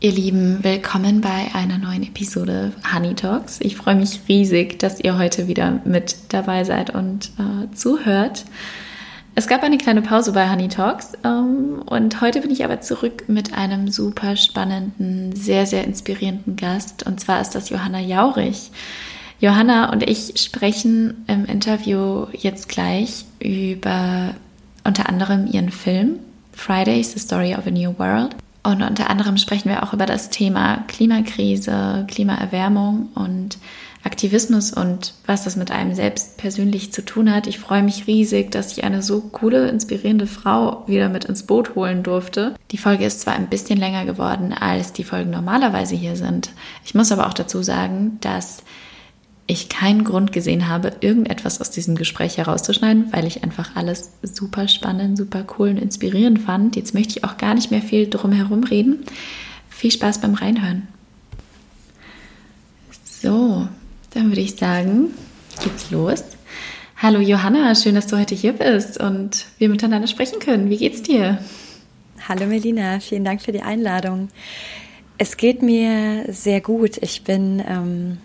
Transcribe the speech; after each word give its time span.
Ihr 0.00 0.12
Lieben, 0.12 0.62
willkommen 0.62 1.20
bei 1.20 1.52
einer 1.54 1.76
neuen 1.76 2.04
Episode 2.04 2.70
Honey 2.94 3.16
Talks. 3.16 3.58
Ich 3.60 3.74
freue 3.74 3.96
mich 3.96 4.20
riesig, 4.28 4.78
dass 4.78 5.00
ihr 5.00 5.18
heute 5.18 5.48
wieder 5.48 5.80
mit 5.84 6.14
dabei 6.28 6.62
seid 6.62 6.90
und 6.90 7.32
äh, 7.36 7.74
zuhört. 7.74 8.44
Es 9.34 9.48
gab 9.48 9.64
eine 9.64 9.76
kleine 9.76 10.00
Pause 10.00 10.30
bei 10.30 10.48
Honey 10.48 10.68
Talks 10.68 11.14
ähm, 11.24 11.82
und 11.84 12.20
heute 12.20 12.42
bin 12.42 12.52
ich 12.52 12.62
aber 12.62 12.80
zurück 12.80 13.24
mit 13.26 13.54
einem 13.54 13.90
super 13.90 14.36
spannenden, 14.36 15.34
sehr, 15.34 15.66
sehr 15.66 15.82
inspirierenden 15.82 16.54
Gast 16.54 17.04
und 17.04 17.18
zwar 17.18 17.40
ist 17.40 17.56
das 17.56 17.68
Johanna 17.68 17.98
Jaurich. 17.98 18.70
Johanna 19.40 19.90
und 19.90 20.08
ich 20.08 20.40
sprechen 20.40 21.24
im 21.26 21.44
Interview 21.44 22.26
jetzt 22.34 22.68
gleich 22.68 23.24
über 23.40 24.36
unter 24.84 25.08
anderem 25.08 25.48
ihren 25.48 25.70
Film 25.70 26.20
Fridays, 26.52 27.14
The 27.14 27.18
Story 27.18 27.56
of 27.56 27.66
a 27.66 27.70
New 27.70 27.98
World 27.98 28.36
und 28.62 28.82
unter 28.82 29.10
anderem 29.10 29.36
sprechen 29.36 29.68
wir 29.68 29.82
auch 29.82 29.92
über 29.92 30.06
das 30.06 30.30
Thema 30.30 30.84
Klimakrise, 30.88 32.06
Klimaerwärmung 32.08 33.08
und 33.14 33.58
Aktivismus 34.04 34.72
und 34.72 35.14
was 35.26 35.44
das 35.44 35.56
mit 35.56 35.70
einem 35.70 35.94
selbst 35.94 36.36
persönlich 36.36 36.92
zu 36.92 37.04
tun 37.04 37.32
hat. 37.32 37.46
Ich 37.46 37.58
freue 37.58 37.82
mich 37.82 38.06
riesig, 38.06 38.50
dass 38.50 38.72
ich 38.72 38.84
eine 38.84 39.02
so 39.02 39.20
coole, 39.20 39.68
inspirierende 39.68 40.26
Frau 40.26 40.84
wieder 40.86 41.08
mit 41.08 41.24
ins 41.24 41.42
Boot 41.42 41.74
holen 41.74 42.02
durfte. 42.02 42.54
Die 42.70 42.78
Folge 42.78 43.04
ist 43.04 43.20
zwar 43.20 43.34
ein 43.34 43.48
bisschen 43.48 43.78
länger 43.78 44.04
geworden, 44.04 44.52
als 44.52 44.92
die 44.92 45.04
Folgen 45.04 45.30
normalerweise 45.30 45.94
hier 45.94 46.16
sind. 46.16 46.50
Ich 46.84 46.94
muss 46.94 47.12
aber 47.12 47.26
auch 47.26 47.34
dazu 47.34 47.62
sagen, 47.62 48.18
dass 48.20 48.62
ich 49.48 49.70
keinen 49.70 50.04
Grund 50.04 50.30
gesehen 50.30 50.68
habe, 50.68 50.92
irgendetwas 51.00 51.60
aus 51.60 51.70
diesem 51.70 51.96
Gespräch 51.96 52.36
herauszuschneiden, 52.36 53.12
weil 53.12 53.26
ich 53.26 53.42
einfach 53.42 53.74
alles 53.74 54.12
super 54.22 54.68
spannend, 54.68 55.16
super 55.16 55.44
cool 55.58 55.70
und 55.70 55.78
inspirierend 55.78 56.38
fand. 56.38 56.76
Jetzt 56.76 56.92
möchte 56.92 57.18
ich 57.18 57.24
auch 57.24 57.38
gar 57.38 57.54
nicht 57.54 57.70
mehr 57.70 57.80
viel 57.80 58.08
drum 58.08 58.30
herum 58.30 58.62
reden. 58.62 59.04
Viel 59.70 59.90
Spaß 59.90 60.20
beim 60.20 60.34
Reinhören. 60.34 60.86
So, 63.04 63.66
dann 64.12 64.28
würde 64.28 64.42
ich 64.42 64.56
sagen, 64.56 65.14
geht's 65.64 65.90
los. 65.90 66.22
Hallo 66.98 67.20
Johanna, 67.20 67.74
schön, 67.74 67.94
dass 67.94 68.06
du 68.06 68.18
heute 68.18 68.34
hier 68.34 68.52
bist 68.52 69.00
und 69.00 69.46
wir 69.56 69.70
miteinander 69.70 70.08
sprechen 70.08 70.40
können. 70.40 70.68
Wie 70.68 70.76
geht's 70.76 71.02
dir? 71.02 71.38
Hallo 72.28 72.44
Melina, 72.44 73.00
vielen 73.00 73.24
Dank 73.24 73.40
für 73.40 73.52
die 73.52 73.62
Einladung. 73.62 74.28
Es 75.16 75.38
geht 75.38 75.62
mir 75.62 76.26
sehr 76.28 76.60
gut. 76.60 76.98
Ich 76.98 77.24
bin 77.24 77.62
ähm, 77.66 78.18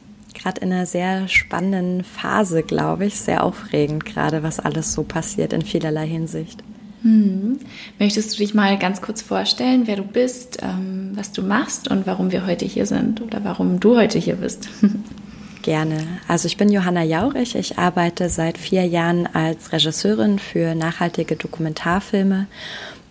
gerade 0.44 0.62
in 0.62 0.74
einer 0.74 0.86
sehr 0.86 1.28
spannenden 1.28 2.04
Phase, 2.04 2.64
glaube 2.64 3.06
ich. 3.06 3.16
Sehr 3.16 3.44
aufregend 3.44 4.06
gerade, 4.06 4.44
was 4.44 4.60
alles 4.60 4.94
so 4.94 5.04
passiert 5.04 5.54
in 5.54 5.62
vielerlei 5.62 6.08
Hinsicht. 6.08 6.64
Hm. 7.02 7.60
Möchtest 8.00 8.34
du 8.34 8.38
dich 8.38 8.54
mal 8.54 8.78
ganz 8.78 9.02
kurz 9.02 9.22
vorstellen, 9.22 9.88
wer 9.88 9.98
du 9.98 10.04
bist, 10.04 10.60
ähm, 10.62 11.12
was 11.16 11.32
du 11.32 11.42
machst 11.42 11.90
und 11.90 12.08
warum 12.08 12.32
wir 12.32 12.46
heute 12.46 12.66
hier 12.66 12.86
sind 12.86 13.22
oder 13.22 13.44
warum 13.44 13.80
du 13.80 13.98
heute 13.98 14.20
hier 14.20 14.36
bist? 14.36 14.70
Gerne. 15.64 16.06
Also 16.28 16.48
ich 16.48 16.58
bin 16.58 16.70
Johanna 16.70 17.04
Jaurich. 17.04 17.56
Ich 17.56 17.78
arbeite 17.78 18.30
seit 18.30 18.58
vier 18.58 18.86
Jahren 18.86 19.28
als 19.34 19.72
Regisseurin 19.72 20.40
für 20.40 20.76
nachhaltige 20.76 21.38
Dokumentarfilme 21.38 22.48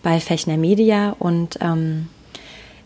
bei 0.03 0.19
Fechner 0.19 0.57
Media 0.57 1.15
und 1.17 1.57
ähm, 1.61 2.09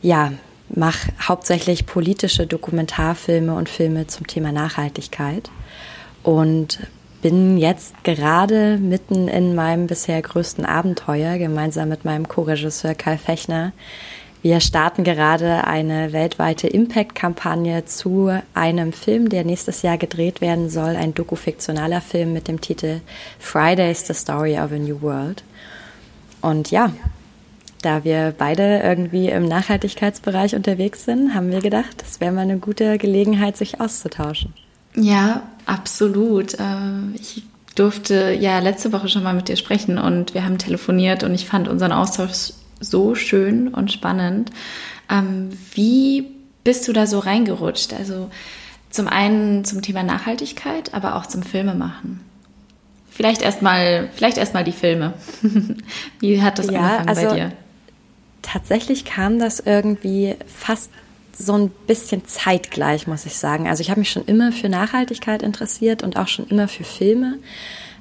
ja, 0.02 0.32
mache 0.70 1.12
hauptsächlich 1.22 1.86
politische 1.86 2.48
Dokumentarfilme 2.48 3.54
und 3.54 3.70
Filme 3.70 4.08
zum 4.08 4.28
Thema 4.28 4.52
Nachhaltigkeit 4.52 5.50
und 6.24 6.80
bin 7.22 7.58
jetzt 7.58 8.04
gerade 8.04 8.78
mitten 8.78 9.28
in 9.28 9.56
meinem 9.56 9.88
bisher 9.88 10.22
größten 10.22 10.66
Abenteuer 10.66 11.38
gemeinsam 11.38 11.90
mit 11.90 12.06
meinem 12.06 12.28
Co-Regisseur 12.28 12.94
Kai 12.94 13.18
Fechner. 13.18 13.74
Wir 14.44 14.60
starten 14.60 15.04
gerade 15.04 15.64
eine 15.66 16.14
weltweite 16.14 16.68
Impact-Kampagne 16.68 17.86
zu 17.86 18.32
einem 18.54 18.94
Film, 18.94 19.30
der 19.30 19.44
nächstes 19.44 19.82
Jahr 19.82 19.98
gedreht 19.98 20.42
werden 20.42 20.70
soll, 20.70 20.96
ein 20.96 21.16
dokufiktionaler 21.16 22.02
Film 22.02 22.34
mit 22.34 22.48
dem 22.48 22.62
Titel 22.62 23.02
Fridays, 23.40 24.06
The 24.06 24.14
Story 24.14 24.60
of 24.60 24.72
a 24.72 24.78
New 24.78 25.02
World. 25.02 25.44
Und 26.42 26.70
ja, 26.70 26.94
da 27.82 28.04
wir 28.04 28.34
beide 28.38 28.80
irgendwie 28.84 29.30
im 29.30 29.46
Nachhaltigkeitsbereich 29.46 30.56
unterwegs 30.56 31.06
sind, 31.06 31.34
haben 31.34 31.52
wir 31.52 31.62
gedacht, 31.62 32.02
das 32.02 32.20
wäre 32.20 32.32
mal 32.32 32.42
eine 32.42 32.58
gute 32.58 32.98
Gelegenheit, 32.98 33.58
sich 33.58 33.80
auszutauschen. 33.80 34.54
Ja, 34.96 35.44
absolut. 35.66 36.56
Äh, 36.56 37.16
ich 37.16 37.44
durfte 37.76 38.34
ja 38.34 38.60
letzte 38.60 38.92
Woche 38.92 39.08
schon 39.08 39.24
mal 39.24 39.34
mit 39.34 39.48
dir 39.48 39.58
sprechen 39.58 39.98
und 40.00 40.34
wir 40.34 40.44
haben 40.44 40.58
telefoniert 40.58 41.24
und 41.24 41.34
ich 41.36 41.46
fand 41.46 41.68
unseren 41.68 41.92
Austausch 41.92 42.54
so 42.80 43.16
schön 43.16 43.68
und 43.68 43.92
spannend. 43.92 44.52
Ähm, 45.10 45.50
wie 45.74 46.28
bist 46.64 46.88
du 46.88 46.94
da 46.94 47.06
so 47.06 47.20
reingerutscht? 47.20 47.94
Also 47.94 48.30
zum 48.90 49.08
einen 49.08 49.64
zum 49.66 49.82
Thema 49.82 50.04
Nachhaltigkeit, 50.04 50.94
aber 50.94 51.16
auch 51.16 51.26
zum 51.26 51.44
Filmemachen. 51.44 52.22
Vielleicht 53.10 53.42
erstmal, 53.42 54.10
vielleicht 54.14 54.38
erstmal 54.38 54.64
die 54.64 54.72
Filme. 54.72 55.14
Wie 56.20 56.40
hat 56.42 56.60
das 56.60 56.70
ja, 56.70 56.80
angefangen 56.80 57.10
also, 57.10 57.28
bei 57.28 57.36
dir? 57.36 57.52
Tatsächlich 58.42 59.06
kam 59.06 59.40
das 59.40 59.60
irgendwie 59.60 60.36
fast 60.46 60.90
so 61.38 61.54
ein 61.54 61.70
bisschen 61.70 62.26
zeitgleich, 62.26 63.08
muss 63.08 63.26
ich 63.26 63.38
sagen. 63.38 63.68
Also 63.68 63.82
ich 63.82 63.90
habe 63.90 64.00
mich 64.00 64.10
schon 64.10 64.26
immer 64.26 64.52
für 64.52 64.70
Nachhaltigkeit 64.70 65.44
interessiert 65.44 66.02
und 66.04 66.18
auch 66.18 66.28
schon 66.28 66.48
immer 66.48 66.68
für 66.68 66.84
Filme. 66.84 67.38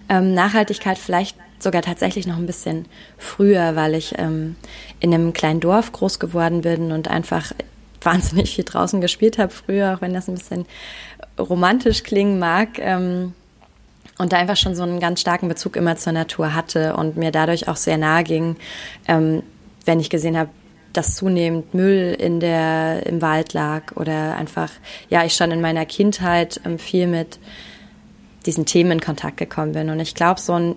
Ähm, 0.08 0.34
Nachhaltigkeit 0.34 0.98
vielleicht 0.98 1.36
sogar 1.58 1.82
tatsächlich 1.82 2.26
noch 2.26 2.36
ein 2.36 2.46
bisschen 2.46 2.86
früher, 3.18 3.76
weil 3.76 3.94
ich 3.94 4.14
ähm, 4.18 4.56
in 5.00 5.12
einem 5.12 5.32
kleinen 5.32 5.60
Dorf 5.60 5.92
groß 5.92 6.18
geworden 6.18 6.62
bin 6.62 6.92
und 6.92 7.08
einfach 7.08 7.52
wahnsinnig 8.02 8.54
viel 8.54 8.64
draußen 8.64 9.00
gespielt 9.00 9.38
habe 9.38 9.52
früher, 9.52 9.94
auch 9.94 10.00
wenn 10.00 10.14
das 10.14 10.28
ein 10.28 10.34
bisschen 10.34 10.64
romantisch 11.38 12.04
klingen 12.04 12.38
mag. 12.38 12.78
Ähm, 12.78 13.34
und 14.18 14.32
da 14.32 14.38
einfach 14.38 14.56
schon 14.56 14.74
so 14.74 14.82
einen 14.82 14.98
ganz 14.98 15.20
starken 15.20 15.48
Bezug 15.48 15.76
immer 15.76 15.96
zur 15.96 16.14
Natur 16.14 16.54
hatte 16.54 16.96
und 16.96 17.18
mir 17.18 17.30
dadurch 17.30 17.68
auch 17.68 17.76
sehr 17.76 17.98
nahe 17.98 18.24
ging, 18.24 18.56
ähm, 19.08 19.42
wenn 19.86 20.00
ich 20.00 20.10
gesehen 20.10 20.36
habe, 20.36 20.50
dass 20.92 21.14
zunehmend 21.14 21.74
Müll 21.74 22.16
in 22.18 22.40
der, 22.40 23.06
im 23.06 23.20
Wald 23.22 23.52
lag 23.52 23.96
oder 23.96 24.36
einfach, 24.36 24.70
ja, 25.10 25.24
ich 25.24 25.34
schon 25.34 25.50
in 25.50 25.60
meiner 25.60 25.86
Kindheit 25.86 26.60
ähm, 26.64 26.78
viel 26.78 27.06
mit 27.06 27.38
diesen 28.46 28.64
Themen 28.64 28.92
in 28.92 29.00
Kontakt 29.00 29.36
gekommen 29.36 29.72
bin. 29.72 29.90
Und 29.90 30.00
ich 30.00 30.14
glaube, 30.14 30.40
so 30.40 30.54
ein 30.54 30.74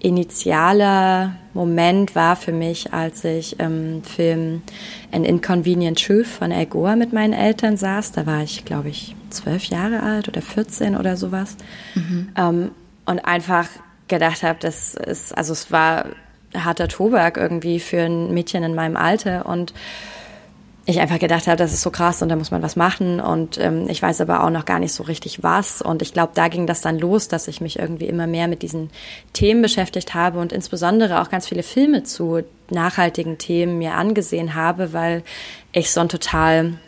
initialer 0.00 1.34
Moment 1.54 2.14
war 2.14 2.36
für 2.36 2.52
mich, 2.52 2.92
als 2.92 3.24
ich 3.24 3.58
im 3.58 4.02
Film 4.04 4.62
An 5.10 5.24
Inconvenient 5.24 6.04
Truth 6.04 6.26
von 6.26 6.52
Al 6.52 6.66
Gore 6.66 6.94
mit 6.94 7.12
meinen 7.12 7.32
Eltern 7.32 7.76
saß. 7.76 8.12
Da 8.12 8.26
war 8.26 8.42
ich, 8.42 8.64
glaube 8.64 8.90
ich, 8.90 9.16
zwölf 9.30 9.64
Jahre 9.64 10.02
alt 10.02 10.28
oder 10.28 10.42
14 10.42 10.96
oder 10.96 11.16
sowas. 11.16 11.56
Mhm. 11.94 12.28
Ähm, 12.36 12.70
und 13.06 13.18
einfach 13.20 13.68
gedacht 14.06 14.42
habe, 14.42 14.58
das 14.60 14.94
ist, 14.94 15.36
also 15.36 15.52
es 15.52 15.72
war 15.72 16.06
harter 16.54 16.88
Tobak 16.88 17.36
irgendwie 17.36 17.80
für 17.80 18.00
ein 18.00 18.32
Mädchen 18.32 18.62
in 18.62 18.74
meinem 18.74 18.96
Alter 18.96 19.46
und 19.46 19.72
ich 20.88 21.00
einfach 21.00 21.18
gedacht 21.18 21.46
habe, 21.46 21.58
das 21.58 21.74
ist 21.74 21.82
so 21.82 21.90
krass 21.90 22.22
und 22.22 22.30
da 22.30 22.36
muss 22.36 22.50
man 22.50 22.62
was 22.62 22.74
machen 22.74 23.20
und 23.20 23.58
ähm, 23.58 23.90
ich 23.90 24.00
weiß 24.00 24.22
aber 24.22 24.42
auch 24.42 24.48
noch 24.48 24.64
gar 24.64 24.78
nicht 24.78 24.94
so 24.94 25.02
richtig 25.02 25.42
was 25.42 25.82
und 25.82 26.00
ich 26.00 26.14
glaube, 26.14 26.32
da 26.34 26.48
ging 26.48 26.66
das 26.66 26.80
dann 26.80 26.98
los, 26.98 27.28
dass 27.28 27.46
ich 27.46 27.60
mich 27.60 27.78
irgendwie 27.78 28.06
immer 28.06 28.26
mehr 28.26 28.48
mit 28.48 28.62
diesen 28.62 28.88
Themen 29.34 29.60
beschäftigt 29.60 30.14
habe 30.14 30.38
und 30.40 30.50
insbesondere 30.50 31.20
auch 31.20 31.28
ganz 31.28 31.46
viele 31.46 31.62
Filme 31.62 32.04
zu 32.04 32.42
nachhaltigen 32.70 33.36
Themen 33.36 33.76
mir 33.76 33.94
angesehen 33.94 34.54
habe, 34.54 34.94
weil 34.94 35.24
ich 35.72 35.90
so 35.90 36.00
ein 36.00 36.08
total 36.08 36.78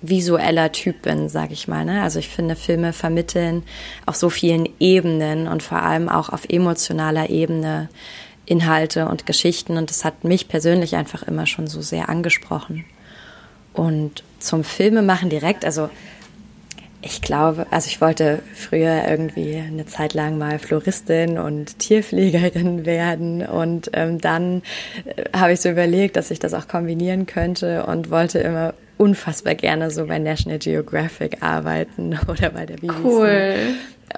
visueller 0.00 0.70
Typ 0.70 1.02
bin, 1.02 1.28
sag 1.28 1.50
ich 1.50 1.66
mal. 1.66 1.84
Ne? 1.84 2.02
Also 2.02 2.20
ich 2.20 2.28
finde, 2.28 2.54
Filme 2.54 2.92
vermitteln 2.92 3.64
auf 4.06 4.14
so 4.14 4.30
vielen 4.30 4.68
Ebenen 4.78 5.48
und 5.48 5.64
vor 5.64 5.82
allem 5.82 6.08
auch 6.08 6.28
auf 6.28 6.44
emotionaler 6.48 7.30
Ebene 7.30 7.88
Inhalte 8.46 9.06
und 9.06 9.26
Geschichten 9.26 9.76
und 9.76 9.90
das 9.90 10.04
hat 10.04 10.24
mich 10.24 10.48
persönlich 10.48 10.96
einfach 10.96 11.22
immer 11.22 11.46
schon 11.46 11.66
so 11.66 11.80
sehr 11.80 12.08
angesprochen. 12.08 12.84
Und 13.72 14.22
zum 14.38 14.64
Filmemachen 14.64 15.30
direkt, 15.30 15.64
also 15.64 15.88
ich 17.04 17.20
glaube, 17.20 17.66
also 17.70 17.88
ich 17.88 18.00
wollte 18.00 18.40
früher 18.54 19.08
irgendwie 19.08 19.56
eine 19.56 19.86
Zeit 19.86 20.14
lang 20.14 20.38
mal 20.38 20.58
Floristin 20.58 21.36
und 21.36 21.78
Tierpflegerin 21.78 22.86
werden 22.86 23.44
und 23.44 23.90
ähm, 23.92 24.20
dann 24.20 24.62
äh, 25.04 25.24
habe 25.36 25.52
ich 25.52 25.60
so 25.60 25.68
überlegt, 25.68 26.16
dass 26.16 26.30
ich 26.30 26.38
das 26.38 26.54
auch 26.54 26.68
kombinieren 26.68 27.26
könnte 27.26 27.86
und 27.86 28.10
wollte 28.10 28.38
immer 28.38 28.74
unfassbar 28.98 29.56
gerne 29.56 29.90
so 29.90 30.06
bei 30.06 30.20
National 30.20 30.58
Geographic 30.58 31.42
arbeiten 31.42 32.18
oder 32.28 32.50
bei 32.50 32.66
der 32.66 32.76
BBC. 32.76 33.04
Cool. 33.04 33.56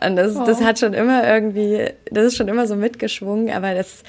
Und 0.05 0.17
das, 0.17 0.37
oh. 0.37 0.45
das 0.45 0.61
hat 0.63 0.79
schon 0.79 0.95
immer 0.95 1.27
irgendwie, 1.27 1.91
das 2.11 2.27
ist 2.27 2.37
schon 2.37 2.49
immer 2.49 2.67
so 2.67 2.77
mitgeschwungen, 2.77 3.51
aber 3.51 3.75
das, 3.75 4.03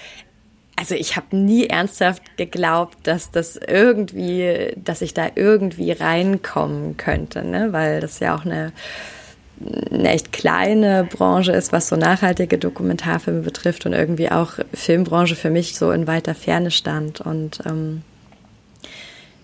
also 0.76 0.96
ich 0.96 1.16
habe 1.16 1.36
nie 1.36 1.68
ernsthaft 1.68 2.38
geglaubt, 2.38 2.98
dass 3.04 3.32
das 3.32 3.56
irgendwie, 3.56 4.74
dass 4.76 5.02
ich 5.02 5.14
da 5.14 5.28
irgendwie 5.36 5.92
reinkommen 5.92 6.98
könnte, 6.98 7.46
ne? 7.46 7.72
weil 7.72 8.02
das 8.02 8.20
ja 8.20 8.36
auch 8.36 8.46
eine, 8.46 8.74
eine 9.92 10.10
echt 10.10 10.34
kleine 10.34 11.06
Branche 11.06 11.54
ist, 11.54 11.72
was 11.72 11.88
so 11.88 11.96
nachhaltige 11.96 12.58
Dokumentarfilme 12.58 13.42
betrifft 13.42 13.86
und 13.86 13.94
irgendwie 13.94 14.32
auch 14.32 14.54
Filmbranche 14.74 15.36
für 15.36 15.50
mich 15.50 15.78
so 15.78 15.92
in 15.92 16.08
weiter 16.08 16.36
Ferne 16.36 16.72
stand. 16.72 17.22
Und 17.22 17.62
ähm, 17.66 18.02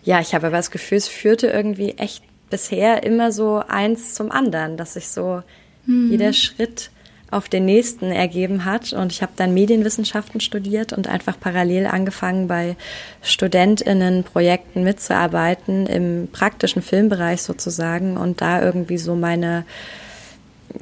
ja, 0.04 0.20
ich 0.20 0.34
habe 0.34 0.48
aber 0.48 0.58
das 0.58 0.72
Gefühl, 0.72 0.98
es 0.98 1.08
führte 1.08 1.48
irgendwie 1.48 1.92
echt 1.92 2.24
bisher 2.50 3.04
immer 3.04 3.32
so 3.32 3.64
eins 3.66 4.14
zum 4.14 4.32
anderen, 4.32 4.76
dass 4.76 4.94
sich 4.94 5.08
so 5.08 5.42
mhm. 5.86 6.12
jeder 6.12 6.34
Schritt 6.34 6.92
auf 7.32 7.48
den 7.48 7.66
nächsten 7.66 8.12
ergeben 8.12 8.66
hat. 8.66 8.92
Und 8.94 9.12
ich 9.14 9.22
habe 9.22 9.32
dann 9.38 9.54
Medienwissenschaften 9.54 10.42
studiert 10.42 10.94
und 10.94 11.08
einfach 11.08 11.40
parallel 11.40 11.88
angefangen, 11.88 12.48
bei 12.48 12.76
StudentInnen-Projekten 13.24 14.84
mitzuarbeiten, 14.84 15.88
im 15.88 16.28
praktischen 16.32 16.82
Filmbereich 16.82 17.42
sozusagen 17.42 18.18
und 18.18 18.42
da 18.42 18.62
irgendwie 18.62 18.98
so 18.98 19.16
meine, 19.16 19.64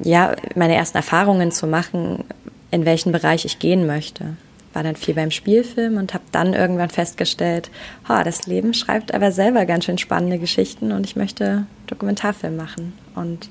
ja, 0.02 0.34
meine 0.56 0.74
ersten 0.74 0.98
Erfahrungen 0.98 1.52
zu 1.52 1.68
machen, 1.68 2.24
in 2.72 2.84
welchen 2.84 3.12
Bereich 3.12 3.44
ich 3.44 3.60
gehen 3.60 3.86
möchte. 3.86 4.36
War 4.72 4.82
dann 4.82 4.96
viel 4.96 5.14
beim 5.14 5.32
Spielfilm 5.32 5.96
und 5.96 6.14
habe 6.14 6.24
dann 6.30 6.54
irgendwann 6.54 6.90
festgestellt, 6.90 7.70
oh, 8.08 8.22
das 8.24 8.46
Leben 8.46 8.74
schreibt 8.74 9.14
aber 9.14 9.32
selber 9.32 9.66
ganz 9.66 9.84
schön 9.84 9.98
spannende 9.98 10.38
Geschichten 10.38 10.92
und 10.92 11.06
ich 11.06 11.16
möchte 11.16 11.66
Dokumentarfilm 11.86 12.56
machen. 12.56 12.92
Und 13.16 13.50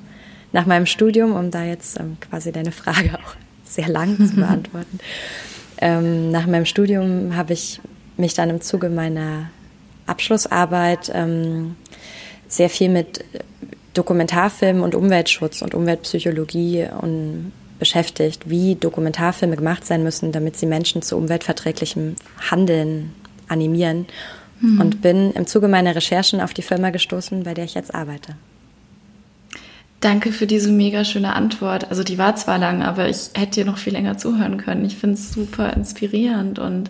nach 0.52 0.66
meinem 0.66 0.86
Studium, 0.86 1.34
um 1.34 1.52
da 1.52 1.64
jetzt 1.64 2.00
ähm, 2.00 2.18
quasi 2.20 2.52
deine 2.52 2.72
Frage 2.72 3.16
auch 3.16 3.36
sehr 3.64 3.88
lang 3.88 4.18
zu 4.18 4.36
beantworten, 4.36 5.00
ähm, 5.82 6.32
nach 6.32 6.46
meinem 6.48 6.66
Studium 6.66 7.36
habe 7.36 7.54
ich 7.54 7.80
mich 8.18 8.34
dann 8.34 8.50
im 8.50 8.62
Zuge 8.62 8.90
meiner 8.90 9.50
Abschlussarbeit 10.06 11.12
ähm, 11.14 11.76
sehr 12.48 12.70
viel 12.70 12.90
mit 12.90 13.24
Dokumentarfilmen 13.94 14.84
und 14.84 14.96
Umweltschutz 14.96 15.62
und 15.62 15.74
Umweltpsychologie 15.74 16.88
und 17.02 17.52
beschäftigt, 17.80 18.50
wie 18.50 18.76
Dokumentarfilme 18.76 19.56
gemacht 19.56 19.86
sein 19.86 20.04
müssen, 20.04 20.32
damit 20.32 20.58
sie 20.58 20.66
Menschen 20.66 21.02
zu 21.02 21.16
umweltverträglichem 21.16 22.16
Handeln 22.52 23.14
animieren. 23.48 24.06
Mhm. 24.60 24.82
Und 24.82 25.02
bin 25.02 25.32
im 25.32 25.48
Zuge 25.48 25.70
meiner 25.70 25.96
Recherchen 25.96 26.42
auf 26.42 26.54
die 26.54 26.62
Firma 26.62 26.90
gestoßen, 26.90 27.44
bei 27.44 27.54
der 27.54 27.64
ich 27.64 27.76
jetzt 27.76 27.96
arbeite. 27.96 28.36
Danke 30.02 30.32
für 30.32 30.48
diese 30.48 30.72
mega 30.72 31.04
schöne 31.04 31.36
Antwort. 31.36 31.90
Also 31.90 32.04
die 32.04 32.18
war 32.18 32.36
zwar 32.36 32.58
lang, 32.58 32.82
aber 32.82 33.10
ich 33.10 33.32
hätte 33.36 33.62
dir 33.62 33.66
noch 33.66 33.78
viel 33.78 33.94
länger 33.94 34.18
zuhören 34.18 34.58
können. 34.58 34.86
Ich 34.86 34.96
finde 34.96 35.16
es 35.16 35.34
super 35.34 35.74
inspirierend 35.74 36.58
und 36.58 36.90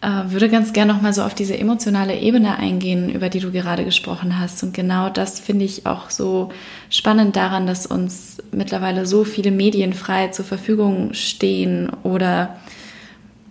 äh, 0.00 0.30
würde 0.30 0.48
ganz 0.48 0.72
gerne 0.72 0.94
noch 0.94 1.02
mal 1.02 1.12
so 1.12 1.22
auf 1.22 1.34
diese 1.34 1.58
emotionale 1.58 2.18
Ebene 2.18 2.56
eingehen, 2.56 3.10
über 3.10 3.28
die 3.28 3.40
du 3.40 3.50
gerade 3.50 3.84
gesprochen 3.84 4.38
hast. 4.38 4.62
Und 4.62 4.72
genau 4.72 5.10
das 5.10 5.38
finde 5.38 5.66
ich 5.66 5.84
auch 5.84 6.08
so 6.08 6.50
spannend 6.88 7.36
daran, 7.36 7.66
dass 7.66 7.84
uns 7.84 8.38
mittlerweile 8.52 9.04
so 9.04 9.24
viele 9.24 9.50
Medien 9.50 9.92
frei 9.92 10.28
zur 10.28 10.46
Verfügung 10.46 11.12
stehen 11.12 11.90
oder 12.02 12.56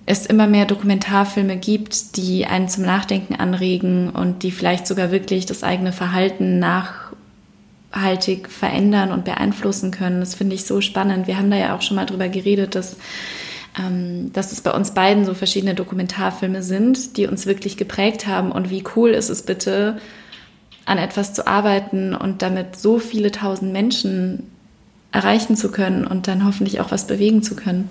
es 0.08 0.26
immer 0.26 0.48
mehr 0.48 0.66
Dokumentarfilme 0.66 1.58
gibt, 1.58 2.18
die 2.18 2.48
einen 2.48 2.68
zum 2.68 2.84
Nachdenken 2.84 3.36
anregen 3.36 4.10
und 4.10 4.42
die 4.42 4.50
vielleicht 4.50 4.88
sogar 4.88 5.12
wirklich 5.12 5.46
das 5.46 5.64
eigene 5.64 5.92
Verhalten 5.92 6.58
nach 6.58 7.10
nachhaltig 7.92 8.50
verändern 8.50 9.12
und 9.12 9.26
beeinflussen 9.26 9.92
können. 9.92 10.20
Das 10.20 10.36
finde 10.36 10.56
ich 10.56 10.66
so 10.66 10.82
spannend. 10.82 11.28
Wir 11.28 11.38
haben 11.38 11.52
da 11.52 11.58
ja 11.58 11.76
auch 11.76 11.82
schon 11.82 11.96
mal 11.96 12.06
drüber 12.06 12.30
geredet, 12.30 12.76
dass, 12.76 12.98
ähm, 13.78 14.32
dass 14.34 14.52
es 14.52 14.62
bei 14.62 14.72
uns 14.72 14.92
beiden 14.92 15.26
so 15.26 15.34
verschiedene 15.34 15.76
Dokumentarfilme 15.76 16.64
sind, 16.64 17.18
die 17.18 17.28
uns 17.28 17.46
wirklich 17.46 17.78
geprägt 17.78 18.28
haben. 18.28 18.52
Und 18.52 18.70
wie 18.70 18.84
cool 18.96 19.12
ist 19.12 19.30
es 19.30 19.42
bitte, 19.44 20.00
an 20.86 20.98
etwas 20.98 21.34
zu 21.34 21.46
arbeiten 21.46 22.16
und 22.16 22.42
damit 22.42 22.76
so 22.76 23.00
viele 23.00 23.32
tausend 23.32 23.72
Menschen 23.72 24.50
erreichen 25.12 25.56
zu 25.56 25.72
können 25.72 26.06
und 26.06 26.28
dann 26.28 26.46
hoffentlich 26.46 26.80
auch 26.82 26.92
was 26.92 27.08
bewegen 27.08 27.44
zu 27.44 27.56
können. 27.56 27.90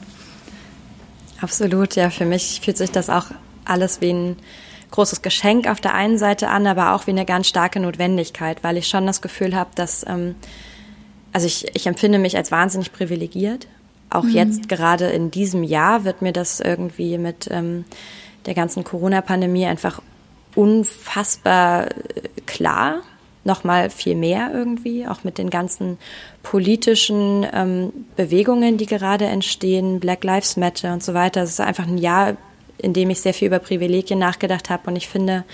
Absolut, 1.40 1.94
ja. 1.94 2.10
Für 2.10 2.24
mich 2.24 2.60
fühlt 2.64 2.76
sich 2.76 2.90
das 2.90 3.08
auch 3.08 3.26
alles 3.64 4.00
wie 4.00 4.12
ein 4.12 4.36
großes 4.90 5.22
Geschenk 5.22 5.68
auf 5.68 5.80
der 5.80 5.94
einen 5.94 6.18
Seite 6.18 6.48
an, 6.48 6.66
aber 6.66 6.94
auch 6.94 7.06
wie 7.06 7.12
eine 7.12 7.24
ganz 7.24 7.48
starke 7.48 7.80
Notwendigkeit, 7.80 8.64
weil 8.64 8.76
ich 8.76 8.88
schon 8.88 9.06
das 9.06 9.20
Gefühl 9.20 9.54
habe, 9.54 9.70
dass, 9.74 10.06
ähm, 10.08 10.34
also 11.32 11.46
ich, 11.46 11.74
ich 11.74 11.86
empfinde 11.86 12.18
mich 12.18 12.36
als 12.36 12.50
wahnsinnig 12.50 12.92
privilegiert. 12.92 13.66
Auch 14.10 14.24
mhm. 14.24 14.30
jetzt 14.30 14.68
gerade 14.68 15.06
in 15.06 15.30
diesem 15.30 15.62
Jahr 15.62 16.04
wird 16.04 16.22
mir 16.22 16.32
das 16.32 16.60
irgendwie 16.60 17.18
mit 17.18 17.48
ähm, 17.50 17.84
der 18.46 18.54
ganzen 18.54 18.84
Corona-Pandemie 18.84 19.66
einfach 19.66 20.00
unfassbar 20.54 21.88
äh, 21.88 21.92
klar, 22.46 23.02
nochmal 23.44 23.90
viel 23.90 24.14
mehr 24.14 24.50
irgendwie, 24.52 25.06
auch 25.06 25.24
mit 25.24 25.38
den 25.38 25.50
ganzen 25.50 25.98
politischen 26.42 27.46
ähm, 27.52 27.92
Bewegungen, 28.16 28.76
die 28.76 28.86
gerade 28.86 29.26
entstehen, 29.26 30.00
Black 30.00 30.24
Lives 30.24 30.56
Matter 30.56 30.92
und 30.92 31.02
so 31.02 31.14
weiter. 31.14 31.42
Es 31.42 31.50
ist 31.50 31.60
einfach 31.60 31.86
ein 31.86 31.98
Jahr, 31.98 32.36
in 32.78 32.92
dem 32.92 33.10
ich 33.10 33.20
sehr 33.20 33.34
viel 33.34 33.48
über 33.48 33.58
Privilegien 33.58 34.18
nachgedacht 34.18 34.70
habe. 34.70 34.90
Und 34.90 34.96
ich 34.96 35.08
finde, 35.08 35.44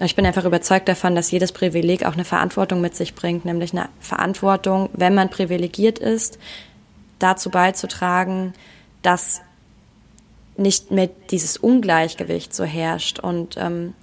ich 0.00 0.14
bin 0.14 0.26
einfach 0.26 0.44
überzeugt 0.44 0.88
davon, 0.88 1.14
dass 1.14 1.30
jedes 1.30 1.52
Privileg 1.52 2.04
auch 2.04 2.12
eine 2.12 2.24
Verantwortung 2.24 2.80
mit 2.80 2.94
sich 2.94 3.14
bringt, 3.14 3.44
nämlich 3.44 3.72
eine 3.72 3.88
Verantwortung, 4.00 4.90
wenn 4.92 5.14
man 5.14 5.30
privilegiert 5.30 5.98
ist, 5.98 6.38
dazu 7.18 7.50
beizutragen, 7.50 8.54
dass 9.02 9.40
nicht 10.56 10.90
mehr 10.90 11.08
dieses 11.30 11.56
Ungleichgewicht 11.56 12.54
so 12.54 12.64
herrscht. 12.64 13.18
Und 13.18 13.56
ähm, 13.56 13.94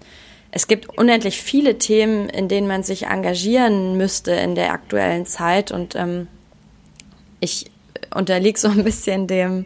es 0.52 0.68
gibt 0.68 0.98
unendlich 0.98 1.42
viele 1.42 1.78
Themen, 1.78 2.30
in 2.30 2.48
denen 2.48 2.68
man 2.68 2.84
sich 2.84 3.08
engagieren 3.08 3.98
müsste 3.98 4.32
in 4.32 4.56
der 4.56 4.72
aktuellen 4.72 5.26
Zeit. 5.26 5.72
Und 5.72 5.96
ähm, 5.96 6.28
ich 7.40 7.72
unterliege 8.14 8.60
so 8.60 8.70
ein 8.70 8.84
bisschen 8.84 9.28
dem 9.28 9.66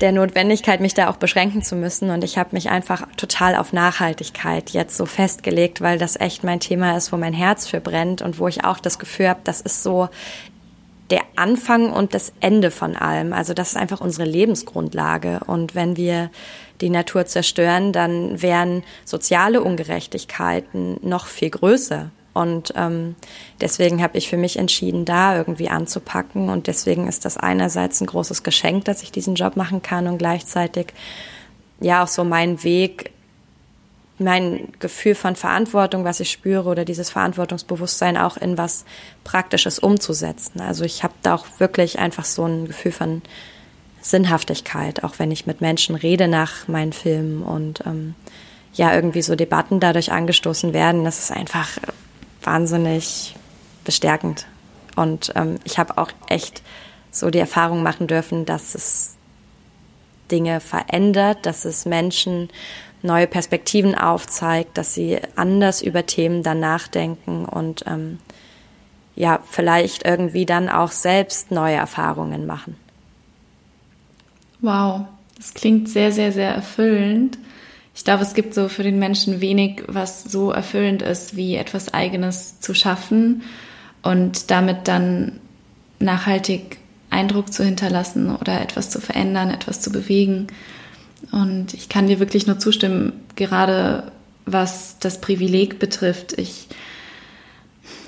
der 0.00 0.12
Notwendigkeit, 0.12 0.80
mich 0.80 0.94
da 0.94 1.08
auch 1.08 1.16
beschränken 1.16 1.62
zu 1.62 1.76
müssen. 1.76 2.10
Und 2.10 2.24
ich 2.24 2.38
habe 2.38 2.50
mich 2.52 2.70
einfach 2.70 3.06
total 3.16 3.56
auf 3.56 3.72
Nachhaltigkeit 3.72 4.70
jetzt 4.70 4.96
so 4.96 5.06
festgelegt, 5.06 5.80
weil 5.80 5.98
das 5.98 6.18
echt 6.18 6.44
mein 6.44 6.60
Thema 6.60 6.96
ist, 6.96 7.12
wo 7.12 7.16
mein 7.16 7.32
Herz 7.32 7.66
für 7.66 7.80
brennt 7.80 8.22
und 8.22 8.38
wo 8.38 8.48
ich 8.48 8.64
auch 8.64 8.78
das 8.78 8.98
Gefühl 8.98 9.28
habe, 9.28 9.40
das 9.44 9.60
ist 9.60 9.82
so 9.82 10.08
der 11.10 11.22
Anfang 11.36 11.92
und 11.92 12.14
das 12.14 12.32
Ende 12.40 12.70
von 12.70 12.96
allem. 12.96 13.32
Also 13.32 13.54
das 13.54 13.70
ist 13.70 13.76
einfach 13.76 14.00
unsere 14.00 14.28
Lebensgrundlage. 14.28 15.40
Und 15.46 15.74
wenn 15.74 15.96
wir 15.96 16.30
die 16.80 16.90
Natur 16.90 17.26
zerstören, 17.26 17.92
dann 17.92 18.42
wären 18.42 18.82
soziale 19.04 19.62
Ungerechtigkeiten 19.62 20.98
noch 21.02 21.26
viel 21.26 21.50
größer. 21.50 22.10
Und 22.36 22.74
ähm, 22.76 23.14
deswegen 23.62 24.02
habe 24.02 24.18
ich 24.18 24.28
für 24.28 24.36
mich 24.36 24.58
entschieden, 24.58 25.06
da 25.06 25.36
irgendwie 25.36 25.70
anzupacken. 25.70 26.50
Und 26.50 26.66
deswegen 26.66 27.08
ist 27.08 27.24
das 27.24 27.38
einerseits 27.38 28.02
ein 28.02 28.06
großes 28.06 28.42
Geschenk, 28.42 28.84
dass 28.84 29.02
ich 29.02 29.10
diesen 29.10 29.36
Job 29.36 29.56
machen 29.56 29.80
kann 29.80 30.06
und 30.06 30.18
gleichzeitig 30.18 30.88
ja 31.80 32.04
auch 32.04 32.08
so 32.08 32.24
mein 32.24 32.62
Weg, 32.62 33.10
mein 34.18 34.68
Gefühl 34.80 35.14
von 35.14 35.34
Verantwortung, 35.34 36.04
was 36.04 36.20
ich 36.20 36.30
spüre 36.30 36.68
oder 36.68 36.84
dieses 36.84 37.08
Verantwortungsbewusstsein 37.08 38.18
auch 38.18 38.36
in 38.36 38.58
was 38.58 38.84
Praktisches 39.24 39.78
umzusetzen. 39.78 40.60
Also 40.60 40.84
ich 40.84 41.02
habe 41.02 41.14
da 41.22 41.34
auch 41.34 41.46
wirklich 41.58 41.98
einfach 41.98 42.26
so 42.26 42.44
ein 42.44 42.66
Gefühl 42.66 42.92
von 42.92 43.22
Sinnhaftigkeit, 44.02 45.04
auch 45.04 45.18
wenn 45.18 45.30
ich 45.30 45.46
mit 45.46 45.62
Menschen 45.62 45.96
rede 45.96 46.28
nach 46.28 46.68
meinen 46.68 46.92
Filmen 46.92 47.42
und 47.42 47.82
ähm, 47.86 48.14
ja 48.74 48.94
irgendwie 48.94 49.22
so 49.22 49.36
Debatten 49.36 49.80
dadurch 49.80 50.12
angestoßen 50.12 50.74
werden. 50.74 51.04
Das 51.04 51.18
ist 51.18 51.32
einfach 51.32 51.78
wahnsinnig 52.46 53.34
bestärkend. 53.84 54.46
Und 54.94 55.32
ähm, 55.34 55.56
ich 55.64 55.78
habe 55.78 55.98
auch 55.98 56.10
echt 56.28 56.62
so 57.10 57.30
die 57.30 57.38
Erfahrung 57.38 57.82
machen 57.82 58.06
dürfen, 58.06 58.46
dass 58.46 58.74
es 58.74 59.16
Dinge 60.30 60.60
verändert, 60.60 61.46
dass 61.46 61.64
es 61.64 61.84
Menschen 61.84 62.48
neue 63.02 63.26
Perspektiven 63.26 63.94
aufzeigt, 63.94 64.76
dass 64.78 64.94
sie 64.94 65.18
anders 65.36 65.82
über 65.82 66.06
Themen 66.06 66.42
dann 66.42 66.60
nachdenken 66.60 67.44
und 67.44 67.84
ähm, 67.86 68.18
ja, 69.14 69.40
vielleicht 69.48 70.04
irgendwie 70.04 70.44
dann 70.44 70.68
auch 70.68 70.90
selbst 70.90 71.50
neue 71.50 71.76
Erfahrungen 71.76 72.46
machen. 72.46 72.76
Wow, 74.60 75.02
das 75.36 75.54
klingt 75.54 75.88
sehr, 75.88 76.12
sehr, 76.12 76.32
sehr 76.32 76.50
erfüllend 76.50 77.38
ich 77.96 78.04
glaube, 78.04 78.22
es 78.22 78.34
gibt 78.34 78.52
so 78.52 78.68
für 78.68 78.82
den 78.82 78.98
Menschen 78.98 79.40
wenig, 79.40 79.82
was 79.86 80.22
so 80.22 80.50
erfüllend 80.50 81.00
ist, 81.00 81.34
wie 81.34 81.56
etwas 81.56 81.94
Eigenes 81.94 82.60
zu 82.60 82.74
schaffen 82.74 83.42
und 84.02 84.50
damit 84.50 84.86
dann 84.86 85.40
nachhaltig 85.98 86.76
Eindruck 87.08 87.50
zu 87.50 87.64
hinterlassen 87.64 88.36
oder 88.36 88.60
etwas 88.60 88.90
zu 88.90 89.00
verändern, 89.00 89.50
etwas 89.50 89.80
zu 89.80 89.90
bewegen. 89.90 90.48
Und 91.32 91.72
ich 91.72 91.88
kann 91.88 92.06
dir 92.06 92.20
wirklich 92.20 92.46
nur 92.46 92.58
zustimmen, 92.58 93.14
gerade 93.34 94.12
was 94.44 94.98
das 94.98 95.22
Privileg 95.22 95.78
betrifft. 95.78 96.38
Ich 96.38 96.68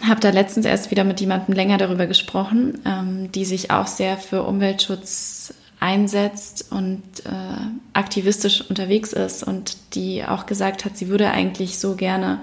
habe 0.06 0.20
da 0.20 0.28
letztens 0.28 0.66
erst 0.66 0.90
wieder 0.90 1.04
mit 1.04 1.18
jemandem 1.20 1.54
länger 1.54 1.78
darüber 1.78 2.06
gesprochen, 2.06 2.78
ähm, 2.84 3.32
die 3.32 3.46
sich 3.46 3.70
auch 3.70 3.86
sehr 3.86 4.18
für 4.18 4.42
Umweltschutz 4.42 5.54
einsetzt 5.80 6.72
und 6.72 7.02
äh, 7.24 7.90
aktivistisch 7.92 8.68
unterwegs 8.68 9.12
ist 9.12 9.42
und 9.42 9.76
die 9.94 10.24
auch 10.24 10.46
gesagt 10.46 10.84
hat, 10.84 10.96
sie 10.96 11.08
würde 11.08 11.30
eigentlich 11.30 11.78
so 11.78 11.94
gerne 11.94 12.40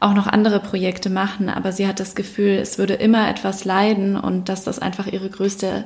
auch 0.00 0.14
noch 0.14 0.26
andere 0.26 0.60
Projekte 0.60 1.10
machen, 1.10 1.48
aber 1.48 1.72
sie 1.72 1.86
hat 1.86 2.00
das 2.00 2.14
Gefühl, 2.14 2.52
es 2.52 2.78
würde 2.78 2.94
immer 2.94 3.28
etwas 3.28 3.64
leiden 3.64 4.16
und 4.16 4.48
dass 4.48 4.64
das 4.64 4.78
einfach 4.78 5.06
ihre 5.06 5.28
größte 5.28 5.84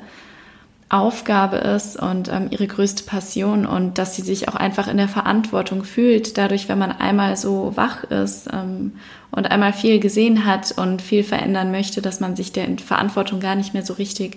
Aufgabe 0.93 1.57
ist 1.57 1.97
und 1.97 2.31
ähm, 2.31 2.49
ihre 2.51 2.67
größte 2.67 3.05
Passion 3.05 3.65
und 3.65 3.97
dass 3.97 4.15
sie 4.15 4.21
sich 4.21 4.49
auch 4.49 4.55
einfach 4.55 4.89
in 4.89 4.99
der 4.99 5.09
Verantwortung 5.09 5.85
fühlt, 5.85 6.37
dadurch, 6.37 6.69
wenn 6.69 6.79
man 6.79 6.93
einmal 6.93 7.39
so 7.39 7.73
wach 7.77 8.05
ist 8.05 8.51
ähm, 8.53 8.93
und 9.31 9.51
einmal 9.51 9.73
viel 9.73 10.01
gesehen 10.01 10.45
hat 10.45 10.73
und 10.73 11.01
viel 11.01 11.25
verändern 11.25 11.71
möchte, 11.71 12.03
dass 12.03 12.21
man 12.21 12.37
sich 12.37 12.53
der 12.53 12.69
Verantwortung 12.77 13.41
gar 13.41 13.55
nicht 13.55 13.73
mehr 13.73 13.85
so 13.85 13.95
richtig 13.95 14.37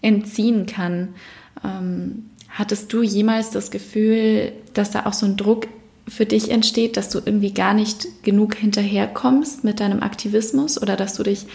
entziehen 0.00 0.66
kann. 0.66 1.16
Ähm, 1.64 2.30
hattest 2.48 2.92
du 2.92 3.02
jemals 3.02 3.50
das 3.50 3.70
Gefühl, 3.70 4.52
dass 4.74 4.90
da 4.90 5.06
auch 5.06 5.12
so 5.12 5.26
ein 5.26 5.36
Druck 5.36 5.68
für 6.08 6.26
dich 6.26 6.50
entsteht, 6.50 6.96
dass 6.96 7.10
du 7.10 7.18
irgendwie 7.24 7.52
gar 7.52 7.74
nicht 7.74 8.06
genug 8.22 8.54
hinterherkommst 8.56 9.64
mit 9.64 9.80
deinem 9.80 10.02
Aktivismus 10.02 10.80
oder 10.80 10.96
dass 10.96 11.14
du 11.14 11.22
dich 11.22 11.46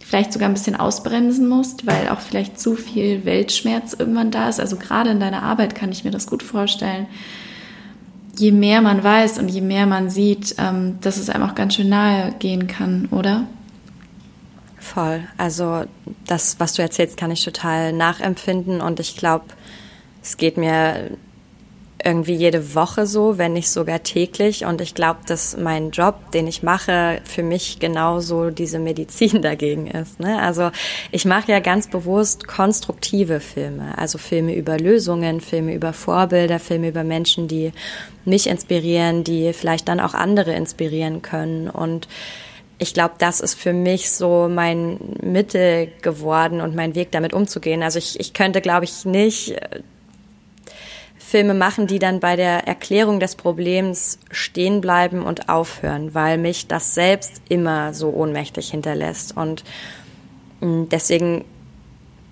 vielleicht 0.00 0.32
sogar 0.32 0.48
ein 0.48 0.54
bisschen 0.54 0.74
ausbremsen 0.74 1.48
musst, 1.48 1.86
weil 1.86 2.08
auch 2.08 2.20
vielleicht 2.20 2.58
zu 2.58 2.74
viel 2.74 3.24
Weltschmerz 3.24 3.94
irgendwann 3.96 4.32
da 4.32 4.48
ist. 4.48 4.58
Also 4.58 4.76
gerade 4.76 5.10
in 5.10 5.20
deiner 5.20 5.42
Arbeit 5.42 5.74
kann 5.74 5.92
ich 5.92 6.04
mir 6.04 6.10
das 6.10 6.26
gut 6.26 6.42
vorstellen. 6.42 7.06
Je 8.36 8.50
mehr 8.50 8.82
man 8.82 9.04
weiß 9.04 9.38
und 9.38 9.48
je 9.48 9.60
mehr 9.60 9.86
man 9.86 10.10
sieht, 10.10 10.56
ähm, 10.58 10.98
dass 11.00 11.18
es 11.18 11.30
einem 11.30 11.44
auch 11.44 11.54
ganz 11.54 11.74
schön 11.74 11.88
nahe 11.88 12.34
gehen 12.38 12.66
kann, 12.66 13.06
oder? 13.12 13.46
Voll. 14.80 15.22
Also 15.36 15.84
das, 16.26 16.58
was 16.58 16.72
du 16.72 16.82
erzählst, 16.82 17.16
kann 17.16 17.30
ich 17.30 17.44
total 17.44 17.92
nachempfinden 17.92 18.80
und 18.80 18.98
ich 18.98 19.16
glaube, 19.16 19.44
es 20.22 20.36
geht 20.36 20.56
mir 20.56 21.10
irgendwie 22.02 22.34
jede 22.34 22.74
Woche 22.74 23.06
so, 23.06 23.36
wenn 23.36 23.52
nicht 23.52 23.68
sogar 23.68 24.02
täglich. 24.02 24.64
Und 24.64 24.80
ich 24.80 24.94
glaube, 24.94 25.20
dass 25.26 25.56
mein 25.56 25.90
Job, 25.90 26.30
den 26.32 26.46
ich 26.46 26.62
mache, 26.62 27.20
für 27.24 27.42
mich 27.42 27.78
genauso 27.78 28.50
diese 28.50 28.78
Medizin 28.78 29.42
dagegen 29.42 29.86
ist. 29.86 30.18
Ne? 30.18 30.40
Also 30.40 30.70
ich 31.10 31.24
mache 31.24 31.52
ja 31.52 31.60
ganz 31.60 31.88
bewusst 31.88 32.48
konstruktive 32.48 33.40
Filme, 33.40 33.96
also 33.98 34.16
Filme 34.16 34.54
über 34.56 34.78
Lösungen, 34.78 35.42
Filme 35.42 35.74
über 35.74 35.92
Vorbilder, 35.92 36.58
Filme 36.58 36.88
über 36.88 37.04
Menschen, 37.04 37.48
die 37.48 37.72
mich 38.24 38.46
inspirieren, 38.46 39.24
die 39.24 39.52
vielleicht 39.52 39.88
dann 39.88 40.00
auch 40.00 40.14
andere 40.14 40.52
inspirieren 40.52 41.22
können. 41.22 41.68
Und 41.68 42.08
ich 42.80 42.94
glaube, 42.94 43.14
das 43.18 43.40
ist 43.40 43.54
für 43.54 43.74
mich 43.74 44.10
so 44.10 44.48
mein 44.50 44.98
Mittel 45.22 45.88
geworden 46.00 46.60
und 46.62 46.74
mein 46.74 46.94
Weg 46.94 47.12
damit 47.12 47.34
umzugehen. 47.34 47.82
Also 47.82 47.98
ich, 47.98 48.18
ich 48.18 48.32
könnte, 48.32 48.62
glaube 48.62 48.86
ich, 48.86 49.04
nicht 49.04 49.54
Filme 51.18 51.54
machen, 51.54 51.86
die 51.86 51.98
dann 51.98 52.18
bei 52.18 52.34
der 52.34 52.66
Erklärung 52.66 53.20
des 53.20 53.36
Problems 53.36 54.18
stehen 54.30 54.80
bleiben 54.80 55.22
und 55.22 55.48
aufhören, 55.50 56.14
weil 56.14 56.38
mich 56.38 56.66
das 56.66 56.94
selbst 56.94 57.42
immer 57.48 57.92
so 57.92 58.08
ohnmächtig 58.08 58.70
hinterlässt. 58.70 59.36
Und 59.36 59.62
mm, 60.60 60.84
deswegen 60.90 61.44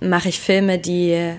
mache 0.00 0.30
ich 0.30 0.40
Filme, 0.40 0.78
die 0.78 1.34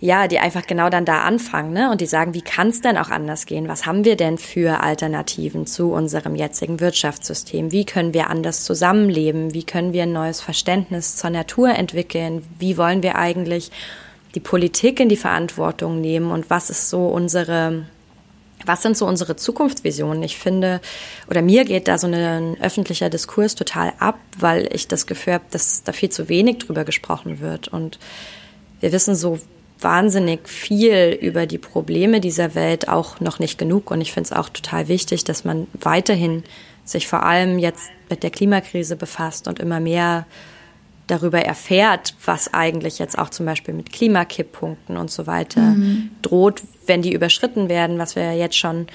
ja, 0.00 0.28
die 0.28 0.38
einfach 0.38 0.66
genau 0.66 0.90
dann 0.90 1.04
da 1.04 1.22
anfangen, 1.22 1.72
ne? 1.72 1.90
Und 1.90 2.00
die 2.00 2.06
sagen, 2.06 2.34
wie 2.34 2.42
kann 2.42 2.68
es 2.68 2.80
denn 2.80 2.98
auch 2.98 3.10
anders 3.10 3.46
gehen? 3.46 3.68
Was 3.68 3.86
haben 3.86 4.04
wir 4.04 4.16
denn 4.16 4.38
für 4.38 4.82
Alternativen 4.82 5.66
zu 5.66 5.92
unserem 5.92 6.34
jetzigen 6.34 6.80
Wirtschaftssystem? 6.80 7.72
Wie 7.72 7.86
können 7.86 8.12
wir 8.12 8.28
anders 8.28 8.64
zusammenleben? 8.64 9.54
Wie 9.54 9.62
können 9.62 9.92
wir 9.92 10.02
ein 10.02 10.12
neues 10.12 10.40
Verständnis 10.40 11.16
zur 11.16 11.30
Natur 11.30 11.70
entwickeln? 11.70 12.44
Wie 12.58 12.76
wollen 12.76 13.02
wir 13.02 13.16
eigentlich 13.16 13.70
die 14.34 14.40
Politik 14.40 15.00
in 15.00 15.08
die 15.08 15.16
Verantwortung 15.16 16.00
nehmen 16.00 16.32
und 16.32 16.50
was 16.50 16.68
ist 16.68 16.90
so 16.90 17.06
unsere, 17.06 17.86
was 18.66 18.82
sind 18.82 18.96
so 18.96 19.06
unsere 19.06 19.36
Zukunftsvisionen? 19.36 20.22
Ich 20.24 20.36
finde, 20.36 20.80
oder 21.30 21.40
mir 21.40 21.64
geht 21.64 21.86
da 21.86 21.98
so 21.98 22.08
ein 22.08 22.60
öffentlicher 22.60 23.10
Diskurs 23.10 23.54
total 23.54 23.92
ab, 24.00 24.18
weil 24.38 24.68
ich 24.74 24.88
das 24.88 25.06
Gefühl 25.06 25.34
habe, 25.34 25.44
dass 25.52 25.84
da 25.84 25.92
viel 25.92 26.10
zu 26.10 26.28
wenig 26.28 26.58
drüber 26.58 26.84
gesprochen 26.84 27.40
wird. 27.40 27.68
Und 27.68 28.00
wir 28.80 28.90
wissen 28.92 29.14
so 29.14 29.38
wahnsinnig 29.84 30.48
viel 30.48 31.16
über 31.20 31.46
die 31.46 31.58
Probleme 31.58 32.20
dieser 32.20 32.54
Welt 32.54 32.88
auch 32.88 33.20
noch 33.20 33.38
nicht 33.38 33.58
genug. 33.58 33.90
Und 33.90 34.00
ich 34.00 34.12
finde 34.12 34.28
es 34.28 34.32
auch 34.32 34.48
total 34.48 34.88
wichtig, 34.88 35.24
dass 35.24 35.44
man 35.44 35.66
weiterhin 35.74 36.42
sich 36.84 37.06
vor 37.06 37.22
allem 37.22 37.58
jetzt 37.58 37.90
mit 38.10 38.22
der 38.22 38.30
Klimakrise 38.30 38.96
befasst 38.96 39.46
und 39.46 39.60
immer 39.60 39.80
mehr 39.80 40.26
darüber 41.06 41.40
erfährt, 41.40 42.14
was 42.24 42.54
eigentlich 42.54 42.98
jetzt 42.98 43.18
auch 43.18 43.28
zum 43.28 43.46
Beispiel 43.46 43.74
mit 43.74 43.92
Klimakipppunkten 43.92 44.96
und 44.96 45.10
so 45.10 45.26
weiter 45.26 45.60
mhm. 45.60 46.10
droht, 46.22 46.62
wenn 46.86 47.02
die 47.02 47.12
überschritten 47.12 47.68
werden, 47.68 47.98
was 47.98 48.16
wir 48.16 48.22
ja 48.22 48.32
jetzt 48.32 48.56
schon 48.56 48.86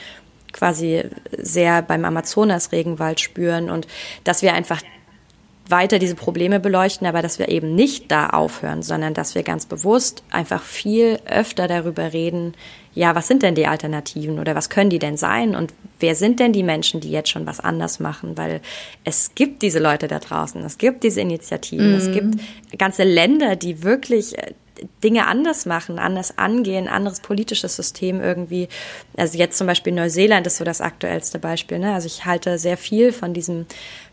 quasi 0.52 1.04
sehr 1.38 1.84
beim 1.84 2.06
Amazonas-Regenwald 2.06 3.20
spüren 3.20 3.70
und 3.70 3.88
dass 4.24 4.42
wir 4.42 4.54
einfach 4.54 4.82
weiter 5.70 6.00
diese 6.00 6.16
Probleme 6.16 6.60
beleuchten, 6.60 7.06
aber 7.08 7.22
dass 7.22 7.40
wir 7.40 7.50
eben 7.50 7.76
nicht 7.76 8.12
da 8.12 8.30
aufhören, 8.30 8.82
sondern 8.82 9.14
dass 9.14 9.36
wir 9.36 9.44
ganz 9.44 9.66
bewusst 9.66 10.24
einfach 10.32 10.64
viel 10.64 11.20
öfter 11.26 11.68
darüber 11.68 12.14
reden, 12.14 12.54
ja, 12.96 13.16
was 13.16 13.28
sind 13.28 13.44
denn 13.44 13.56
die 13.56 13.68
Alternativen 13.68 14.40
oder 14.40 14.56
was 14.56 14.70
können 14.70 14.90
die 14.90 15.00
denn 15.00 15.16
sein 15.16 15.56
und 15.56 15.74
wer 16.00 16.16
sind 16.16 16.40
denn 16.40 16.54
die 16.54 16.64
Menschen, 16.64 17.00
die 17.00 17.12
jetzt 17.12 17.30
schon 17.30 17.46
was 17.46 17.60
anders 17.60 18.00
machen? 18.00 18.38
Weil 18.38 18.62
es 19.04 19.36
gibt 19.36 19.62
diese 19.62 19.80
Leute 19.80 20.08
da 20.08 20.20
draußen, 20.20 20.64
es 20.64 20.78
gibt 20.78 21.04
diese 21.04 21.22
Initiativen, 21.22 21.92
mhm. 21.92 21.98
es 21.98 22.12
gibt 22.12 22.36
ganze 22.78 23.04
Länder, 23.04 23.56
die 23.56 23.84
wirklich 23.84 24.38
äh, 24.38 24.54
Dinge 25.04 25.28
anders 25.28 25.66
machen, 25.66 26.00
anders 26.00 26.38
angehen, 26.38 26.88
anderes 26.88 27.20
politisches 27.20 27.76
System 27.76 28.22
irgendwie. 28.22 28.70
Also 29.18 29.38
jetzt 29.38 29.58
zum 29.58 29.68
Beispiel 29.68 29.94
Neuseeland 29.94 30.48
ist 30.48 30.58
so 30.58 30.64
das 30.64 30.82
aktuellste 30.82 31.38
Beispiel. 31.38 31.80
Ne? 31.80 31.94
Also 31.94 32.08
ich 32.08 32.26
halte 32.26 32.58
sehr 32.58 32.78
viel 32.78 33.12
von 33.12 33.34
diesem 33.34 33.66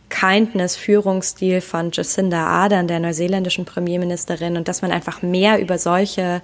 Kindness-Führungsstil 0.09 1.61
von 1.61 1.91
Jacinda 1.93 2.47
Ardern, 2.47 2.89
der 2.89 3.01
neuseeländischen 3.01 3.65
Premierministerin, 3.65 4.57
und 4.57 4.69
dass 4.69 4.83
man 4.83 4.93
einfach 4.93 5.23
mehr 5.23 5.61
über 5.61 5.79
solche 5.79 6.43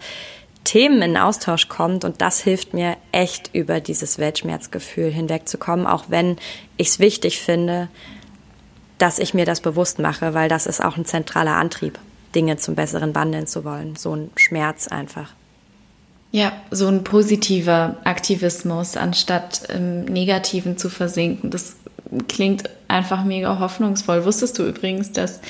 Themen 0.64 1.02
in 1.02 1.16
Austausch 1.16 1.68
kommt 1.68 2.04
und 2.04 2.20
das 2.20 2.40
hilft 2.40 2.72
mir 2.72 2.96
echt 3.10 3.50
über 3.52 3.80
dieses 3.80 4.18
Weltschmerzgefühl 4.18 5.10
hinwegzukommen, 5.10 5.86
auch 5.86 6.04
wenn 6.08 6.36
ich 6.76 6.88
es 6.88 6.98
wichtig 6.98 7.40
finde, 7.40 7.88
dass 8.98 9.18
ich 9.18 9.34
mir 9.34 9.44
das 9.44 9.60
bewusst 9.60 9.98
mache, 9.98 10.34
weil 10.34 10.48
das 10.48 10.66
ist 10.66 10.82
auch 10.82 10.96
ein 10.96 11.04
zentraler 11.04 11.56
Antrieb, 11.56 11.98
Dinge 12.34 12.58
zum 12.58 12.76
Besseren 12.76 13.14
wandeln 13.14 13.48
zu 13.48 13.64
wollen, 13.64 13.96
so 13.96 14.14
ein 14.14 14.30
Schmerz 14.36 14.86
einfach. 14.86 15.30
Ja, 16.30 16.52
so 16.70 16.86
ein 16.86 17.02
positiver 17.02 17.96
Aktivismus, 18.04 18.96
anstatt 18.96 19.68
im 19.68 20.04
Negativen 20.04 20.78
zu 20.78 20.88
versinken. 20.88 21.50
Das 21.50 21.76
klingt 22.28 22.70
einfach 22.92 23.24
mega 23.24 23.58
hoffnungsvoll. 23.58 24.24
Wusstest 24.24 24.58
du 24.58 24.66
übrigens, 24.66 25.12
dass 25.12 25.40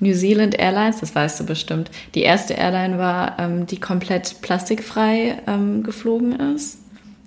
New 0.00 0.14
Zealand 0.14 0.58
Airlines, 0.58 1.00
das 1.00 1.14
weißt 1.14 1.40
du 1.40 1.44
bestimmt, 1.44 1.90
die 2.14 2.22
erste 2.22 2.54
Airline 2.54 2.98
war, 2.98 3.38
ähm, 3.38 3.66
die 3.66 3.78
komplett 3.78 4.40
plastikfrei 4.40 5.42
ähm, 5.46 5.82
geflogen 5.82 6.38
ist? 6.54 6.78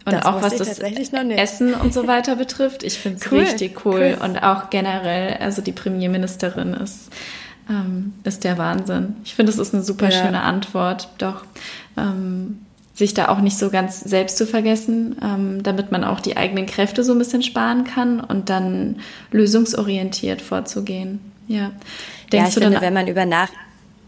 Und 0.06 0.14
das 0.14 0.26
auch 0.26 0.42
was 0.42 0.56
das 0.56 0.80
Essen 0.80 1.74
und 1.74 1.94
so 1.94 2.08
weiter 2.08 2.36
betrifft. 2.38 2.84
Ich 2.84 2.98
finde 2.98 3.20
es 3.20 3.30
cool, 3.30 3.40
richtig 3.40 3.86
cool. 3.86 4.16
cool. 4.18 4.18
Und 4.24 4.42
auch 4.42 4.70
generell, 4.70 5.34
also 5.34 5.62
die 5.62 5.74
Premierministerin 5.74 6.74
ist, 6.74 7.10
ähm, 7.70 8.14
ist 8.24 8.46
der 8.46 8.58
Wahnsinn. 8.58 9.18
Ich 9.26 9.36
finde, 9.36 9.52
es 9.52 9.58
ist 9.58 9.74
eine 9.74 9.84
super 9.84 10.10
ja. 10.10 10.24
schöne 10.24 10.42
Antwort. 10.42 11.10
Doch. 11.18 11.44
Ähm, 11.98 12.60
sich 12.98 13.14
da 13.14 13.28
auch 13.28 13.42
nicht 13.42 13.60
so 13.60 13.70
ganz 13.70 14.00
selbst 14.00 14.38
zu 14.38 14.48
vergessen, 14.48 15.18
ähm, 15.22 15.62
damit 15.62 15.92
man 15.92 16.04
auch 16.04 16.20
die 16.20 16.36
eigenen 16.36 16.66
Kräfte 16.66 17.04
so 17.04 17.12
ein 17.12 17.20
bisschen 17.20 17.44
sparen 17.44 17.84
kann 17.84 18.20
und 18.20 18.50
dann 18.50 19.02
lösungsorientiert 19.32 20.42
vorzugehen. 20.42 21.20
Ja. 21.48 21.74
Denkst 22.32 22.34
ja, 22.34 22.48
ich 22.48 22.54
du 22.56 22.62
finde, 22.62 22.82
wenn 22.82 22.96
man 22.96 23.08
über 23.08 23.28
nach 23.28 23.50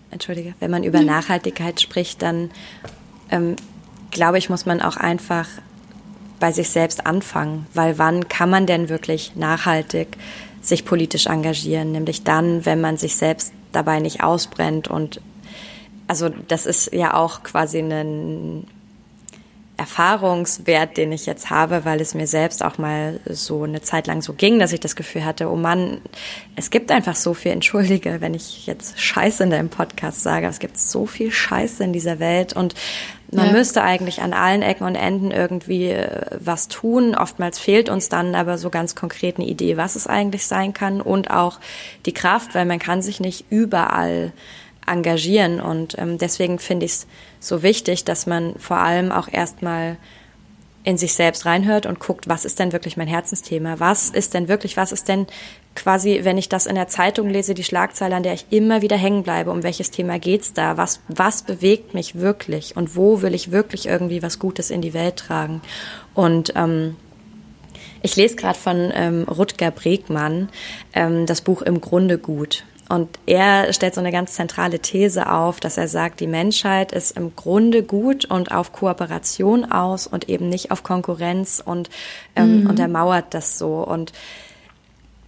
Entschuldige, 0.09 0.55
wenn 0.59 0.71
man 0.71 0.83
über 0.83 1.01
Nachhaltigkeit 1.01 1.79
spricht, 1.79 2.23
dann 2.23 2.49
ähm, 3.29 3.55
glaube 4.09 4.39
ich, 4.39 4.49
muss 4.49 4.65
man 4.65 4.81
auch 4.81 4.97
einfach 4.97 5.47
bei 6.39 6.51
sich 6.51 6.69
selbst 6.69 7.05
anfangen, 7.05 7.67
weil 7.75 7.99
wann 7.99 8.27
kann 8.27 8.49
man 8.49 8.65
denn 8.65 8.89
wirklich 8.89 9.35
nachhaltig 9.35 10.17
sich 10.63 10.83
politisch 10.83 11.27
engagieren? 11.27 11.91
Nämlich 11.91 12.23
dann, 12.23 12.65
wenn 12.65 12.81
man 12.81 12.97
sich 12.97 13.17
selbst 13.17 13.53
dabei 13.71 13.99
nicht 13.99 14.23
ausbrennt 14.23 14.87
und 14.87 15.21
also 16.07 16.29
das 16.47 16.65
ist 16.65 16.91
ja 16.91 17.13
auch 17.13 17.43
quasi 17.43 17.77
ein 17.77 18.65
Erfahrungswert, 19.79 20.97
den 20.97 21.13
ich 21.13 21.25
jetzt 21.25 21.49
habe, 21.49 21.85
weil 21.85 22.01
es 22.01 22.13
mir 22.13 22.27
selbst 22.27 22.63
auch 22.63 22.77
mal 22.77 23.19
so 23.25 23.63
eine 23.63 23.81
Zeit 23.81 24.07
lang 24.07 24.21
so 24.21 24.33
ging, 24.33 24.59
dass 24.59 24.73
ich 24.73 24.81
das 24.81 24.97
Gefühl 24.97 25.23
hatte, 25.23 25.49
oh 25.49 25.55
Mann, 25.55 26.01
es 26.57 26.69
gibt 26.69 26.91
einfach 26.91 27.15
so 27.15 27.33
viel, 27.33 27.53
entschuldige, 27.53 28.19
wenn 28.19 28.33
ich 28.33 28.67
jetzt 28.67 28.99
Scheiße 28.99 29.43
in 29.43 29.49
deinem 29.49 29.69
Podcast 29.69 30.21
sage, 30.21 30.47
es 30.47 30.59
gibt 30.59 30.77
so 30.77 31.05
viel 31.05 31.31
Scheiße 31.31 31.81
in 31.83 31.93
dieser 31.93 32.19
Welt 32.19 32.51
und 32.53 32.75
man 33.31 33.47
ja. 33.47 33.51
müsste 33.53 33.81
eigentlich 33.81 34.21
an 34.21 34.33
allen 34.33 34.61
Ecken 34.61 34.85
und 34.85 34.95
Enden 34.95 35.31
irgendwie 35.31 35.91
äh, 35.91 36.25
was 36.39 36.67
tun. 36.67 37.15
Oftmals 37.15 37.59
fehlt 37.59 37.87
uns 37.87 38.09
dann 38.09 38.35
aber 38.35 38.57
so 38.57 38.69
ganz 38.69 38.95
konkret 38.95 39.37
eine 39.37 39.47
Idee, 39.47 39.77
was 39.77 39.95
es 39.95 40.07
eigentlich 40.07 40.45
sein 40.45 40.73
kann 40.73 40.99
und 40.99 41.31
auch 41.31 41.59
die 42.05 42.13
Kraft, 42.13 42.53
weil 42.53 42.65
man 42.65 42.79
kann 42.79 43.01
sich 43.01 43.19
nicht 43.19 43.45
überall 43.49 44.33
engagieren. 44.89 45.61
Und 45.61 45.97
ähm, 45.97 46.17
deswegen 46.17 46.59
finde 46.59 46.85
ich 46.85 46.93
es 46.93 47.07
so 47.39 47.63
wichtig, 47.63 48.03
dass 48.03 48.25
man 48.25 48.55
vor 48.57 48.77
allem 48.77 49.11
auch 49.11 49.27
erstmal 49.31 49.97
in 50.83 50.97
sich 50.97 51.13
selbst 51.13 51.45
reinhört 51.45 51.85
und 51.85 51.99
guckt, 51.99 52.27
was 52.29 52.45
ist 52.45 52.59
denn 52.59 52.71
wirklich 52.71 52.95
mein 52.97 53.07
Herzensthema? 53.07 53.79
Was 53.79 54.09
ist 54.09 54.33
denn 54.33 54.47
wirklich, 54.47 54.77
was 54.77 54.91
ist 54.91 55.07
denn 55.07 55.27
quasi, 55.75 56.21
wenn 56.23 56.37
ich 56.37 56.49
das 56.49 56.65
in 56.65 56.75
der 56.75 56.87
Zeitung 56.87 57.29
lese, 57.29 57.53
die 57.53 57.63
Schlagzeile, 57.63 58.15
an 58.15 58.23
der 58.23 58.33
ich 58.33 58.45
immer 58.49 58.81
wieder 58.81 58.97
hängen 58.97 59.23
bleibe, 59.23 59.51
um 59.51 59.63
welches 59.63 59.91
Thema 59.91 60.19
geht's 60.19 60.53
da? 60.53 60.77
Was, 60.77 61.01
was 61.07 61.43
bewegt 61.43 61.93
mich 61.93 62.15
wirklich? 62.15 62.77
Und 62.77 62.95
wo 62.95 63.21
will 63.21 63.33
ich 63.33 63.51
wirklich 63.51 63.87
irgendwie 63.87 64.23
was 64.23 64.39
Gutes 64.39 64.71
in 64.71 64.81
die 64.81 64.93
Welt 64.93 65.17
tragen? 65.17 65.61
Und 66.13 66.53
ähm, 66.55 66.95
ich 68.01 68.15
lese 68.15 68.35
gerade 68.35 68.57
von 68.57 68.91
ähm, 68.93 69.23
Rutger 69.23 69.71
Bregmann 69.71 70.49
ähm, 70.93 71.25
das 71.25 71.41
Buch 71.41 71.61
Im 71.61 71.81
Grunde 71.81 72.17
gut. 72.17 72.63
Und 72.89 73.19
er 73.27 73.71
stellt 73.71 73.93
so 73.93 74.01
eine 74.01 74.11
ganz 74.11 74.33
zentrale 74.33 74.79
These 74.79 75.31
auf, 75.31 75.59
dass 75.59 75.77
er 75.77 75.87
sagt, 75.87 76.19
die 76.19 76.27
Menschheit 76.27 76.91
ist 76.91 77.15
im 77.15 77.35
Grunde 77.35 77.83
gut 77.83 78.25
und 78.25 78.51
auf 78.51 78.73
Kooperation 78.73 79.71
aus 79.71 80.07
und 80.07 80.27
eben 80.27 80.49
nicht 80.49 80.71
auf 80.71 80.81
Konkurrenz 80.81 81.61
und 81.63 81.91
ähm, 82.35 82.61
mhm. 82.61 82.69
untermauert 82.69 83.25
das 83.35 83.59
so. 83.59 83.85
Und 83.85 84.11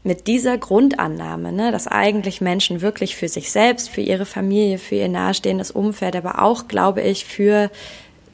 mit 0.03 0.25
dieser 0.25 0.57
Grundannahme, 0.57 1.51
ne, 1.51 1.71
dass 1.71 1.87
eigentlich 1.87 2.41
Menschen 2.41 2.81
wirklich 2.81 3.15
für 3.15 3.27
sich 3.27 3.51
selbst, 3.51 3.89
für 3.89 4.01
ihre 4.01 4.25
Familie, 4.25 4.79
für 4.79 4.95
ihr 4.95 5.09
nahestehendes 5.09 5.69
Umfeld, 5.69 6.15
aber 6.15 6.41
auch, 6.41 6.67
glaube 6.67 7.01
ich, 7.01 7.25
für 7.25 7.69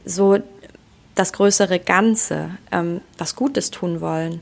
so 0.06 0.40
das 1.16 1.34
größere 1.34 1.80
Ganze 1.80 2.52
ähm, 2.72 3.02
was 3.18 3.36
Gutes 3.36 3.72
tun 3.72 4.00
wollen, 4.00 4.42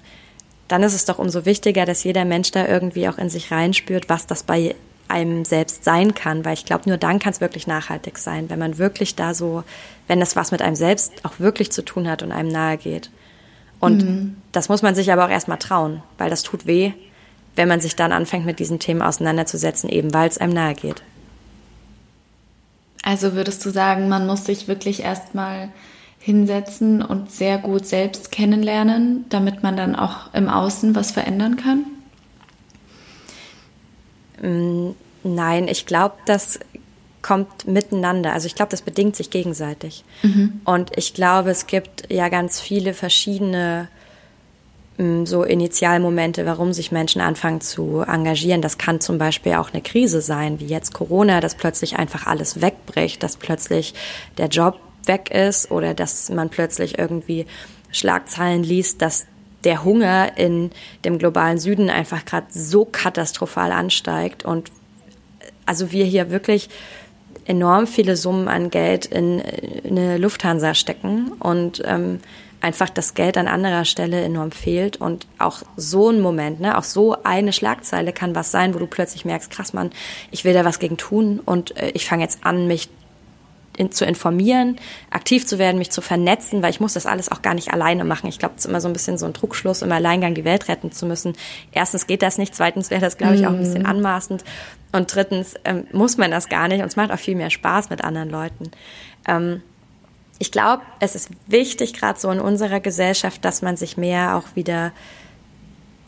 dann 0.67 0.84
ist 0.84 0.95
es 0.95 1.05
doch 1.05 1.19
umso 1.19 1.45
wichtiger, 1.45 1.86
dass 1.86 2.03
jeder 2.03 2.25
Mensch 2.25 2.51
da 2.51 2.67
irgendwie 2.67 3.07
auch 3.07 3.17
in 3.17 3.29
sich 3.29 3.51
reinspürt, 3.51 4.10
was 4.10 4.27
das 4.27 4.43
bei 4.43 4.75
einem 5.07 5.45
selbst 5.45 5.84
sein 5.84 6.15
kann, 6.15 6.45
weil 6.45 6.53
ich 6.53 6.65
glaube, 6.65 6.89
nur 6.89 6.98
dann 6.98 7.19
kann 7.19 7.31
es 7.31 7.41
wirklich 7.41 7.67
nachhaltig 7.67 8.17
sein, 8.17 8.50
wenn 8.50 8.57
man 8.57 8.77
wirklich 8.79 9.15
da 9.15 9.34
so, 9.34 9.63
wenn 10.07 10.19
das 10.19 10.36
was 10.36 10.51
mit 10.51 10.62
einem 10.62 10.75
selbst 10.75 11.13
auch 11.24 11.39
wirklich 11.39 11.72
zu 11.72 11.86
tun 11.86 12.10
hat 12.10 12.24
und 12.24 12.31
einem 12.31 12.50
nahe 12.50 12.77
geht. 12.77 13.12
Und 13.79 14.03
mhm. 14.03 14.38
das 14.51 14.69
muss 14.69 14.81
man 14.81 14.95
sich 14.95 15.12
aber 15.12 15.25
auch 15.25 15.29
erstmal 15.29 15.60
trauen, 15.60 16.01
weil 16.17 16.29
das 16.29 16.41
tut 16.41 16.65
weh, 16.65 16.93
wenn 17.55 17.67
man 17.67 17.81
sich 17.81 17.95
dann 17.95 18.12
anfängt, 18.12 18.45
mit 18.45 18.60
diesen 18.60 18.79
Themen 18.79 19.01
auseinanderzusetzen, 19.01 19.89
eben 19.89 20.13
weil 20.13 20.27
es 20.27 20.39
einem 20.39 20.53
nahe 20.53 20.74
geht. 20.74 21.03
Also 23.03 23.34
würdest 23.34 23.63
du 23.63 23.69
sagen, 23.69 24.10
man 24.10 24.25
muss 24.25 24.45
sich 24.45 24.67
wirklich 24.67 25.03
erstmal 25.03 25.69
hinsetzen 26.25 27.03
und 27.03 27.32
sehr 27.32 27.60
gut 27.60 27.86
selbst 27.86 28.32
kennenlernen, 28.32 29.25
damit 29.29 29.62
man 29.62 29.77
dann 29.77 29.96
auch 29.96 30.34
im 30.34 30.50
Außen 30.50 30.96
was 30.96 31.12
verändern 31.12 31.55
kann? 31.55 31.86
Mm, 34.41 34.96
nein, 35.24 35.67
ich 35.67 35.86
glaube, 35.86 36.15
das 36.25 36.60
kommt 37.22 37.67
miteinander. 37.67 38.34
Also 38.34 38.48
ich 38.48 38.55
glaube, 38.55 38.72
das 38.72 38.82
bedingt 38.82 39.15
sich 39.15 39.29
gegenseitig. 39.29 40.03
Mhm. 40.24 40.62
Und 40.65 40.98
ich 40.98 41.13
glaube, 41.13 41.51
es 41.51 41.67
gibt 41.67 42.12
ja 42.12 42.29
ganz 42.29 42.60
viele 42.60 42.96
verschiedene 42.96 43.88
mm, 44.98 45.25
so 45.25 45.44
Initialmomente, 45.44 46.48
warum 46.48 46.74
sich 46.74 46.91
Menschen 46.91 47.22
anfangen 47.22 47.62
zu 47.62 48.00
engagieren. 48.00 48.63
Das 48.63 48.79
kann 48.79 49.00
zum 49.00 49.20
Beispiel 49.20 49.53
auch 49.53 49.72
eine 49.74 49.84
Krise 49.84 50.22
sein, 50.22 50.60
wie 50.60 50.65
jetzt 50.65 50.91
Corona, 50.91 51.39
dass 51.39 51.53
plötzlich 51.53 51.98
einfach 51.98 52.25
alles 52.25 52.62
wegbricht, 52.62 53.22
dass 53.22 53.38
plötzlich 53.38 53.94
der 54.39 54.48
Job 54.48 54.79
weg 55.07 55.31
ist 55.31 55.71
oder 55.71 55.93
dass 55.93 56.29
man 56.29 56.50
plötzlich 56.50 56.97
irgendwie 56.97 57.45
Schlagzeilen 57.91 58.63
liest, 58.63 59.01
dass 59.01 59.25
der 59.63 59.83
Hunger 59.83 60.38
in 60.38 60.71
dem 61.03 61.17
globalen 61.17 61.57
Süden 61.57 61.89
einfach 61.89 62.24
gerade 62.25 62.47
so 62.50 62.85
katastrophal 62.85 63.71
ansteigt 63.71 64.45
und 64.45 64.71
also 65.65 65.91
wir 65.91 66.05
hier 66.05 66.29
wirklich 66.29 66.69
enorm 67.45 67.88
viele 67.88 68.15
Summen 68.15 68.47
an 68.47 68.69
Geld 68.69 69.05
in, 69.05 69.41
eine 69.88 70.17
Lufthansa 70.17 70.74
stecken 70.74 71.31
und 71.39 71.81
ähm, 71.85 72.19
einfach 72.62 72.89
das 72.89 73.13
Geld 73.13 73.38
an 73.38 73.47
anderer 73.47 73.85
Stelle 73.85 74.21
enorm 74.21 74.51
fehlt 74.51 74.97
und 74.97 75.27
auch 75.38 75.62
so 75.77 76.09
ein 76.09 76.21
Moment, 76.21 76.59
ne, 76.59 76.77
auch 76.77 76.83
so 76.83 77.15
eine 77.24 77.53
Schlagzeile 77.53 78.12
kann 78.13 78.33
was 78.33 78.51
sein, 78.51 78.74
wo 78.74 78.79
du 78.79 78.88
plötzlich 78.88 79.25
merkst, 79.25 79.51
krass 79.51 79.74
Mann, 79.74 79.91
ich 80.31 80.45
will 80.45 80.53
da 80.53 80.65
was 80.65 80.79
gegen 80.79 80.97
tun 80.97 81.39
und 81.43 81.77
äh, 81.77 81.91
ich 81.93 82.05
fange 82.07 82.24
jetzt 82.24 82.39
an, 82.43 82.67
mich 82.67 82.89
in, 83.77 83.91
zu 83.91 84.05
informieren, 84.05 84.77
aktiv 85.10 85.46
zu 85.46 85.60
werden, 85.60 85.77
mich 85.77 85.91
zu 85.91 86.01
vernetzen, 86.01 86.62
weil 86.62 86.72
ich 86.72 86.79
muss 86.79 86.94
das 86.94 87.05
alles 87.05 87.32
auch 87.32 87.41
gar 87.41 87.53
nicht 87.53 87.74
alleine 87.74 88.03
machen. 88.03 88.27
Ich 88.27 88.39
glaube, 88.39 88.55
es 88.58 88.65
ist 88.65 88.70
immer 88.70 88.82
so 88.82 88.88
ein 88.88 88.94
bisschen 88.94 89.17
so 89.17 89.25
ein 89.25 89.34
Trugschluss, 89.34 89.82
im 89.82 89.91
Alleingang 89.91 90.36
die 90.36 90.46
Welt 90.46 90.67
retten 90.67 90.91
zu 90.91 91.05
müssen. 91.05 91.34
Erstens 91.72 92.08
geht 92.08 92.22
das 92.22 92.38
nicht, 92.38 92.55
zweitens 92.55 92.89
wäre 92.89 93.01
das, 93.01 93.17
glaube 93.17 93.36
ich, 93.36 93.46
auch 93.46 93.51
ein 93.51 93.60
bisschen 93.60 93.82
mhm. 93.82 93.88
anmaßend 93.88 94.44
und 94.91 95.13
drittens 95.13 95.55
ähm, 95.66 95.88
muss 95.92 96.18
man 96.18 96.31
das 96.31 96.50
gar 96.50 96.68
nicht 96.68 96.81
und 96.81 96.88
es 96.88 96.96
macht 96.96 97.11
auch 97.11 97.20
viel 97.20 97.35
mehr 97.35 97.50
Spaß 97.50 97.90
mit 97.90 98.03
anderen 98.03 98.29
Leuten. 98.29 98.72
Ähm, 99.27 99.61
ich 100.40 100.51
glaube, 100.51 100.83
es 101.00 101.16
ist 101.16 101.29
wichtig, 101.48 101.94
gerade 101.94 102.20
so 102.20 102.29
in 102.29 102.40
unserer 102.40 102.79
Gesellschaft, 102.79 103.44
dass 103.46 103.61
man 103.61 103.77
sich 103.77 103.98
mehr 103.98 104.35
auch 104.35 104.55
wieder 104.55 104.92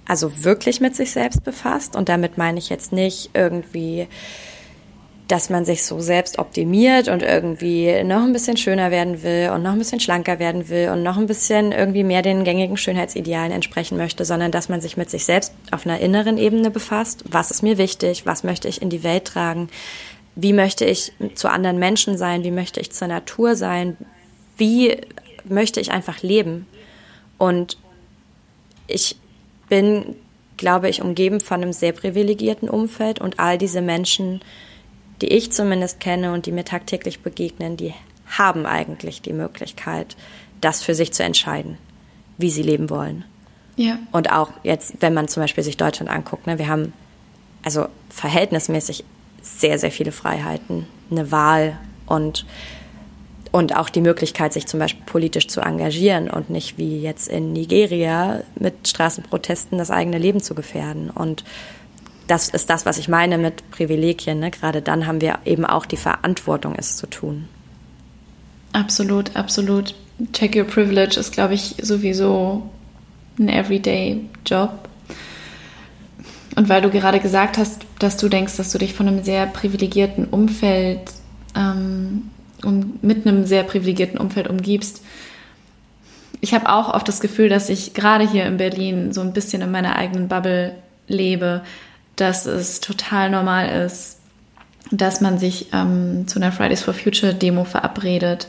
also 0.08 0.44
wirklich 0.44 0.80
mit 0.80 0.96
sich 0.96 1.12
selbst 1.12 1.44
befasst. 1.44 1.96
Und 1.96 2.10
damit 2.10 2.38
meine 2.38 2.60
ich 2.60 2.70
jetzt 2.70 2.92
nicht 2.92 3.32
irgendwie 3.34 4.08
dass 5.28 5.50
man 5.50 5.66
sich 5.66 5.84
so 5.84 6.00
selbst 6.00 6.40
optimiert 6.40 7.10
und 7.10 7.22
irgendwie 7.22 8.04
noch 8.04 8.24
ein 8.24 8.32
bisschen 8.32 8.56
schöner 8.56 8.92
werden 8.92 9.24
will 9.24 9.50
und 9.54 9.62
noch 9.62 9.74
ein 9.74 9.78
bisschen 9.78 10.00
schlanker 10.00 10.40
werden 10.40 10.70
will 10.70 10.90
und 10.90 11.04
noch 11.04 11.18
ein 11.18 11.28
bisschen 11.28 11.74
irgendwie 11.74 12.04
mehr 12.04 12.22
den 12.22 12.46
gängigen 12.46 12.78
Schönheitsidealen 12.78 13.52
entsprechen 13.52 13.98
möchte, 13.98 14.24
sondern 14.24 14.52
dass 14.52 14.70
man 14.70 14.80
sich 14.80 14.96
mit 14.96 15.10
sich 15.10 15.26
selbst 15.26 15.54
auf 15.72 15.86
einer 15.86 16.00
inneren 16.00 16.38
Ebene 16.38 16.72
befasst. 16.72 17.26
Was 17.30 17.52
ist 17.52 17.62
mir 17.62 17.78
wichtig? 17.78 18.26
Was 18.26 18.44
möchte 18.44 18.70
ich 18.70 18.82
in 18.82 18.90
die 18.90 19.04
Welt 19.04 19.26
tragen? 19.26 19.70
Wie 20.36 20.54
möchte 20.54 20.86
ich 20.86 21.12
zu 21.36 21.50
anderen 21.50 21.78
Menschen 21.78 22.18
sein? 22.18 22.44
Wie 22.44 22.52
möchte 22.52 22.80
ich 22.80 22.92
zur 22.92 23.08
Natur 23.08 23.56
sein? 23.56 23.98
Wie 24.56 24.96
möchte 25.44 25.82
ich 25.82 25.92
einfach 25.92 26.22
leben? 26.22 26.68
Und 27.38 27.78
ich 28.88 29.18
bin, 29.68 30.16
glaube 30.56 30.88
ich, 30.88 31.02
umgeben 31.02 31.42
von 31.42 31.62
einem 31.62 31.74
sehr 31.74 31.92
privilegierten 31.92 32.70
Umfeld 32.70 33.20
und 33.20 33.40
all 33.40 33.58
diese 33.58 33.82
Menschen, 33.82 34.42
die 35.22 35.28
ich 35.28 35.52
zumindest 35.52 36.00
kenne 36.00 36.34
und 36.34 36.46
die 36.46 36.52
mir 36.52 36.66
tagtäglich 36.66 37.22
begegnen, 37.22 37.78
die 37.78 37.94
haben 38.28 38.66
eigentlich 38.66 39.22
die 39.22 39.34
Möglichkeit, 39.34 40.16
das 40.62 40.84
für 40.84 40.96
sich 40.96 41.14
zu 41.14 41.24
entscheiden, 41.24 41.78
wie 42.38 42.50
sie 42.50 42.64
leben 42.64 42.90
wollen. 42.90 43.24
Ja. 43.76 44.00
Und 44.12 44.32
auch 44.32 44.52
jetzt, 44.64 44.96
wenn 45.00 45.14
man 45.14 45.28
zum 45.28 45.44
Beispiel 45.44 45.64
sich 45.64 45.78
Deutschland 45.78 46.10
anguckt, 46.10 46.48
ne, 46.48 46.58
wir 46.58 46.68
haben 46.68 46.94
also 47.64 47.88
verhältnismäßig 48.10 49.04
sehr, 49.42 49.80
sehr 49.80 49.92
viele 49.92 50.12
Freiheiten, 50.12 50.88
eine 51.12 51.32
Wahl 51.32 51.78
und, 52.06 52.46
und 53.52 53.76
auch 53.76 53.90
die 53.90 54.02
Möglichkeit, 54.02 54.54
sich 54.54 54.66
zum 54.66 54.80
Beispiel 54.80 55.04
politisch 55.06 55.48
zu 55.48 55.62
engagieren 55.62 56.30
und 56.30 56.50
nicht 56.50 56.78
wie 56.78 57.02
jetzt 57.02 57.28
in 57.28 57.54
Nigeria 57.54 58.44
mit 58.56 58.88
Straßenprotesten 58.88 59.78
das 59.78 59.92
eigene 59.92 60.18
Leben 60.18 60.42
zu 60.42 60.56
gefährden. 60.56 61.10
Und 61.10 61.44
das 62.28 62.50
ist 62.50 62.70
das, 62.70 62.86
was 62.86 62.98
ich 62.98 63.08
meine 63.08 63.38
mit 63.38 63.70
Privilegien. 63.72 64.40
Ne? 64.40 64.52
Gerade 64.52 64.82
dann 64.82 65.08
haben 65.08 65.22
wir 65.22 65.40
eben 65.46 65.66
auch 65.66 65.86
die 65.86 65.98
Verantwortung, 65.98 66.76
es 66.78 66.98
zu 66.98 67.08
tun. 67.08 67.48
Absolut, 68.74 69.36
absolut. 69.36 69.96
Check 70.34 70.56
your 70.56 70.66
privilege 70.66 71.20
ist, 71.20 71.32
glaube 71.32 71.54
ich, 71.54 71.76
sowieso 71.82 72.70
ein 73.40 73.50
everyday 73.50 74.26
Job. 74.46 74.90
Und 76.56 76.70
weil 76.70 76.82
du 76.82 76.90
gerade 76.90 77.20
gesagt 77.20 77.58
hast, 77.58 77.84
dass 78.00 78.18
du 78.18 78.30
denkst, 78.30 78.58
dass 78.58 78.72
du 78.72 78.80
dich 78.80 78.94
von 78.94 79.08
einem 79.08 79.24
sehr 79.24 79.46
privilegierten 79.46 80.26
Umfeld, 80.26 81.02
ähm, 81.56 82.30
um, 82.64 82.98
mit 83.02 83.28
einem 83.28 83.46
sehr 83.46 83.64
privilegierten 83.64 84.20
Umfeld 84.20 84.48
umgibst, 84.48 85.04
ich 86.42 86.54
habe 86.54 86.70
auch 86.70 86.94
oft 86.94 87.08
das 87.08 87.20
Gefühl, 87.20 87.50
dass 87.50 87.70
ich 87.70 87.94
gerade 87.94 88.30
hier 88.30 88.46
in 88.46 88.58
Berlin 88.58 89.14
so 89.14 89.22
ein 89.22 89.34
bisschen 89.34 89.62
in 89.62 89.72
meiner 89.72 89.96
eigenen 89.96 90.28
Bubble 90.28 90.76
lebe 91.08 91.64
dass 92.18 92.46
es 92.46 92.82
total 92.82 93.30
normal 93.30 93.86
ist, 93.86 94.18
dass 94.92 95.22
man 95.22 95.38
sich 95.38 95.68
ähm, 95.74 96.28
zu 96.28 96.40
einer 96.40 96.52
Fridays 96.52 96.84
for 96.84 96.94
Future 96.94 97.34
Demo 97.34 97.64
verabredet. 97.64 98.48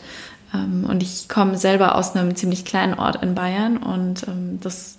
Ähm, 0.54 0.84
und 0.88 1.02
ich 1.02 1.28
komme 1.28 1.56
selber 1.56 1.94
aus 1.94 2.14
einem 2.14 2.34
ziemlich 2.34 2.64
kleinen 2.64 2.94
Ort 2.94 3.22
in 3.22 3.34
Bayern 3.34 3.76
und 3.76 4.26
ähm, 4.28 4.58
das 4.60 4.96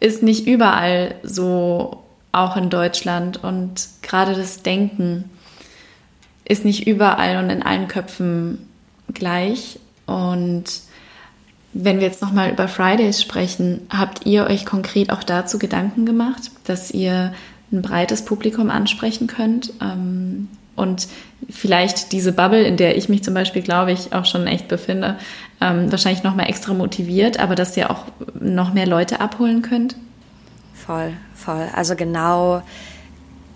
ist 0.00 0.22
nicht 0.22 0.46
überall 0.46 1.14
so, 1.22 2.04
auch 2.32 2.56
in 2.56 2.70
Deutschland. 2.70 3.42
Und 3.42 3.88
gerade 4.02 4.34
das 4.34 4.62
Denken 4.62 5.30
ist 6.44 6.64
nicht 6.64 6.86
überall 6.86 7.42
und 7.42 7.50
in 7.50 7.62
allen 7.62 7.88
Köpfen 7.88 8.66
gleich. 9.12 9.78
Und 10.06 10.64
wenn 11.72 12.00
wir 12.00 12.06
jetzt 12.06 12.22
nochmal 12.22 12.50
über 12.50 12.66
Fridays 12.66 13.22
sprechen, 13.22 13.86
habt 13.90 14.26
ihr 14.26 14.46
euch 14.46 14.66
konkret 14.66 15.10
auch 15.10 15.22
dazu 15.22 15.58
Gedanken 15.58 16.06
gemacht, 16.06 16.50
dass 16.64 16.90
ihr 16.90 17.32
ein 17.72 17.82
breites 17.82 18.24
Publikum 18.24 18.70
ansprechen 18.70 19.26
könnt. 19.26 19.72
Ähm, 19.80 20.48
und 20.76 21.08
vielleicht 21.50 22.12
diese 22.12 22.32
Bubble, 22.32 22.62
in 22.62 22.76
der 22.76 22.96
ich 22.96 23.08
mich 23.08 23.22
zum 23.22 23.34
Beispiel, 23.34 23.62
glaube 23.62 23.92
ich, 23.92 24.12
auch 24.12 24.24
schon 24.24 24.46
echt 24.46 24.68
befinde, 24.68 25.16
ähm, 25.60 25.90
wahrscheinlich 25.90 26.22
noch 26.22 26.34
mal 26.34 26.44
extra 26.44 26.72
motiviert, 26.72 27.38
aber 27.38 27.54
dass 27.54 27.76
ihr 27.76 27.90
auch 27.90 28.04
noch 28.38 28.72
mehr 28.72 28.86
Leute 28.86 29.20
abholen 29.20 29.62
könnt? 29.62 29.96
Voll, 30.74 31.12
voll. 31.34 31.68
Also 31.74 31.96
genau 31.96 32.62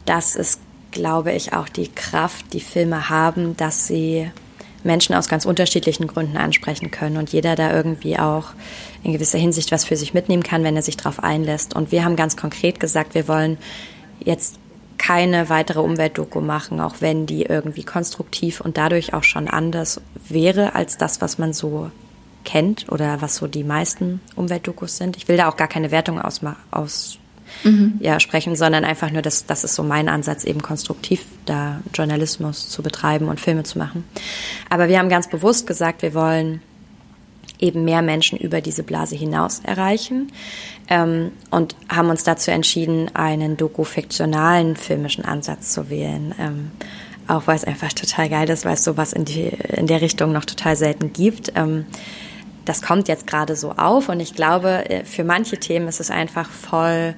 das 0.05 0.37
ist, 0.37 0.61
glaube 0.91 1.33
ich, 1.33 1.55
auch 1.55 1.69
die 1.69 1.89
Kraft, 1.89 2.53
die 2.53 2.61
Filme 2.61 3.09
haben, 3.09 3.57
dass 3.57 3.87
sie 3.87 4.31
Menschen 4.85 5.15
aus 5.15 5.29
ganz 5.29 5.47
unterschiedlichen 5.47 6.07
Gründen 6.07 6.37
ansprechen 6.37 6.91
können 6.91 7.17
und 7.17 7.33
jeder 7.33 7.57
da 7.57 7.75
irgendwie 7.75 8.19
auch 8.19 8.49
in 9.03 9.13
gewisser 9.13 9.39
Hinsicht 9.39 9.73
was 9.73 9.85
für 9.85 9.97
sich 9.97 10.13
mitnehmen 10.13 10.43
kann, 10.43 10.63
wenn 10.63 10.77
er 10.77 10.83
sich 10.83 10.99
darauf 10.99 11.23
einlässt. 11.23 11.75
Und 11.75 11.91
wir 11.91 12.05
haben 12.05 12.17
ganz 12.17 12.37
konkret 12.37 12.81
gesagt, 12.81 13.15
wir 13.15 13.27
wollen 13.27 13.57
jetzt 14.21 14.59
keine 14.99 15.49
weitere 15.49 15.81
Umweltdoku 15.81 16.41
machen, 16.41 16.81
auch 16.81 16.97
wenn 17.01 17.27
die 17.27 17.43
irgendwie 17.43 17.85
konstruktiv 17.85 18.61
und 18.61 18.77
dadurch 18.77 19.13
auch 19.13 19.25
schon 19.25 19.49
anders 19.49 20.01
wäre 20.29 20.75
als 20.75 20.97
das, 20.97 21.21
was 21.21 21.39
man 21.39 21.53
so 21.53 21.91
kennt 22.45 22.91
oder 22.91 23.21
was 23.21 23.37
so 23.37 23.47
die 23.47 23.65
meisten 23.65 24.21
Umweltdokus 24.37 24.97
sind. 24.97 25.17
Ich 25.17 25.29
will 25.29 25.37
da 25.37 25.49
auch 25.49 25.57
gar 25.57 25.69
keine 25.69 25.91
Wertung 25.91 26.21
aus, 26.21 26.41
aus 26.71 27.19
mhm. 27.65 27.95
ja, 28.01 28.21
sprechen, 28.21 28.57
sondern 28.57 28.85
einfach 28.85 29.11
nur, 29.11 29.23
dass 29.23 29.47
das 29.47 29.65
ist 29.65 29.75
so 29.75 29.83
mein 29.83 30.09
Ansatz, 30.09 30.45
eben 30.45 30.63
konstruktiv 30.63 31.25
da 31.47 31.81
Journalismus 31.93 32.69
zu 32.69 32.83
betreiben 32.83 33.29
und 33.29 33.41
Filme 33.41 33.65
zu 33.65 33.79
machen. 33.79 34.05
Aber 34.71 34.89
wir 34.89 34.99
haben 34.99 35.09
ganz 35.09 35.29
bewusst 35.29 35.67
gesagt, 35.67 36.03
wir 36.03 36.15
wollen 36.15 36.63
eben 37.65 37.85
mehr 37.85 38.03
Menschen 38.03 38.39
über 38.39 38.61
diese 38.61 38.83
Blase 38.83 39.17
hinaus 39.17 39.61
erreichen 39.65 40.31
ähm, 40.89 41.33
und 41.51 41.75
haben 41.89 42.11
uns 42.11 42.23
dazu 42.23 42.51
entschieden, 42.51 43.11
einen 43.15 43.57
doku-fiktionalen 43.57 44.77
filmischen 44.77 45.25
Ansatz 45.25 45.73
zu 45.73 45.89
wählen. 45.89 46.35
Ähm, 46.39 46.71
auch 47.27 47.47
weil 47.47 47.57
es 47.57 47.65
einfach 47.65 47.93
total 47.95 48.29
geil 48.29 48.51
ist, 48.51 48.67
weil 48.67 48.75
es 48.75 48.85
sowas 48.85 49.15
in, 49.15 49.25
die, 49.25 49.51
in 49.77 49.87
der 49.87 50.03
Richtung 50.03 50.33
noch 50.33 50.45
total 50.45 50.77
selten 50.77 51.13
gibt. 51.15 51.53
Ähm, 51.55 51.87
das 52.67 52.83
kommt 52.83 53.09
jetzt 53.09 53.27
gerade 53.27 53.57
so 53.57 53.73
auf 53.73 54.09
und 54.09 54.21
ich 54.21 54.35
glaube, 54.35 54.91
äh, 54.91 55.05
für 55.05 55.25
manche 55.25 55.59
Themen 55.59 55.89
ist 55.89 56.01
es 56.01 56.11
einfach 56.11 56.51
voll 56.51 57.15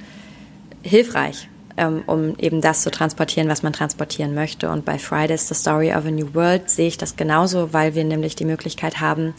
hilfreich, 0.82 1.48
ähm, 1.76 2.04
um 2.06 2.36
eben 2.38 2.60
das 2.60 2.82
zu 2.82 2.90
transportieren, 2.92 3.48
was 3.48 3.64
man 3.64 3.72
transportieren 3.72 4.34
möchte. 4.34 4.70
Und 4.70 4.84
bei 4.84 4.98
Fridays, 4.98 5.48
The 5.48 5.54
Story 5.54 5.92
of 5.92 6.06
a 6.06 6.10
New 6.10 6.34
World, 6.34 6.70
sehe 6.70 6.86
ich 6.86 6.98
das 6.98 7.16
genauso, 7.16 7.72
weil 7.72 7.96
wir 7.96 8.04
nämlich 8.04 8.36
die 8.36 8.44
Möglichkeit 8.44 9.00
haben, 9.00 9.34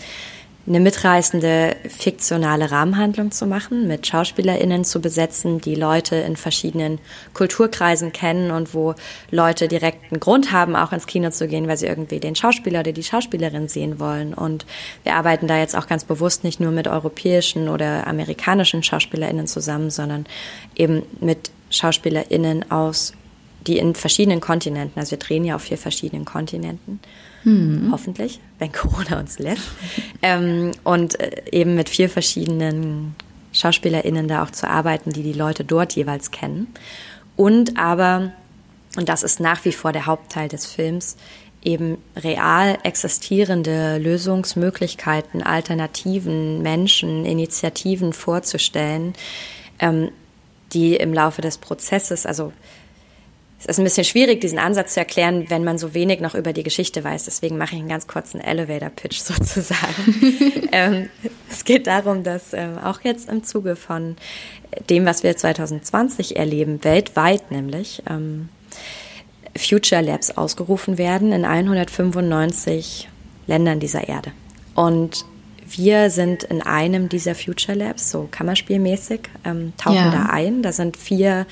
eine 0.67 0.81
mitreißende 0.81 1.77
fiktionale 1.87 2.71
Rahmenhandlung 2.71 3.31
zu 3.31 3.45
machen, 3.45 3.87
mit 3.87 4.05
SchauspielerInnen 4.05 4.83
zu 4.83 4.99
besetzen, 4.99 5.61
die 5.61 5.75
Leute 5.75 6.17
in 6.17 6.35
verschiedenen 6.35 6.99
Kulturkreisen 7.33 8.11
kennen 8.11 8.51
und 8.51 8.73
wo 8.73 8.93
Leute 9.31 9.69
direkt 9.69 10.11
einen 10.11 10.19
Grund 10.19 10.51
haben, 10.51 10.75
auch 10.75 10.91
ins 10.91 11.07
Kino 11.07 11.29
zu 11.29 11.47
gehen, 11.47 11.69
weil 11.69 11.77
sie 11.77 11.87
irgendwie 11.87 12.19
den 12.19 12.35
Schauspieler 12.35 12.81
oder 12.81 12.91
die 12.91 13.03
Schauspielerin 13.03 13.69
sehen 13.69 13.99
wollen. 13.99 14.33
Und 14.33 14.65
wir 15.03 15.15
arbeiten 15.15 15.47
da 15.47 15.57
jetzt 15.57 15.75
auch 15.75 15.87
ganz 15.87 16.03
bewusst 16.03 16.43
nicht 16.43 16.59
nur 16.59 16.71
mit 16.71 16.89
europäischen 16.89 17.69
oder 17.69 18.05
amerikanischen 18.05 18.83
SchauspielerInnen 18.83 19.47
zusammen, 19.47 19.89
sondern 19.89 20.25
eben 20.75 21.03
mit 21.21 21.49
SchauspielerInnen 21.69 22.71
aus, 22.71 23.13
die 23.67 23.77
in 23.77 23.95
verschiedenen 23.95 24.41
Kontinenten, 24.41 24.99
also 24.99 25.11
wir 25.11 25.19
drehen 25.19 25.45
ja 25.45 25.55
auf 25.55 25.63
vier 25.63 25.77
verschiedenen 25.77 26.25
Kontinenten, 26.25 26.99
mhm. 27.43 27.89
hoffentlich, 27.91 28.39
wenn 28.59 28.71
Corona 28.71 29.19
uns 29.19 29.39
lässt. 29.39 29.69
ähm, 30.21 30.71
und 30.83 31.19
äh, 31.19 31.43
eben 31.51 31.75
mit 31.75 31.89
vier 31.89 32.09
verschiedenen 32.09 33.15
SchauspielerInnen 33.53 34.27
da 34.27 34.43
auch 34.43 34.51
zu 34.51 34.69
arbeiten, 34.69 35.11
die 35.11 35.23
die 35.23 35.33
Leute 35.33 35.63
dort 35.63 35.93
jeweils 35.93 36.31
kennen. 36.31 36.67
Und 37.35 37.77
aber, 37.77 38.31
und 38.95 39.09
das 39.09 39.23
ist 39.23 39.39
nach 39.39 39.65
wie 39.65 39.71
vor 39.71 39.91
der 39.91 40.05
Hauptteil 40.05 40.47
des 40.47 40.65
Films, 40.65 41.17
eben 41.63 41.97
real 42.15 42.77
existierende 42.83 43.97
Lösungsmöglichkeiten, 43.97 45.41
Alternativen, 45.43 46.61
Menschen, 46.61 47.25
Initiativen 47.25 48.13
vorzustellen, 48.13 49.13
ähm, 49.79 50.11
die 50.73 50.95
im 50.95 51.13
Laufe 51.13 51.41
des 51.41 51.57
Prozesses, 51.57 52.25
also 52.25 52.53
es 53.59 53.65
ist 53.65 53.79
ein 53.79 53.83
bisschen 53.83 54.03
schwierig, 54.03 54.39
diesen 54.39 54.59
Ansatz 54.59 54.93
zu 54.93 54.99
erklären, 54.99 55.49
wenn 55.49 55.63
man 55.63 55.79
so 55.79 55.93
wenig 55.93 56.19
noch 56.19 56.35
über 56.35 56.53
die 56.53 56.61
Geschichte 56.61 57.03
weiß. 57.03 57.25
Deswegen 57.25 57.57
mache 57.57 57.73
ich 57.73 57.79
einen 57.79 57.89
ganz 57.89 58.05
kurzen 58.05 58.39
Elevator-Pitch 58.39 59.17
sozusagen. 59.21 60.69
ähm, 60.71 61.09
es 61.49 61.65
geht 61.65 61.87
darum, 61.87 62.23
dass 62.23 62.53
ähm, 62.53 62.77
auch 62.77 63.01
jetzt 63.01 63.29
im 63.29 63.43
Zuge 63.43 63.75
von 63.75 64.15
dem, 64.89 65.05
was 65.05 65.23
wir 65.23 65.35
2020 65.35 66.35
erleben, 66.35 66.83
weltweit 66.83 67.51
nämlich, 67.51 68.03
ähm, 68.07 68.49
Future 69.57 70.01
Labs 70.01 70.29
ausgerufen 70.31 70.99
werden 70.99 71.31
in 71.31 71.43
195 71.43 73.09
Ländern 73.47 73.79
dieser 73.79 74.07
Erde. 74.07 74.33
Und 74.75 75.25
wir 75.65 76.11
sind 76.11 76.43
in 76.43 76.61
einem 76.61 77.09
dieser 77.09 77.33
Future 77.33 77.75
Labs, 77.75 78.11
so 78.11 78.27
kammerspielmäßig, 78.29 79.21
ähm, 79.43 79.73
tauchen 79.77 79.95
ja. 79.95 80.11
da 80.11 80.25
ein. 80.27 80.61
Da 80.61 80.71
sind 80.71 80.95
vier 80.95 81.47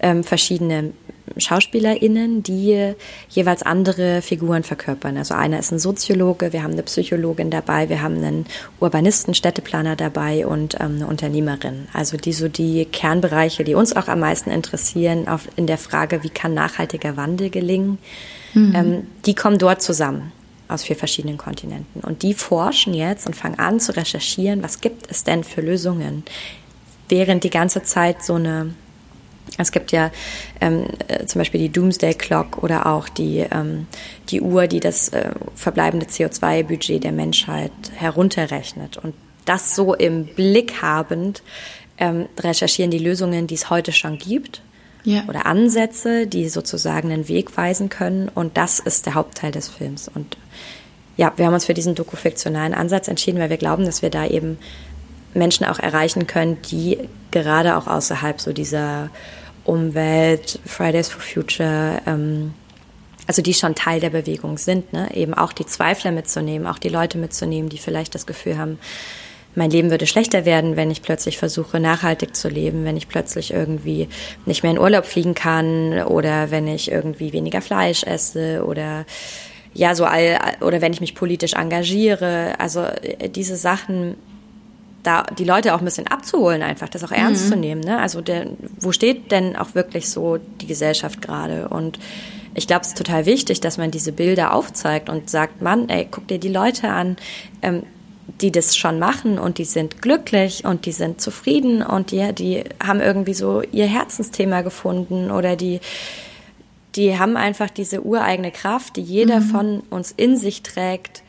ähm, 0.00 0.24
verschiedene 0.24 0.92
SchauspielerInnen, 1.36 2.42
die 2.42 2.94
jeweils 3.28 3.62
andere 3.62 4.22
Figuren 4.22 4.62
verkörpern. 4.62 5.16
Also 5.16 5.34
einer 5.34 5.58
ist 5.58 5.72
ein 5.72 5.78
Soziologe, 5.78 6.52
wir 6.52 6.62
haben 6.62 6.72
eine 6.72 6.82
Psychologin 6.82 7.50
dabei, 7.50 7.88
wir 7.88 8.02
haben 8.02 8.16
einen 8.16 8.46
Urbanisten, 8.80 9.34
Städteplaner 9.34 9.96
dabei 9.96 10.46
und 10.46 10.74
ähm, 10.74 10.96
eine 10.96 11.06
Unternehmerin. 11.06 11.88
Also 11.92 12.16
die 12.16 12.32
so 12.32 12.48
die 12.48 12.84
Kernbereiche, 12.84 13.64
die 13.64 13.74
uns 13.74 13.94
auch 13.94 14.08
am 14.08 14.20
meisten 14.20 14.50
interessieren, 14.50 15.28
auf, 15.28 15.48
in 15.56 15.66
der 15.66 15.78
Frage, 15.78 16.22
wie 16.22 16.30
kann 16.30 16.54
nachhaltiger 16.54 17.16
Wandel 17.16 17.50
gelingen, 17.50 17.98
mhm. 18.54 18.74
ähm, 18.74 19.06
die 19.26 19.34
kommen 19.34 19.58
dort 19.58 19.82
zusammen 19.82 20.32
aus 20.68 20.84
vier 20.84 20.96
verschiedenen 20.96 21.38
Kontinenten. 21.38 22.02
Und 22.02 22.22
die 22.22 22.34
forschen 22.34 22.94
jetzt 22.94 23.26
und 23.26 23.34
fangen 23.34 23.58
an 23.58 23.80
zu 23.80 23.96
recherchieren, 23.96 24.62
was 24.62 24.80
gibt 24.80 25.10
es 25.10 25.24
denn 25.24 25.44
für 25.44 25.62
Lösungen, 25.62 26.24
während 27.08 27.44
die 27.44 27.50
ganze 27.50 27.82
Zeit 27.82 28.22
so 28.22 28.34
eine 28.34 28.74
es 29.56 29.72
gibt 29.72 29.92
ja 29.92 30.10
ähm, 30.60 30.86
äh, 31.08 31.26
zum 31.26 31.40
Beispiel 31.40 31.60
die 31.60 31.70
Doomsday 31.70 32.14
Clock 32.14 32.62
oder 32.62 32.86
auch 32.86 33.08
die, 33.08 33.38
ähm, 33.50 33.86
die 34.28 34.40
Uhr, 34.40 34.66
die 34.66 34.80
das 34.80 35.08
äh, 35.10 35.30
verbleibende 35.54 36.06
CO2-Budget 36.06 37.02
der 37.02 37.12
Menschheit 37.12 37.72
herunterrechnet. 37.94 38.98
Und 38.98 39.14
das 39.44 39.74
so 39.74 39.94
im 39.94 40.26
Blick 40.26 40.82
habend 40.82 41.42
ähm, 41.98 42.28
recherchieren 42.38 42.90
die 42.90 42.98
Lösungen, 42.98 43.46
die 43.46 43.54
es 43.54 43.70
heute 43.70 43.92
schon 43.92 44.18
gibt. 44.18 44.62
Ja. 45.04 45.24
Oder 45.28 45.46
Ansätze, 45.46 46.26
die 46.26 46.48
sozusagen 46.48 47.10
einen 47.10 47.28
Weg 47.28 47.56
weisen 47.56 47.88
können. 47.88 48.28
Und 48.28 48.56
das 48.56 48.78
ist 48.78 49.06
der 49.06 49.14
Hauptteil 49.14 49.52
des 49.52 49.68
Films. 49.68 50.10
Und 50.12 50.36
ja, 51.16 51.32
wir 51.36 51.46
haben 51.46 51.54
uns 51.54 51.64
für 51.64 51.74
diesen 51.74 51.94
dokufiktionalen 51.94 52.74
Ansatz 52.74 53.08
entschieden, 53.08 53.40
weil 53.40 53.50
wir 53.50 53.56
glauben, 53.56 53.84
dass 53.84 54.02
wir 54.02 54.10
da 54.10 54.26
eben 54.26 54.58
Menschen 55.34 55.66
auch 55.66 55.78
erreichen 55.78 56.26
können, 56.26 56.58
die 56.70 56.98
gerade 57.30 57.76
auch 57.76 57.86
außerhalb 57.86 58.40
so 58.40 58.52
dieser 58.52 59.10
Umwelt, 59.68 60.58
Fridays 60.64 61.08
for 61.08 61.20
Future, 61.20 62.00
ähm, 62.06 62.54
also 63.26 63.42
die 63.42 63.52
schon 63.52 63.74
Teil 63.74 64.00
der 64.00 64.08
Bewegung 64.08 64.56
sind, 64.56 64.92
ne? 64.94 65.14
eben 65.14 65.34
auch 65.34 65.52
die 65.52 65.66
Zweifler 65.66 66.10
mitzunehmen, 66.10 66.66
auch 66.66 66.78
die 66.78 66.88
Leute 66.88 67.18
mitzunehmen, 67.18 67.68
die 67.68 67.76
vielleicht 67.76 68.14
das 68.14 68.26
Gefühl 68.26 68.56
haben, 68.56 68.78
mein 69.54 69.70
Leben 69.70 69.90
würde 69.90 70.06
schlechter 70.06 70.46
werden, 70.46 70.76
wenn 70.76 70.90
ich 70.90 71.02
plötzlich 71.02 71.36
versuche, 71.36 71.80
nachhaltig 71.80 72.34
zu 72.34 72.48
leben, 72.48 72.84
wenn 72.84 72.96
ich 72.96 73.08
plötzlich 73.08 73.52
irgendwie 73.52 74.08
nicht 74.46 74.62
mehr 74.62 74.72
in 74.72 74.78
Urlaub 74.78 75.04
fliegen 75.04 75.34
kann 75.34 76.00
oder 76.02 76.50
wenn 76.50 76.66
ich 76.66 76.90
irgendwie 76.90 77.32
weniger 77.32 77.60
Fleisch 77.60 78.04
esse 78.04 78.64
oder 78.64 79.04
ja, 79.74 79.94
so 79.94 80.06
all, 80.06 80.38
oder 80.60 80.80
wenn 80.80 80.92
ich 80.92 81.00
mich 81.00 81.14
politisch 81.14 81.52
engagiere. 81.52 82.54
Also 82.58 82.80
äh, 82.80 83.28
diese 83.28 83.56
Sachen 83.56 84.16
da 85.02 85.22
die 85.22 85.44
Leute 85.44 85.74
auch 85.74 85.78
ein 85.78 85.84
bisschen 85.84 86.06
abzuholen, 86.06 86.62
einfach 86.62 86.88
das 86.88 87.04
auch 87.04 87.12
ernst 87.12 87.46
mhm. 87.46 87.48
zu 87.50 87.56
nehmen. 87.56 87.80
Ne? 87.80 87.98
Also 87.98 88.20
der, 88.20 88.46
wo 88.80 88.92
steht 88.92 89.30
denn 89.30 89.56
auch 89.56 89.74
wirklich 89.74 90.08
so 90.10 90.38
die 90.60 90.66
Gesellschaft 90.66 91.22
gerade? 91.22 91.68
Und 91.68 91.98
ich 92.54 92.66
glaube, 92.66 92.82
es 92.82 92.88
ist 92.88 92.98
total 92.98 93.26
wichtig, 93.26 93.60
dass 93.60 93.78
man 93.78 93.90
diese 93.90 94.12
Bilder 94.12 94.52
aufzeigt 94.54 95.08
und 95.08 95.30
sagt, 95.30 95.62
Mann, 95.62 95.88
ey, 95.88 96.08
guck 96.10 96.26
dir 96.28 96.38
die 96.38 96.48
Leute 96.48 96.88
an, 96.88 97.16
ähm, 97.62 97.84
die 98.40 98.52
das 98.52 98.76
schon 98.76 98.98
machen 98.98 99.38
und 99.38 99.58
die 99.58 99.64
sind 99.64 100.02
glücklich 100.02 100.64
und 100.64 100.84
die 100.84 100.92
sind 100.92 101.20
zufrieden 101.20 101.82
und 101.82 102.10
die, 102.10 102.32
die 102.34 102.64
haben 102.84 103.00
irgendwie 103.00 103.34
so 103.34 103.62
ihr 103.72 103.86
Herzensthema 103.86 104.60
gefunden 104.60 105.30
oder 105.30 105.56
die, 105.56 105.80
die 106.94 107.18
haben 107.18 107.36
einfach 107.36 107.70
diese 107.70 108.02
ureigene 108.02 108.50
Kraft, 108.50 108.96
die 108.96 109.02
jeder 109.02 109.40
mhm. 109.40 109.44
von 109.44 109.80
uns 109.90 110.12
in 110.16 110.36
sich 110.36 110.62
trägt 110.62 111.22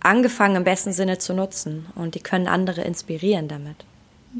angefangen 0.00 0.56
im 0.56 0.64
besten 0.64 0.92
Sinne 0.92 1.18
zu 1.18 1.34
nutzen 1.34 1.86
und 1.94 2.14
die 2.14 2.20
können 2.20 2.48
andere 2.48 2.82
inspirieren 2.82 3.48
damit. 3.48 3.76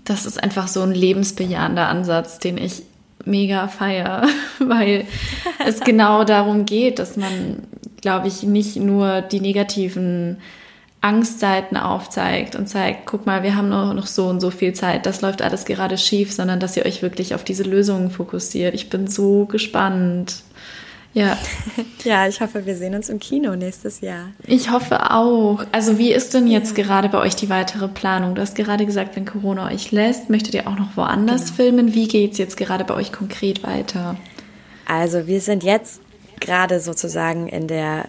Das 0.05 0.27
ist 0.27 0.42
einfach 0.42 0.68
so 0.68 0.83
ein 0.83 0.92
lebensbejahender 0.92 1.88
Ansatz, 1.88 2.38
den 2.38 2.59
ich 2.59 2.83
mega 3.25 3.68
feier, 3.68 4.27
weil 4.59 5.07
es 5.66 5.81
genau 5.81 6.25
darum 6.25 6.64
geht, 6.64 6.99
dass 6.99 7.16
man, 7.16 7.64
glaube 8.01 8.29
ich, 8.29 8.42
nicht 8.42 8.77
nur 8.77 9.23
die 9.23 9.40
negativen 9.40 10.38
Angstseiten 11.01 11.77
aufzeigt 11.77 12.57
und 12.57 12.68
zeigt, 12.68 13.07
guck 13.07 13.25
mal, 13.25 13.44
wir 13.44 13.55
haben 13.55 13.68
nur 13.68 13.94
noch 13.94 14.07
so 14.07 14.27
und 14.27 14.40
so 14.40 14.51
viel 14.51 14.73
Zeit, 14.73 15.07
das 15.07 15.21
läuft 15.21 15.42
alles 15.42 15.64
gerade 15.64 15.97
schief, 15.97 16.33
sondern 16.33 16.59
dass 16.59 16.77
ihr 16.77 16.85
euch 16.85 17.03
wirklich 17.03 17.35
auf 17.35 17.44
diese 17.44 17.62
Lösungen 17.62 18.11
fokussiert. 18.11 18.75
Ich 18.75 18.90
bin 18.90 19.07
so 19.07 19.47
gespannt. 19.47 20.42
Ja. 21.18 21.37
ja, 22.04 22.28
ich 22.28 22.40
hoffe, 22.40 22.64
wir 22.64 22.76
sehen 22.76 22.94
uns 22.94 23.09
im 23.09 23.18
Kino 23.18 23.57
nächstes 23.57 24.00
Jahr. 24.00 24.28
Ich 24.46 24.70
hoffe 24.70 25.11
auch. 25.11 25.64
Also 25.72 25.98
wie 25.98 26.12
ist 26.12 26.33
denn 26.33 26.46
jetzt 26.46 26.76
ja. 26.76 26.85
gerade 26.85 27.09
bei 27.09 27.18
euch 27.18 27.35
die 27.35 27.48
weitere 27.48 27.88
Planung? 27.88 28.37
Du 28.37 28.40
hast 28.40 28.54
gerade 28.54 28.87
gesagt, 28.87 29.16
wenn 29.16 29.24
Corona 29.24 29.66
euch 29.66 29.90
lässt, 29.90 30.31
möchtet 30.31 30.54
ihr 30.54 30.68
auch 30.68 30.78
noch 30.78 30.96
woanders 30.96 31.46
genau. 31.46 31.57
filmen. 31.57 31.94
Wie 31.94 32.07
geht 32.07 32.33
es 32.33 32.38
jetzt 32.38 32.57
gerade 32.57 32.85
bei 32.85 32.94
euch 32.94 33.12
konkret 33.12 33.64
weiter? 33.64 34.16
Also 34.87 35.26
wir 35.26 35.40
sind 35.40 35.64
jetzt 35.64 36.00
gerade 36.38 36.78
sozusagen 36.78 37.48
in 37.48 37.66
der 37.66 38.04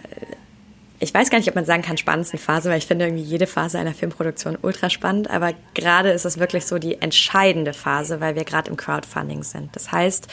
ich 1.02 1.14
weiß 1.14 1.30
gar 1.30 1.38
nicht, 1.38 1.48
ob 1.48 1.56
man 1.56 1.64
sagen 1.64 1.82
kann, 1.82 1.96
spannendsten 1.96 2.38
Phase, 2.38 2.70
weil 2.70 2.78
ich 2.78 2.86
finde 2.86 3.06
irgendwie 3.06 3.24
jede 3.24 3.48
Phase 3.48 3.80
einer 3.80 3.94
Filmproduktion 3.94 4.58
ultra 4.62 4.90
spannend, 4.90 5.30
aber 5.30 5.54
gerade 5.74 6.10
ist 6.10 6.26
es 6.26 6.40
wirklich 6.40 6.66
so 6.66 6.78
die 6.78 7.02
entscheidende 7.02 7.72
Phase, 7.72 8.20
weil 8.20 8.36
wir 8.36 8.44
gerade 8.44 8.70
im 8.70 8.76
Crowdfunding 8.76 9.44
sind. 9.44 9.74
Das 9.78 9.94
heißt, 9.94 10.28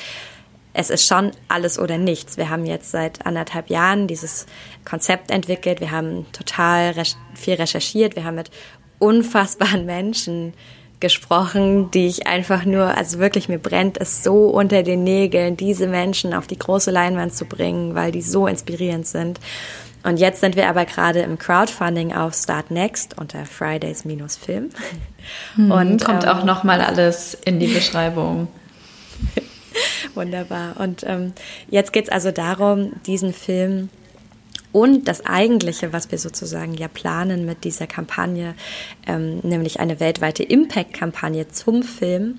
es 0.79 0.91
ist 0.91 1.07
schon 1.07 1.31
alles 1.49 1.79
oder 1.79 1.97
nichts. 1.97 2.37
Wir 2.37 2.51
haben 2.51 2.67
jetzt 2.67 2.91
seit 2.91 3.25
anderthalb 3.25 3.71
Jahren 3.71 4.07
dieses 4.07 4.47
Konzept 4.85 5.31
entwickelt, 5.31 5.81
wir 5.81 5.91
haben 5.91 6.27
total 6.33 6.95
viel 7.35 7.55
recherchiert, 7.55 8.15
wir 8.15 8.25
haben 8.25 8.35
mit 8.35 8.51
unfassbaren 8.99 9.87
Menschen 9.87 10.53
gesprochen, 11.01 11.91
die 11.91 12.07
ich 12.07 12.27
einfach 12.27 12.65
nur, 12.65 12.97
also 12.97 13.19
wirklich 13.19 13.49
mir 13.49 13.59
brennt 13.59 13.99
es 13.99 14.23
so 14.23 14.49
unter 14.49 14.83
den 14.83 15.03
Nägeln, 15.03 15.57
diese 15.57 15.87
Menschen 15.87 16.35
auf 16.35 16.47
die 16.47 16.59
große 16.59 16.91
Leinwand 16.91 17.35
zu 17.35 17.47
bringen, 17.47 17.95
weil 17.95 18.13
die 18.13 18.23
so 18.23 18.47
inspirierend 18.47 19.07
sind. 19.07 19.41
Und 20.03 20.19
jetzt 20.19 20.41
sind 20.41 20.57
wir 20.57 20.69
aber 20.69 20.85
gerade 20.85 21.21
im 21.21 21.39
Crowdfunding 21.39 22.15
auf 22.15 22.35
Start 22.35 22.71
Next 22.71 23.19
unter 23.19 23.45
Fridays-Film. 23.45 24.71
Hm, 25.57 25.71
und 25.71 26.05
kommt 26.05 26.25
ähm, 26.25 26.29
auch 26.29 26.45
noch 26.45 26.65
mal 26.65 26.81
alles 26.81 27.35
in 27.45 27.59
die 27.61 27.67
Beschreibung. 27.67 28.49
Wunderbar. 30.17 30.81
Und 30.81 31.05
ähm, 31.07 31.33
jetzt 31.71 31.93
geht 31.93 32.05
es 32.05 32.11
also 32.11 32.31
darum, 32.31 32.93
diesen 33.07 33.33
Film 33.33 33.91
und 34.73 35.09
das 35.09 35.25
Eigentliche, 35.25 35.93
was 35.93 36.11
wir 36.11 36.19
sozusagen 36.19 36.75
ja 36.75 36.89
planen 36.89 37.47
mit 37.47 37.65
dieser 37.65 37.87
Kampagne, 37.87 38.55
ähm, 39.07 39.39
nämlich 39.43 39.81
eine 39.81 40.01
weltweite 40.01 40.43
Impact-Kampagne 40.43 41.49
zum 41.49 41.83
Film, 41.83 42.39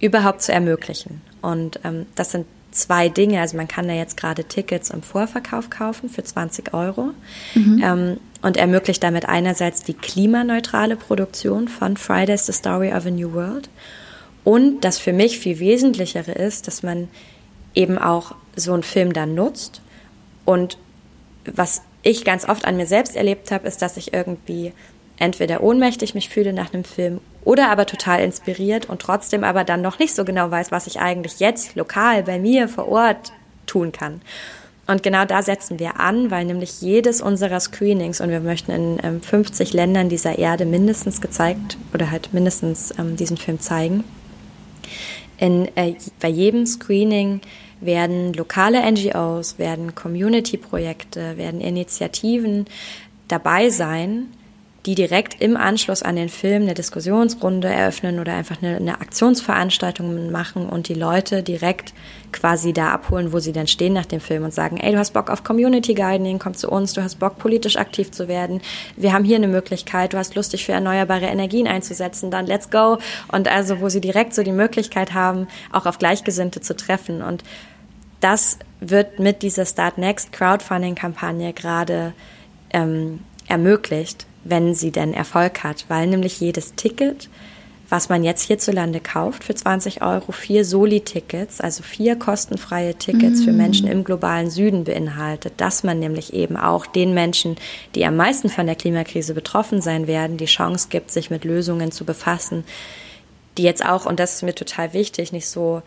überhaupt 0.00 0.42
zu 0.42 0.52
ermöglichen. 0.52 1.22
Und 1.40 1.80
ähm, 1.84 2.06
das 2.14 2.32
sind 2.32 2.46
zwei 2.72 3.08
Dinge. 3.08 3.40
Also 3.40 3.56
man 3.56 3.68
kann 3.68 3.88
da 3.88 3.94
jetzt 3.94 4.16
gerade 4.16 4.44
Tickets 4.44 4.90
im 4.90 5.02
Vorverkauf 5.02 5.70
kaufen 5.70 6.08
für 6.08 6.22
20 6.22 6.74
Euro 6.74 7.14
mhm. 7.54 7.82
ähm, 7.82 8.16
und 8.42 8.56
ermöglicht 8.56 9.02
damit 9.02 9.26
einerseits 9.26 9.82
die 9.82 9.94
klimaneutrale 9.94 10.96
Produktion 10.96 11.68
von 11.68 11.96
Fridays 11.96 12.46
the 12.46 12.52
Story 12.52 12.92
of 12.92 13.06
a 13.06 13.10
New 13.10 13.32
World 13.32 13.68
und 14.44 14.80
das 14.80 14.98
für 14.98 15.12
mich 15.12 15.38
viel 15.38 15.58
wesentlichere 15.58 16.32
ist, 16.32 16.66
dass 16.66 16.82
man 16.82 17.08
eben 17.74 17.98
auch 17.98 18.34
so 18.56 18.72
einen 18.72 18.82
Film 18.82 19.12
dann 19.12 19.34
nutzt 19.34 19.80
und 20.44 20.78
was 21.44 21.82
ich 22.02 22.24
ganz 22.24 22.48
oft 22.48 22.64
an 22.64 22.76
mir 22.76 22.86
selbst 22.86 23.16
erlebt 23.16 23.50
habe, 23.50 23.66
ist, 23.66 23.82
dass 23.82 23.96
ich 23.96 24.14
irgendwie 24.14 24.72
entweder 25.18 25.62
ohnmächtig 25.62 26.14
mich 26.14 26.28
fühle 26.28 26.52
nach 26.52 26.72
einem 26.72 26.84
Film 26.84 27.20
oder 27.44 27.70
aber 27.70 27.86
total 27.86 28.20
inspiriert 28.20 28.88
und 28.88 29.00
trotzdem 29.00 29.44
aber 29.44 29.64
dann 29.64 29.82
noch 29.82 29.98
nicht 29.98 30.14
so 30.14 30.24
genau 30.24 30.50
weiß, 30.50 30.70
was 30.70 30.86
ich 30.86 31.00
eigentlich 31.00 31.40
jetzt 31.40 31.74
lokal 31.76 32.22
bei 32.22 32.38
mir 32.38 32.68
vor 32.68 32.88
Ort 32.88 33.32
tun 33.66 33.92
kann. 33.92 34.20
Und 34.86 35.02
genau 35.02 35.26
da 35.26 35.42
setzen 35.42 35.78
wir 35.78 36.00
an, 36.00 36.30
weil 36.30 36.46
nämlich 36.46 36.80
jedes 36.80 37.20
unserer 37.20 37.60
Screenings, 37.60 38.22
und 38.22 38.30
wir 38.30 38.40
möchten 38.40 38.70
in 38.72 38.98
ähm, 39.02 39.20
50 39.20 39.74
Ländern 39.74 40.08
dieser 40.08 40.38
Erde 40.38 40.64
mindestens 40.64 41.20
gezeigt 41.20 41.76
oder 41.92 42.10
halt 42.10 42.32
mindestens 42.32 42.94
ähm, 42.98 43.16
diesen 43.16 43.36
Film 43.36 43.60
zeigen, 43.60 44.02
in, 45.38 45.68
äh, 45.76 45.94
bei 46.20 46.28
jedem 46.28 46.66
Screening 46.66 47.40
werden 47.80 48.32
lokale 48.34 48.80
NGOs, 48.90 49.58
werden 49.58 49.94
Community-Projekte, 49.94 51.36
werden 51.36 51.60
Initiativen 51.60 52.66
dabei 53.28 53.70
sein, 53.70 54.28
die 54.88 54.94
direkt 54.94 55.42
im 55.42 55.58
Anschluss 55.58 56.02
an 56.02 56.16
den 56.16 56.30
Film 56.30 56.62
eine 56.62 56.72
Diskussionsrunde 56.72 57.68
eröffnen 57.68 58.20
oder 58.20 58.32
einfach 58.32 58.62
eine, 58.62 58.76
eine, 58.76 59.02
Aktionsveranstaltung 59.02 60.32
machen 60.32 60.66
und 60.66 60.88
die 60.88 60.94
Leute 60.94 61.42
direkt 61.42 61.92
quasi 62.32 62.72
da 62.72 62.92
abholen, 62.92 63.34
wo 63.34 63.38
sie 63.38 63.52
dann 63.52 63.66
stehen 63.66 63.92
nach 63.92 64.06
dem 64.06 64.20
Film 64.20 64.44
und 64.44 64.54
sagen, 64.54 64.78
ey, 64.78 64.92
du 64.92 64.98
hast 64.98 65.12
Bock 65.12 65.28
auf 65.28 65.44
Community 65.44 65.92
Gardening, 65.92 66.38
komm 66.38 66.54
zu 66.54 66.70
uns, 66.70 66.94
du 66.94 67.02
hast 67.02 67.16
Bock 67.16 67.36
politisch 67.36 67.76
aktiv 67.76 68.12
zu 68.12 68.28
werden, 68.28 68.62
wir 68.96 69.12
haben 69.12 69.24
hier 69.24 69.36
eine 69.36 69.48
Möglichkeit, 69.48 70.14
du 70.14 70.16
hast 70.16 70.34
Lust, 70.36 70.54
dich 70.54 70.64
für 70.64 70.72
erneuerbare 70.72 71.26
Energien 71.26 71.68
einzusetzen, 71.68 72.30
dann 72.30 72.46
let's 72.46 72.70
go. 72.70 72.96
Und 73.30 73.46
also, 73.46 73.82
wo 73.82 73.90
sie 73.90 74.00
direkt 74.00 74.32
so 74.32 74.42
die 74.42 74.52
Möglichkeit 74.52 75.12
haben, 75.12 75.48
auch 75.70 75.84
auf 75.84 75.98
Gleichgesinnte 75.98 76.62
zu 76.62 76.74
treffen. 76.74 77.20
Und 77.20 77.44
das 78.20 78.58
wird 78.80 79.18
mit 79.18 79.42
dieser 79.42 79.66
Start 79.66 79.98
Next 79.98 80.32
Crowdfunding-Kampagne 80.32 81.52
gerade 81.52 82.14
ähm, 82.72 83.20
ermöglicht 83.48 84.24
wenn 84.48 84.74
sie 84.74 84.90
denn 84.90 85.14
Erfolg 85.14 85.62
hat, 85.64 85.84
weil 85.88 86.06
nämlich 86.06 86.40
jedes 86.40 86.74
Ticket, 86.74 87.28
was 87.88 88.08
man 88.10 88.22
jetzt 88.22 88.42
hierzulande 88.42 89.00
kauft 89.00 89.44
für 89.44 89.54
20 89.54 90.02
Euro, 90.02 90.32
vier 90.32 90.64
Soli-Tickets, 90.64 91.60
also 91.60 91.82
vier 91.82 92.16
kostenfreie 92.16 92.94
Tickets 92.94 93.40
mm. 93.40 93.44
für 93.44 93.52
Menschen 93.52 93.88
im 93.88 94.04
globalen 94.04 94.50
Süden 94.50 94.84
beinhaltet, 94.84 95.54
dass 95.56 95.84
man 95.84 95.98
nämlich 95.98 96.34
eben 96.34 96.58
auch 96.58 96.84
den 96.84 97.14
Menschen, 97.14 97.56
die 97.94 98.04
am 98.04 98.16
meisten 98.16 98.50
von 98.50 98.66
der 98.66 98.76
Klimakrise 98.76 99.32
betroffen 99.32 99.80
sein 99.80 100.06
werden, 100.06 100.36
die 100.36 100.44
Chance 100.44 100.88
gibt, 100.90 101.10
sich 101.10 101.30
mit 101.30 101.44
Lösungen 101.44 101.90
zu 101.90 102.04
befassen, 102.04 102.64
die 103.56 103.62
jetzt 103.62 103.84
auch, 103.84 104.04
und 104.04 104.20
das 104.20 104.34
ist 104.34 104.42
mir 104.42 104.54
total 104.54 104.92
wichtig, 104.92 105.32
nicht 105.32 105.48
so 105.48 105.82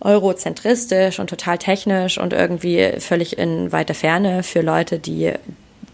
eurozentristisch 0.00 1.18
und 1.18 1.28
total 1.28 1.58
technisch 1.58 2.18
und 2.18 2.34
irgendwie 2.34 2.92
völlig 2.98 3.38
in 3.38 3.72
weiter 3.72 3.94
Ferne 3.94 4.42
für 4.42 4.60
Leute, 4.60 4.98
die 4.98 5.32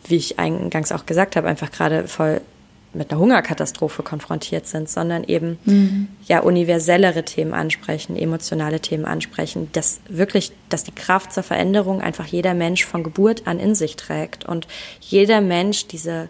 wie 0.05 0.17
ich 0.17 0.39
eingangs 0.39 0.93
auch 0.93 1.07
gesagt 1.07 1.37
habe, 1.37 1.49
einfach 1.49 1.71
gerade 1.71 2.09
voll 2.09 2.41
mit 2.95 3.11
einer 3.11 3.21
Hungerkatastrophe 3.21 4.03
konfrontiert 4.03 4.67
sind, 4.67 4.89
sondern 4.89 5.25
eben 5.25 5.59
mhm. 5.65 6.09
ja 6.27 6.41
universellere 6.41 7.25
Themen 7.25 7.55
ansprechen, 7.55 8.17
emotionale 8.17 8.81
Themen 8.81 9.07
ansprechen, 9.07 9.71
dass 9.73 10.01
wirklich, 10.09 10.53
dass 10.69 10.85
die 10.85 10.93
Kraft 10.93 11.33
zur 11.33 11.43
Veränderung 11.43 12.03
einfach 12.03 12.27
jeder 12.27 12.53
Mensch 12.53 12.85
von 12.85 13.03
Geburt 13.03 13.47
an 13.47 13.59
in 13.59 13.75
sich 13.75 13.97
trägt 13.97 14.45
und 14.45 14.67
jeder 15.01 15.41
Mensch 15.41 15.87
diese 15.87 16.29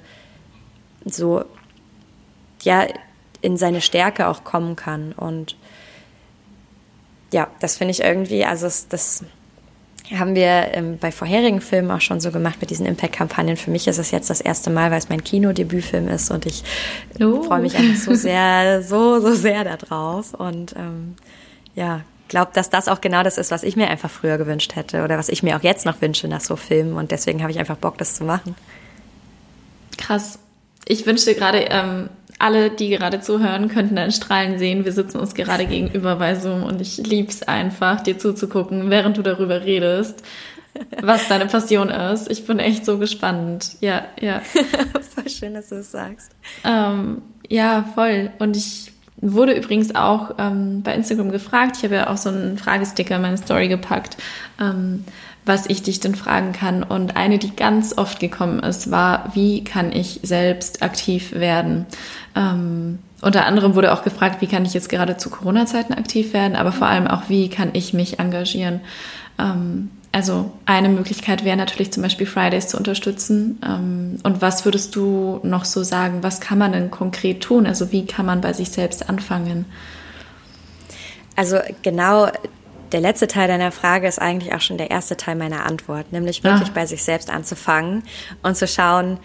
so 1.04 1.44
ja 2.62 2.86
in 3.40 3.56
seine 3.56 3.80
Stärke 3.80 4.28
auch 4.28 4.44
kommen 4.44 4.76
kann 4.76 5.12
und 5.12 5.56
ja, 7.32 7.48
das 7.60 7.76
finde 7.76 7.92
ich 7.92 8.02
irgendwie, 8.02 8.44
also 8.44 8.66
das 8.66 9.24
haben 10.18 10.34
wir 10.34 10.74
ähm, 10.74 10.98
bei 10.98 11.12
vorherigen 11.12 11.60
Filmen 11.60 11.90
auch 11.90 12.00
schon 12.00 12.20
so 12.20 12.30
gemacht 12.30 12.56
mit 12.60 12.70
diesen 12.70 12.86
Impact-Kampagnen. 12.86 13.56
Für 13.56 13.70
mich 13.70 13.86
ist 13.88 13.98
es 13.98 14.10
jetzt 14.10 14.30
das 14.30 14.40
erste 14.40 14.70
Mal, 14.70 14.90
weil 14.90 14.98
es 14.98 15.08
mein 15.08 15.24
Kinodebütfilm 15.24 16.08
ist 16.08 16.30
und 16.30 16.46
ich 16.46 16.64
oh. 17.20 17.42
freue 17.42 17.60
mich 17.60 17.76
einfach 17.76 18.00
so 18.00 18.14
sehr, 18.14 18.82
so, 18.82 19.20
so 19.20 19.34
sehr 19.34 19.64
darauf. 19.64 20.34
Und 20.34 20.74
ähm, 20.76 21.16
ja, 21.74 22.02
glaube, 22.32 22.50
dass 22.54 22.70
das 22.70 22.88
auch 22.88 23.00
genau 23.00 23.22
das 23.22 23.38
ist, 23.38 23.50
was 23.50 23.62
ich 23.62 23.76
mir 23.76 23.88
einfach 23.88 24.10
früher 24.10 24.38
gewünscht 24.38 24.74
hätte 24.74 25.04
oder 25.04 25.18
was 25.18 25.28
ich 25.28 25.42
mir 25.42 25.56
auch 25.56 25.62
jetzt 25.62 25.84
noch 25.84 26.00
wünsche 26.00 26.28
nach 26.28 26.40
so 26.40 26.56
Filmen. 26.56 26.94
Und 26.94 27.10
deswegen 27.10 27.42
habe 27.42 27.52
ich 27.52 27.58
einfach 27.58 27.76
Bock, 27.76 27.98
das 27.98 28.14
zu 28.14 28.24
machen. 28.24 28.56
Krass. 29.98 30.38
Ich 30.86 31.06
wünschte 31.06 31.34
gerade, 31.34 31.58
ähm, 31.58 32.08
alle, 32.42 32.70
die 32.70 32.88
gerade 32.88 33.20
zuhören, 33.20 33.68
könnten 33.68 33.96
deinen 33.96 34.12
Strahlen 34.12 34.58
sehen. 34.58 34.84
Wir 34.84 34.92
sitzen 34.92 35.18
uns 35.18 35.34
gerade 35.34 35.66
gegenüber 35.66 36.16
bei 36.16 36.34
Zoom 36.34 36.64
und 36.64 36.80
ich 36.80 36.98
lieb's 36.98 37.42
einfach, 37.42 38.00
dir 38.00 38.18
zuzugucken, 38.18 38.90
während 38.90 39.16
du 39.16 39.22
darüber 39.22 39.64
redest, 39.64 40.22
was 41.00 41.28
deine 41.28 41.46
Passion 41.46 41.88
ist. 41.88 42.30
Ich 42.30 42.46
bin 42.46 42.58
echt 42.58 42.84
so 42.84 42.98
gespannt. 42.98 43.76
Ja, 43.80 44.06
ja. 44.20 44.40
voll 45.14 45.28
schön, 45.28 45.54
dass 45.54 45.68
du 45.68 45.76
es 45.76 45.92
sagst. 45.92 46.32
Ähm, 46.64 47.22
ja, 47.48 47.84
voll. 47.94 48.30
Und 48.38 48.56
ich 48.56 48.92
wurde 49.18 49.52
übrigens 49.52 49.94
auch 49.94 50.34
ähm, 50.38 50.82
bei 50.82 50.94
Instagram 50.94 51.30
gefragt. 51.30 51.76
Ich 51.76 51.84
habe 51.84 51.94
ja 51.94 52.10
auch 52.10 52.16
so 52.16 52.28
einen 52.28 52.58
Fragesticker 52.58 53.16
in 53.16 53.22
meine 53.22 53.38
Story 53.38 53.68
gepackt. 53.68 54.16
Ähm, 54.60 55.04
was 55.44 55.66
ich 55.66 55.82
dich 55.82 56.00
denn 56.00 56.14
fragen 56.14 56.52
kann. 56.52 56.82
Und 56.82 57.16
eine, 57.16 57.38
die 57.38 57.54
ganz 57.54 57.96
oft 57.96 58.20
gekommen 58.20 58.60
ist, 58.60 58.90
war, 58.90 59.30
wie 59.34 59.64
kann 59.64 59.92
ich 59.92 60.20
selbst 60.22 60.82
aktiv 60.82 61.32
werden? 61.32 61.86
Ähm, 62.36 62.98
unter 63.20 63.46
anderem 63.46 63.74
wurde 63.74 63.92
auch 63.92 64.02
gefragt, 64.02 64.40
wie 64.40 64.46
kann 64.46 64.64
ich 64.64 64.74
jetzt 64.74 64.88
gerade 64.88 65.16
zu 65.16 65.30
Corona-Zeiten 65.30 65.94
aktiv 65.94 66.32
werden, 66.32 66.56
aber 66.56 66.72
vor 66.72 66.88
allem 66.88 67.06
auch, 67.06 67.28
wie 67.28 67.48
kann 67.48 67.70
ich 67.72 67.92
mich 67.92 68.18
engagieren? 68.18 68.80
Ähm, 69.38 69.90
also 70.12 70.52
eine 70.66 70.90
Möglichkeit 70.90 71.44
wäre 71.44 71.56
natürlich 71.56 71.90
zum 71.90 72.02
Beispiel 72.02 72.26
Fridays 72.26 72.68
zu 72.68 72.76
unterstützen. 72.76 73.58
Ähm, 73.66 74.18
und 74.22 74.42
was 74.42 74.64
würdest 74.64 74.94
du 74.94 75.40
noch 75.42 75.64
so 75.64 75.82
sagen, 75.82 76.22
was 76.22 76.40
kann 76.40 76.58
man 76.58 76.72
denn 76.72 76.90
konkret 76.90 77.40
tun? 77.40 77.66
Also 77.66 77.92
wie 77.92 78.04
kann 78.04 78.26
man 78.26 78.42
bei 78.42 78.52
sich 78.52 78.70
selbst 78.70 79.08
anfangen? 79.08 79.64
Also 81.34 81.58
genau 81.82 82.28
der 82.92 83.00
letzte 83.00 83.26
Teil 83.26 83.48
deiner 83.48 83.72
Frage 83.72 84.06
ist 84.06 84.20
eigentlich 84.20 84.54
auch 84.54 84.60
schon 84.60 84.78
der 84.78 84.90
erste 84.90 85.16
Teil 85.16 85.36
meiner 85.36 85.64
Antwort, 85.64 86.12
nämlich 86.12 86.44
wirklich 86.44 86.68
ah. 86.68 86.72
bei 86.74 86.86
sich 86.86 87.02
selbst 87.02 87.30
anzufangen 87.30 88.02
und 88.42 88.56
zu 88.56 88.66
schauen, 88.66 89.18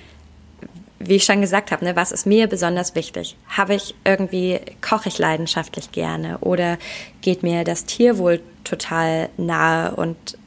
wie 0.99 1.15
ich 1.15 1.25
schon 1.25 1.41
gesagt 1.41 1.71
habe, 1.71 1.85
ne, 1.85 1.95
was 1.95 2.11
ist 2.11 2.25
mir 2.25 2.47
besonders 2.47 2.95
wichtig? 2.95 3.35
Habe 3.49 3.75
ich 3.75 3.93
irgendwie, 4.03 4.59
koche 4.81 5.09
ich 5.09 5.17
leidenschaftlich 5.19 5.91
gerne 5.91 6.39
oder 6.39 6.77
geht 7.21 7.43
mir 7.43 7.63
das 7.63 7.85
Tierwohl 7.85 8.41
total 8.63 9.29
nahe? 9.37 9.95
Und 9.95 10.37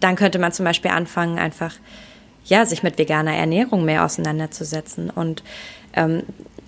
dann 0.00 0.16
könnte 0.16 0.38
man 0.38 0.52
zum 0.52 0.64
Beispiel 0.64 0.90
anfangen, 0.90 1.38
einfach, 1.38 1.74
ja, 2.44 2.64
sich 2.64 2.82
mit 2.82 2.96
veganer 2.96 3.34
Ernährung 3.34 3.84
mehr 3.84 4.04
auseinanderzusetzen 4.04 5.10
und 5.10 5.42
ähm, 5.92 6.22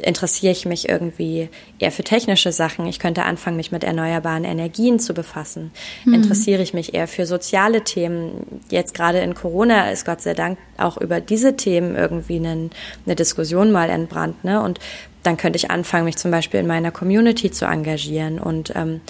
interessiere 0.05 0.53
ich 0.53 0.67
mich 0.67 0.88
irgendwie 0.88 1.49
eher 1.79 1.93
für 1.93 2.05
technische 2.05 2.53
Sachen. 2.53 2.87
Ich 2.87 2.99
könnte 2.99 3.25
anfangen, 3.25 3.57
mich 3.57 3.73
mit 3.73 3.85
erneuerbaren 3.85 4.45
Energien 4.45 4.99
zu 4.99 5.15
befassen. 5.15 5.73
Mhm. 6.05 6.15
Interessiere 6.15 6.62
ich 6.62 6.75
mich 6.75 6.95
eher 6.95 7.09
für 7.09 7.27
soziale 7.27 7.85
Themen. 7.85 8.61
Jetzt 8.71 8.95
gerade 8.95 9.21
in 9.21 9.35
Corona 9.35 9.91
ist 9.91 10.05
Gott 10.05 10.21
sei 10.21 10.35
Dank 10.35 10.59
auch 10.77 10.97
über 10.97 11.21
diese 11.21 11.57
Themen 11.57 11.97
irgendwie 11.97 12.37
eine, 12.37 12.71
eine 13.07 13.17
Diskussion 13.17 13.73
mal 13.73 13.91
entbrannt. 13.91 14.45
Ne? 14.45 14.62
Und 14.62 14.79
dann 15.23 15.37
könnte 15.37 15.57
ich 15.57 15.71
anfangen, 15.71 16.05
mich 16.05 16.17
zum 16.17 16.31
Beispiel 16.31 16.61
in 16.61 16.67
meiner 16.67 16.91
Community 16.91 17.51
zu 17.51 17.65
engagieren 17.65 18.38
und 18.38 18.73
ähm, 18.75 19.01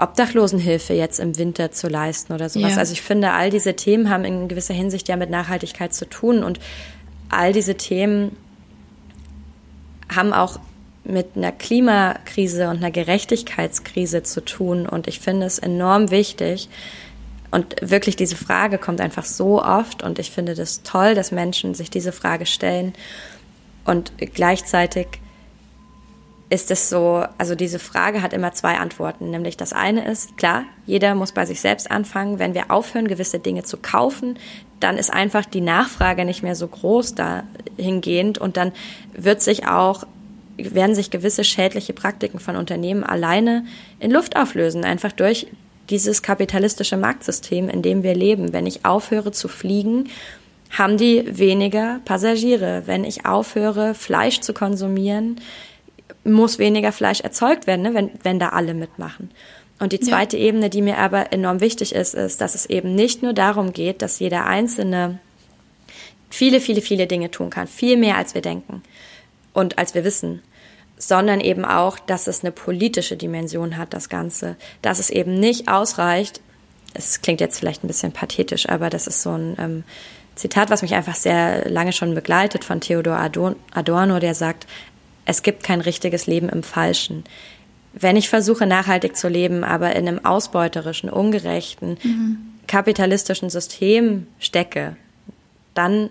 Obdachlosenhilfe 0.00 0.94
jetzt 0.94 1.20
im 1.20 1.36
Winter 1.36 1.72
zu 1.72 1.88
leisten 1.88 2.32
oder 2.32 2.48
sowas. 2.48 2.72
Ja. 2.72 2.78
Also 2.78 2.92
ich 2.92 3.02
finde, 3.02 3.32
all 3.32 3.50
diese 3.50 3.74
Themen 3.74 4.08
haben 4.08 4.24
in 4.24 4.48
gewisser 4.48 4.74
Hinsicht 4.74 5.08
ja 5.08 5.16
mit 5.16 5.30
Nachhaltigkeit 5.30 5.92
zu 5.92 6.08
tun 6.08 6.42
und 6.42 6.58
all 7.28 7.52
diese 7.52 7.74
Themen 7.74 8.36
haben 10.14 10.32
auch 10.32 10.58
mit 11.04 11.36
einer 11.36 11.52
Klimakrise 11.52 12.68
und 12.68 12.78
einer 12.78 12.90
Gerechtigkeitskrise 12.90 14.22
zu 14.22 14.44
tun. 14.44 14.86
Und 14.86 15.06
ich 15.08 15.20
finde 15.20 15.46
es 15.46 15.58
enorm 15.58 16.10
wichtig. 16.10 16.68
Und 17.50 17.74
wirklich 17.80 18.16
diese 18.16 18.36
Frage 18.36 18.78
kommt 18.78 19.00
einfach 19.00 19.24
so 19.24 19.62
oft. 19.62 20.02
Und 20.02 20.18
ich 20.18 20.30
finde 20.30 20.54
das 20.54 20.82
toll, 20.82 21.14
dass 21.14 21.32
Menschen 21.32 21.74
sich 21.74 21.90
diese 21.90 22.12
Frage 22.12 22.46
stellen. 22.46 22.92
Und 23.84 24.12
gleichzeitig 24.18 25.06
ist 26.50 26.70
es 26.70 26.90
so, 26.90 27.24
also 27.38 27.54
diese 27.54 27.78
Frage 27.78 28.22
hat 28.22 28.32
immer 28.32 28.52
zwei 28.52 28.76
Antworten. 28.78 29.30
Nämlich 29.30 29.56
das 29.56 29.72
eine 29.72 30.04
ist, 30.06 30.36
klar, 30.36 30.64
jeder 30.84 31.14
muss 31.14 31.32
bei 31.32 31.46
sich 31.46 31.60
selbst 31.60 31.90
anfangen. 31.90 32.38
Wenn 32.38 32.54
wir 32.54 32.70
aufhören, 32.70 33.08
gewisse 33.08 33.38
Dinge 33.38 33.62
zu 33.62 33.78
kaufen, 33.78 34.38
dann 34.80 34.96
ist 34.96 35.12
einfach 35.12 35.44
die 35.44 35.60
Nachfrage 35.60 36.24
nicht 36.24 36.42
mehr 36.42 36.56
so 36.56 36.66
groß 36.66 37.14
dahingehend 37.14 38.38
und 38.38 38.56
dann 38.56 38.72
wird 39.14 39.42
sich 39.42 39.66
auch 39.66 40.04
werden 40.56 40.94
sich 40.94 41.10
gewisse 41.10 41.42
schädliche 41.42 41.94
Praktiken 41.94 42.38
von 42.38 42.56
Unternehmen 42.56 43.02
alleine 43.02 43.64
in 43.98 44.10
Luft 44.10 44.36
auflösen, 44.36 44.84
einfach 44.84 45.12
durch 45.12 45.46
dieses 45.88 46.22
kapitalistische 46.22 46.96
Marktsystem, 46.96 47.68
in 47.68 47.82
dem 47.82 48.02
wir 48.02 48.14
leben. 48.14 48.52
Wenn 48.52 48.66
ich 48.66 48.84
aufhöre 48.84 49.32
zu 49.32 49.48
fliegen, 49.48 50.08
haben 50.70 50.96
die 50.96 51.24
weniger 51.26 52.00
Passagiere. 52.04 52.82
Wenn 52.86 53.04
ich 53.04 53.26
aufhöre, 53.26 53.94
Fleisch 53.94 54.40
zu 54.40 54.52
konsumieren, 54.52 55.40
muss 56.22 56.58
weniger 56.58 56.92
Fleisch 56.92 57.20
erzeugt 57.20 57.66
werden, 57.66 57.82
ne, 57.82 57.94
wenn, 57.94 58.10
wenn 58.22 58.38
da 58.38 58.50
alle 58.50 58.74
mitmachen. 58.74 59.30
Und 59.80 59.92
die 59.92 60.00
zweite 60.00 60.36
ja. 60.36 60.44
Ebene, 60.44 60.70
die 60.70 60.82
mir 60.82 60.98
aber 60.98 61.32
enorm 61.32 61.60
wichtig 61.60 61.94
ist, 61.94 62.14
ist, 62.14 62.40
dass 62.40 62.54
es 62.54 62.66
eben 62.66 62.94
nicht 62.94 63.22
nur 63.22 63.32
darum 63.32 63.72
geht, 63.72 64.02
dass 64.02 64.20
jeder 64.20 64.46
Einzelne 64.46 65.18
viele, 66.28 66.60
viele, 66.60 66.82
viele 66.82 67.06
Dinge 67.06 67.30
tun 67.30 67.50
kann, 67.50 67.66
viel 67.66 67.96
mehr 67.96 68.16
als 68.16 68.34
wir 68.34 68.42
denken 68.42 68.82
und 69.52 69.78
als 69.78 69.94
wir 69.94 70.04
wissen, 70.04 70.42
sondern 70.96 71.40
eben 71.40 71.64
auch, 71.64 71.98
dass 71.98 72.26
es 72.26 72.44
eine 72.44 72.52
politische 72.52 73.16
Dimension 73.16 73.78
hat, 73.78 73.94
das 73.94 74.08
Ganze, 74.08 74.56
dass 74.82 74.98
es 74.98 75.10
eben 75.10 75.34
nicht 75.34 75.68
ausreicht, 75.68 76.40
es 76.92 77.22
klingt 77.22 77.40
jetzt 77.40 77.58
vielleicht 77.58 77.82
ein 77.82 77.88
bisschen 77.88 78.12
pathetisch, 78.12 78.68
aber 78.68 78.90
das 78.90 79.06
ist 79.06 79.22
so 79.22 79.30
ein 79.30 79.56
ähm, 79.58 79.84
Zitat, 80.34 80.70
was 80.70 80.82
mich 80.82 80.94
einfach 80.94 81.14
sehr 81.14 81.68
lange 81.70 81.92
schon 81.92 82.14
begleitet 82.14 82.64
von 82.64 82.80
Theodor 82.80 83.18
Adorno, 83.18 84.18
der 84.18 84.34
sagt, 84.34 84.66
es 85.24 85.42
gibt 85.42 85.62
kein 85.62 85.80
richtiges 85.80 86.26
Leben 86.26 86.48
im 86.48 86.62
Falschen 86.62 87.24
wenn 87.92 88.16
ich 88.16 88.28
versuche, 88.28 88.66
nachhaltig 88.66 89.16
zu 89.16 89.28
leben, 89.28 89.64
aber 89.64 89.94
in 89.96 90.06
einem 90.06 90.24
ausbeuterischen, 90.24 91.10
ungerechten, 91.10 91.98
mhm. 92.02 92.38
kapitalistischen 92.66 93.50
System 93.50 94.26
stecke, 94.38 94.96
dann 95.74 96.10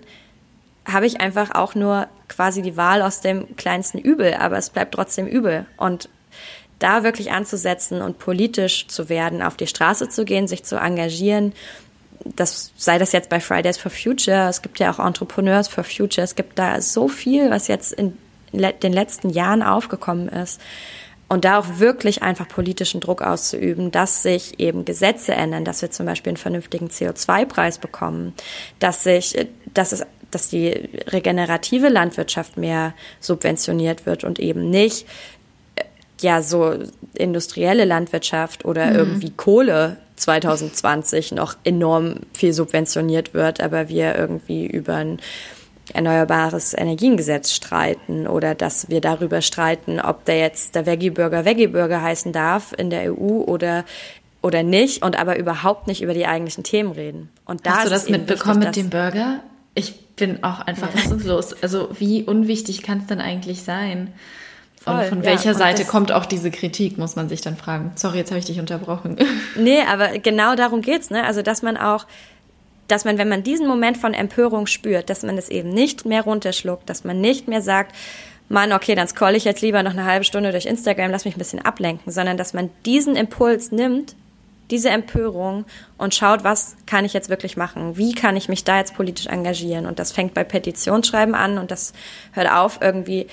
habe 0.86 1.06
ich 1.06 1.22
einfach 1.22 1.52
auch 1.56 1.76
nur 1.76 2.08
quasi 2.28 2.62
die 2.62 2.78
Wahl 2.78 3.02
aus 3.02 3.22
dem 3.22 3.56
kleinsten 3.56 4.00
Übel, 4.00 4.34
aber 4.34 4.58
es 4.58 4.70
bleibt 4.70 4.96
trotzdem 4.96 5.28
übel. 5.28 5.66
Und 5.78 6.10
da 6.80 7.04
wirklich 7.04 7.32
anzusetzen 7.32 8.02
und 8.02 8.20
politisch 8.20 8.88
zu 8.88 9.10
werden, 9.10 9.42
auf 9.42 9.58
die 9.58 9.68
Straße 9.68 10.10
zu 10.10 10.26
gehen, 10.26 10.48
sich 10.48 10.64
zu 10.64 10.78
engagieren, 10.78 11.54
das 12.36 12.72
sei 12.76 12.98
das 12.98 13.12
jetzt 13.12 13.30
bei 13.30 13.40
Fridays 13.40 13.78
for 13.78 13.92
Future, 13.92 14.50
es 14.50 14.62
gibt 14.62 14.80
ja 14.80 14.92
auch 14.92 15.00
Entrepreneurs 15.00 15.68
for 15.68 15.84
Future, 15.84 16.24
es 16.24 16.36
gibt 16.36 16.60
da 16.60 16.82
so 16.82 17.08
viel, 17.08 17.50
was 17.50 17.68
jetzt 17.68 17.94
in 17.94 18.18
den 18.52 18.94
letzten 18.94 19.30
Jahren 19.30 19.62
aufgekommen 19.62 20.28
ist 20.28 20.60
und 21.30 21.46
da 21.46 21.60
auch 21.60 21.78
wirklich 21.78 22.24
einfach 22.24 22.48
politischen 22.48 23.00
Druck 23.00 23.22
auszuüben, 23.22 23.92
dass 23.92 24.24
sich 24.24 24.60
eben 24.60 24.84
Gesetze 24.84 25.34
ändern, 25.34 25.64
dass 25.64 25.82
wir 25.82 25.92
zum 25.92 26.08
Beispiel 26.08 26.32
einen 26.32 26.38
vernünftigen 26.38 26.88
CO2-Preis 26.88 27.78
bekommen, 27.78 28.34
dass 28.80 29.04
sich, 29.04 29.48
dass 29.74 29.92
es 29.92 30.06
dass 30.32 30.50
die 30.50 30.70
regenerative 31.08 31.90
Landwirtschaft 31.90 32.56
mehr 32.56 32.94
subventioniert 33.20 34.06
wird 34.06 34.24
und 34.24 34.40
eben 34.40 34.70
nicht 34.70 35.08
äh, 35.76 35.84
ja 36.22 36.44
so 36.44 36.76
industrielle 37.16 37.86
Landwirtschaft 37.86 38.64
oder 38.66 38.88
mhm. 38.88 38.96
irgendwie 38.96 39.32
Kohle 39.32 39.98
2020 40.18 41.32
noch 41.32 41.56
enorm 41.64 42.18
viel 42.34 42.54
subventioniert 42.54 43.34
wird, 43.34 43.62
aber 43.62 43.90
wir 43.90 44.16
irgendwie 44.16 44.68
über 44.68 44.96
ein 44.96 45.20
Erneuerbares 45.94 46.74
Energiengesetz 46.74 47.54
streiten 47.54 48.28
oder 48.28 48.56
dass 48.56 48.90
wir 48.90 49.02
darüber 49.02 49.42
streiten, 49.42 50.00
ob 50.00 50.26
der 50.26 50.40
jetzt 50.40 50.76
der 50.76 50.86
Veggie-Burger 50.86 51.46
Veggie-Burger 51.46 52.02
heißen 52.02 52.32
darf 52.32 52.74
in 52.78 52.90
der 52.90 53.14
EU 53.14 53.44
oder 53.44 53.86
oder 54.42 54.64
nicht 54.64 55.04
und 55.04 55.20
aber 55.20 55.38
überhaupt 55.38 55.88
nicht 55.88 56.02
über 56.02 56.14
die 56.14 56.26
eigentlichen 56.26 56.64
Themen 56.64 56.92
reden. 56.92 57.30
Und 57.46 57.66
da 57.66 57.72
Hast 57.72 57.86
du 57.88 57.90
das 57.90 58.10
mitbekommen 58.10 58.60
mit 58.60 58.76
dem 58.76 58.90
Burger? 58.90 59.42
Ich 59.76 60.00
bin 60.16 60.44
auch 60.44 60.62
einfach 60.62 60.90
fassungslos. 60.92 61.62
Also 61.62 61.90
wie 61.98 62.24
unwichtig 62.24 62.82
kann 62.82 63.00
es 63.00 63.08
denn 63.08 63.20
eigentlich 63.20 63.64
sein? 63.64 64.14
Und 64.86 64.96
Voll, 64.96 65.06
von 65.06 65.24
welcher 65.24 65.52
ja, 65.52 65.58
Seite 65.58 65.84
kommt 65.84 66.14
auch 66.14 66.26
diese 66.26 66.52
Kritik, 66.52 66.98
muss 66.98 67.18
man 67.18 67.28
sich 67.28 67.42
dann 67.42 67.58
fragen. 67.58 67.92
Sorry, 67.96 68.18
jetzt 68.18 68.32
habe 68.32 68.40
ich 68.40 68.46
dich 68.46 68.60
unterbrochen. 68.60 69.18
Nee, 69.58 69.82
aber 69.82 70.20
genau 70.20 70.56
darum 70.56 70.82
geht's, 70.82 71.10
ne? 71.10 71.26
Also, 71.26 71.42
dass 71.42 71.62
man 71.62 71.76
auch 71.76 72.06
dass 72.92 73.06
man, 73.06 73.18
wenn 73.18 73.30
man 73.30 73.44
diesen 73.44 73.68
Moment 73.68 73.98
von 73.98 74.14
Empörung 74.14 74.68
spürt, 74.68 75.10
dass 75.10 75.24
man 75.24 75.38
es 75.38 75.50
eben 75.50 75.70
nicht 75.70 76.06
mehr 76.06 76.24
runterschluckt, 76.24 76.90
dass 76.90 77.04
man 77.04 77.22
nicht 77.22 77.48
mehr 77.48 77.62
sagt, 77.62 77.96
Mann, 78.50 78.74
okay, 78.74 78.96
dann 78.96 79.08
scroll 79.08 79.36
ich 79.36 79.46
jetzt 79.46 79.62
lieber 79.62 79.84
noch 79.84 79.92
eine 79.92 80.06
halbe 80.06 80.26
Stunde 80.26 80.52
durch 80.52 80.66
Instagram, 80.66 81.12
lass 81.12 81.26
mich 81.26 81.36
ein 81.36 81.40
bisschen 81.40 81.64
ablenken, 81.64 82.12
sondern 82.12 82.36
dass 82.36 82.54
man 82.54 82.72
diesen 82.84 83.16
Impuls 83.16 83.72
nimmt, 83.72 84.16
diese 84.72 84.90
Empörung 84.90 85.66
und 85.98 86.14
schaut, 86.16 86.44
was 86.44 86.76
kann 86.86 87.06
ich 87.06 87.14
jetzt 87.14 87.30
wirklich 87.30 87.58
machen? 87.58 87.98
Wie 87.98 88.14
kann 88.14 88.36
ich 88.36 88.50
mich 88.50 88.64
da 88.64 88.78
jetzt 88.78 88.96
politisch 88.96 89.28
engagieren? 89.28 89.86
Und 89.86 90.00
das 90.00 90.12
fängt 90.12 90.34
bei 90.34 90.44
Petitionsschreiben 90.44 91.36
an 91.36 91.58
und 91.58 91.72
das 91.72 91.94
hört 92.34 92.52
auf 92.52 92.80
irgendwie 92.82 93.28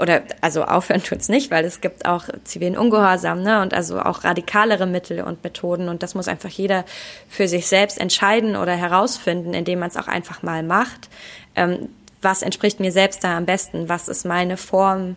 oder 0.00 0.22
also 0.40 0.64
aufhören 0.64 1.02
tut's 1.02 1.28
nicht, 1.28 1.50
weil 1.50 1.64
es 1.64 1.80
gibt 1.80 2.06
auch 2.06 2.24
zivilen 2.44 2.76
Ungehorsam, 2.76 3.42
ne? 3.42 3.62
Und 3.62 3.74
also 3.74 4.00
auch 4.00 4.24
radikalere 4.24 4.86
Mittel 4.86 5.22
und 5.22 5.44
Methoden. 5.44 5.88
Und 5.88 6.02
das 6.02 6.14
muss 6.14 6.28
einfach 6.28 6.48
jeder 6.48 6.84
für 7.28 7.48
sich 7.48 7.66
selbst 7.66 8.00
entscheiden 8.00 8.56
oder 8.56 8.74
herausfinden, 8.74 9.54
indem 9.54 9.80
man 9.80 9.88
es 9.88 9.96
auch 9.96 10.08
einfach 10.08 10.42
mal 10.42 10.62
macht. 10.62 11.08
Ähm, 11.54 11.88
was 12.22 12.42
entspricht 12.42 12.80
mir 12.80 12.92
selbst 12.92 13.24
da 13.24 13.36
am 13.36 13.46
besten? 13.46 13.88
Was 13.88 14.08
ist 14.08 14.24
meine 14.24 14.56
Form? 14.56 15.16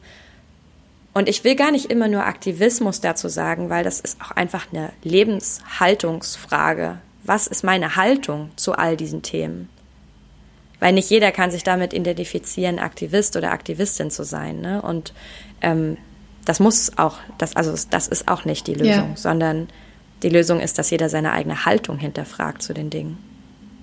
Und 1.14 1.30
ich 1.30 1.44
will 1.44 1.56
gar 1.56 1.72
nicht 1.72 1.92
immer 1.92 2.08
nur 2.08 2.26
Aktivismus 2.26 3.02
dazu 3.02 3.28
sagen, 3.30 3.70
weil 3.70 3.84
das 3.84 4.00
ist 4.00 4.20
auch 4.22 4.32
einfach 4.32 4.68
eine 4.72 4.90
Lebenshaltungsfrage. 5.04 6.98
Was 7.24 7.48
ist 7.48 7.64
meine 7.64 7.96
Haltung 7.96 8.52
zu 8.56 8.74
all 8.74 8.98
diesen 8.98 9.22
Themen? 9.22 9.70
Weil 10.84 10.92
nicht 10.92 11.10
jeder 11.10 11.32
kann 11.32 11.50
sich 11.50 11.64
damit 11.64 11.94
identifizieren, 11.94 12.78
Aktivist 12.78 13.38
oder 13.38 13.54
Aktivistin 13.54 14.12
zu 14.12 14.26
sein. 14.26 14.60
Ne? 14.60 14.82
Und 14.82 15.14
ähm, 15.62 15.96
das 16.44 16.60
muss 16.60 16.98
auch, 16.98 17.20
das, 17.38 17.56
also 17.56 17.74
das 17.90 18.10
ist 18.10 18.28
auch 18.28 18.44
nicht 18.44 18.68
die 18.68 18.74
Lösung, 18.74 19.12
ja. 19.12 19.16
sondern 19.16 19.70
die 20.24 20.30
Lösung 20.30 20.60
ist, 20.60 20.78
dass 20.78 20.90
jeder 20.90 21.08
seine 21.08 21.32
eigene 21.32 21.64
Haltung 21.64 21.98
hinterfragt 22.00 22.62
zu 22.62 22.74
den 22.74 22.90
Dingen. 22.90 23.18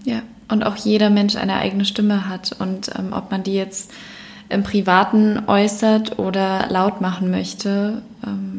Ja, 0.05 0.21
und 0.49 0.63
auch 0.63 0.77
jeder 0.77 1.09
Mensch 1.09 1.37
eine 1.37 1.57
eigene 1.57 1.87
Stimme 1.87 2.29
hat. 2.29 2.55
Und 2.59 2.91
ähm, 2.99 3.15
ob 3.15 3.31
man 3.31 3.45
die 3.45 3.55
jetzt 3.55 3.91
im 4.51 4.63
Privaten 4.63 5.45
äußert 5.47 6.19
oder 6.19 6.67
laut 6.69 7.01
machen 7.01 7.31
möchte, 7.31 8.03
ähm, 8.27 8.50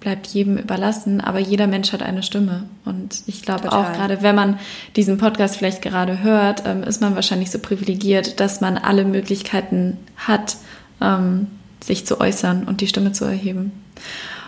bleibt 0.00 0.28
jedem 0.28 0.58
überlassen, 0.58 1.20
aber 1.20 1.38
jeder 1.38 1.66
Mensch 1.66 1.92
hat 1.92 2.02
eine 2.02 2.22
Stimme. 2.22 2.64
Und 2.84 3.22
ich 3.26 3.42
glaube 3.42 3.64
Total. 3.64 3.78
auch 3.84 3.92
gerade, 3.92 4.22
wenn 4.22 4.34
man 4.34 4.58
diesen 4.96 5.18
Podcast 5.18 5.56
vielleicht 5.56 5.82
gerade 5.82 6.22
hört, 6.22 6.62
ähm, 6.66 6.82
ist 6.82 7.00
man 7.00 7.14
wahrscheinlich 7.14 7.50
so 7.50 7.58
privilegiert, 7.58 8.38
dass 8.40 8.60
man 8.60 8.78
alle 8.78 9.04
Möglichkeiten 9.04 9.96
hat, 10.16 10.56
ähm, 11.00 11.48
sich 11.82 12.06
zu 12.06 12.20
äußern 12.20 12.64
und 12.64 12.80
die 12.80 12.86
Stimme 12.86 13.12
zu 13.12 13.24
erheben. 13.24 13.72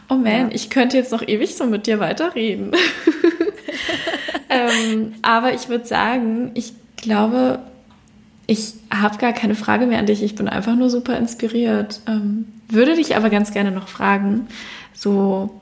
Oh 0.09 0.15
man, 0.15 0.27
ja. 0.27 0.49
ich 0.51 0.71
könnte 0.71 0.97
jetzt 0.97 1.13
noch 1.13 1.27
ewig 1.27 1.55
so 1.55 1.67
mit 1.67 1.87
dir 1.87 2.01
weiterreden. 2.01 2.73
ähm, 4.49 5.15
aber 5.23 5.55
ich 5.55 5.69
würde 5.69 5.87
sagen, 5.87 6.51
ich 6.55 6.73
glaube, 6.97 7.61
ich 8.47 8.75
habe 8.93 9.19
gar 9.19 9.33
keine 9.33 9.55
Frage 9.55 9.87
mehr 9.87 10.01
an 10.01 10.07
dich. 10.07 10.23
Ich 10.23 10.35
bin 10.35 10.49
einfach 10.49 10.75
nur 10.75 10.91
super 10.91 11.17
inspiriert. 11.17 12.01
Ähm, 12.09 12.47
würde 12.69 12.97
dich 12.97 13.17
aber 13.17 13.31
ganz 13.31 13.53
gerne 13.53 13.71
noch 13.71 13.87
fragen, 13.87 14.49
so 15.01 15.61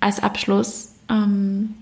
als 0.00 0.22
Abschluss, 0.22 0.92
ähm, 1.08 1.74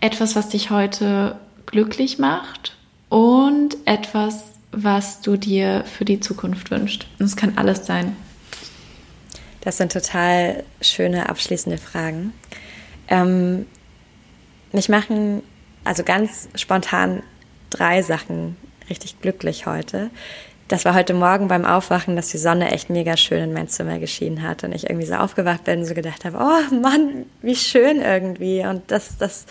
etwas, 0.00 0.36
was 0.36 0.48
dich 0.48 0.70
heute 0.70 1.38
glücklich 1.66 2.18
macht 2.18 2.76
und 3.08 3.76
etwas, 3.84 4.52
was 4.70 5.20
du 5.20 5.36
dir 5.36 5.84
für 5.84 6.04
die 6.04 6.20
Zukunft 6.20 6.70
wünschst. 6.70 7.06
Und 7.18 7.26
es 7.26 7.36
kann 7.36 7.56
alles 7.56 7.86
sein. 7.86 8.16
Das 9.60 9.76
sind 9.76 9.92
total 9.92 10.64
schöne 10.80 11.28
abschließende 11.28 11.78
Fragen. 11.78 12.32
Ähm, 13.08 13.66
mich 14.72 14.88
machen 14.88 15.42
also 15.84 16.02
ganz 16.04 16.48
spontan 16.54 17.22
drei 17.70 18.02
Sachen 18.02 18.56
richtig 18.88 19.20
glücklich 19.20 19.66
heute. 19.66 20.10
Das 20.72 20.86
war 20.86 20.94
heute 20.94 21.12
Morgen 21.12 21.48
beim 21.48 21.66
Aufwachen, 21.66 22.16
dass 22.16 22.28
die 22.28 22.38
Sonne 22.38 22.72
echt 22.72 22.88
mega 22.88 23.18
schön 23.18 23.42
in 23.42 23.52
mein 23.52 23.68
Zimmer 23.68 23.98
geschienen 23.98 24.42
hat 24.42 24.64
und 24.64 24.74
ich 24.74 24.88
irgendwie 24.88 25.04
so 25.04 25.16
aufgewacht 25.16 25.64
bin 25.64 25.80
und 25.80 25.84
so 25.84 25.92
gedacht 25.92 26.24
habe, 26.24 26.38
oh 26.40 26.74
Mann, 26.74 27.26
wie 27.42 27.56
schön 27.56 28.00
irgendwie 28.00 28.64
und 28.64 28.90
dass, 28.90 29.18
dass, 29.18 29.44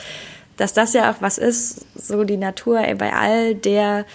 dass 0.57 0.73
das 0.73 0.93
ja 0.93 1.11
auch 1.11 1.17
was 1.19 1.37
ist, 1.37 1.85
so 1.93 2.23
die 2.23 2.37
Natur 2.37 2.79
ey, 2.79 2.95
bei 2.95 3.13
all 3.13 3.53
der 3.53 4.07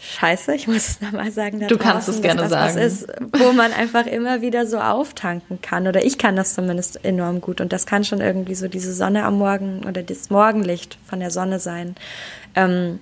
Scheiße, 0.00 0.56
ich 0.56 0.66
muss 0.66 0.88
es 0.88 1.00
nochmal 1.00 1.30
sagen. 1.30 1.60
du 1.60 1.66
draußen, 1.66 1.78
kannst 1.78 2.08
es 2.08 2.20
gerne 2.20 2.40
das 2.40 2.50
sagen. 2.50 2.74
Was 2.74 2.84
ist, 2.84 3.06
wo 3.38 3.52
man 3.52 3.72
einfach 3.72 4.06
immer 4.06 4.40
wieder 4.40 4.66
so 4.66 4.80
auftanken 4.80 5.60
kann. 5.62 5.86
Oder 5.86 6.04
ich 6.04 6.18
kann 6.18 6.34
das 6.34 6.54
zumindest 6.54 7.04
enorm 7.04 7.40
gut. 7.40 7.60
Und 7.60 7.72
das 7.72 7.86
kann 7.86 8.02
schon 8.02 8.20
irgendwie 8.20 8.56
so 8.56 8.66
diese 8.66 8.92
Sonne 8.92 9.22
am 9.22 9.38
Morgen 9.38 9.84
oder 9.88 10.02
das 10.02 10.30
Morgenlicht 10.30 10.98
von 11.06 11.20
der 11.20 11.30
Sonne 11.30 11.60
sein. 11.60 11.94
Ähm, 12.56 12.98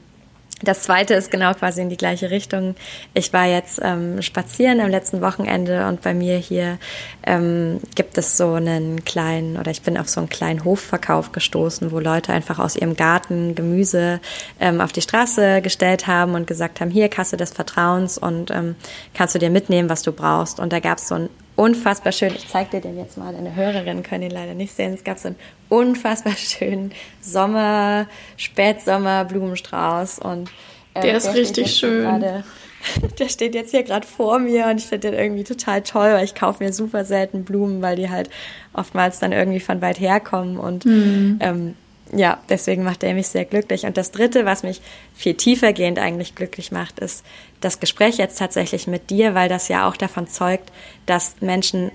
das 0.62 0.82
zweite 0.82 1.14
ist 1.14 1.30
genau 1.30 1.54
quasi 1.54 1.82
in 1.82 1.88
die 1.88 1.96
gleiche 1.96 2.30
Richtung. 2.30 2.74
Ich 3.14 3.32
war 3.32 3.46
jetzt 3.46 3.80
ähm, 3.82 4.22
spazieren 4.22 4.80
am 4.80 4.90
letzten 4.90 5.20
Wochenende 5.20 5.86
und 5.88 6.02
bei 6.02 6.14
mir 6.14 6.36
hier 6.36 6.78
ähm, 7.24 7.80
gibt 7.94 8.18
es 8.18 8.36
so 8.36 8.54
einen 8.54 9.04
kleinen, 9.04 9.56
oder 9.56 9.70
ich 9.70 9.82
bin 9.82 9.98
auf 9.98 10.08
so 10.08 10.20
einen 10.20 10.28
kleinen 10.28 10.64
Hofverkauf 10.64 11.32
gestoßen, 11.32 11.90
wo 11.92 11.98
Leute 11.98 12.32
einfach 12.32 12.58
aus 12.58 12.76
ihrem 12.76 12.96
Garten 12.96 13.54
Gemüse 13.54 14.20
ähm, 14.60 14.80
auf 14.80 14.92
die 14.92 15.02
Straße 15.02 15.62
gestellt 15.62 16.06
haben 16.06 16.34
und 16.34 16.46
gesagt 16.46 16.80
haben, 16.80 16.90
hier 16.90 17.08
Kasse 17.08 17.36
des 17.36 17.50
Vertrauens 17.50 18.18
und 18.18 18.50
ähm, 18.50 18.76
kannst 19.14 19.34
du 19.34 19.38
dir 19.38 19.50
mitnehmen, 19.50 19.88
was 19.88 20.02
du 20.02 20.12
brauchst. 20.12 20.60
Und 20.60 20.72
da 20.72 20.80
gab 20.80 20.98
es 20.98 21.08
so 21.08 21.16
ein 21.16 21.28
unfassbar 21.56 22.12
schön, 22.12 22.32
ich 22.34 22.48
zeige 22.48 22.70
dir 22.70 22.80
den 22.80 22.98
jetzt 22.98 23.16
mal, 23.18 23.32
deine 23.32 23.54
Hörerinnen 23.54 24.02
können 24.02 24.24
ihn 24.24 24.30
leider 24.30 24.54
nicht 24.54 24.74
sehen, 24.74 24.94
es 24.94 25.04
gab 25.04 25.18
so 25.18 25.28
einen 25.28 25.36
unfassbar 25.68 26.32
schönen 26.36 26.92
Sommer, 27.20 28.06
Spätsommer 28.36 29.24
Blumenstrauß 29.24 30.18
und 30.20 30.50
äh, 30.94 31.02
der 31.02 31.16
ist 31.16 31.26
der 31.26 31.34
richtig 31.34 31.74
schön. 31.74 32.04
Grade, 32.04 32.44
der 33.18 33.28
steht 33.28 33.54
jetzt 33.54 33.70
hier 33.70 33.82
gerade 33.82 34.06
vor 34.06 34.38
mir 34.38 34.66
und 34.66 34.78
ich 34.78 34.86
finde 34.86 35.10
den 35.10 35.18
irgendwie 35.18 35.44
total 35.44 35.82
toll, 35.82 36.12
weil 36.12 36.24
ich 36.24 36.34
kaufe 36.34 36.62
mir 36.62 36.72
super 36.72 37.04
selten 37.04 37.44
Blumen, 37.44 37.82
weil 37.82 37.96
die 37.96 38.10
halt 38.10 38.30
oftmals 38.72 39.18
dann 39.18 39.32
irgendwie 39.32 39.60
von 39.60 39.80
weit 39.80 40.00
her 40.00 40.20
kommen 40.20 40.56
und 40.56 40.84
mhm. 40.84 41.38
ähm, 41.40 41.74
ja, 42.12 42.38
deswegen 42.48 42.84
macht 42.84 43.02
er 43.02 43.14
mich 43.14 43.28
sehr 43.28 43.46
glücklich. 43.46 43.84
Und 43.84 43.96
das 43.96 44.10
Dritte, 44.10 44.44
was 44.44 44.62
mich 44.62 44.82
viel 45.14 45.34
tiefergehend 45.34 45.98
eigentlich 45.98 46.34
glücklich 46.34 46.70
macht, 46.70 46.98
ist 46.98 47.24
das 47.60 47.80
Gespräch 47.80 48.18
jetzt 48.18 48.38
tatsächlich 48.38 48.86
mit 48.86 49.08
dir, 49.10 49.34
weil 49.34 49.48
das 49.48 49.68
ja 49.68 49.88
auch 49.88 49.96
davon 49.96 50.28
zeugt, 50.28 50.70
dass 51.06 51.36
Menschen 51.40 51.90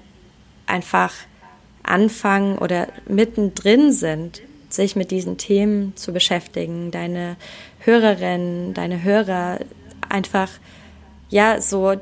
einfach 0.65 1.13
anfangen 1.83 2.57
oder 2.57 2.87
mittendrin 3.07 3.91
sind, 3.91 4.41
sich 4.69 4.95
mit 4.95 5.11
diesen 5.11 5.37
Themen 5.37 5.95
zu 5.95 6.11
beschäftigen. 6.11 6.91
Deine 6.91 7.37
Hörerinnen, 7.79 8.73
deine 8.73 9.03
Hörer 9.03 9.59
einfach, 10.09 10.49
ja, 11.29 11.61
so 11.61 11.95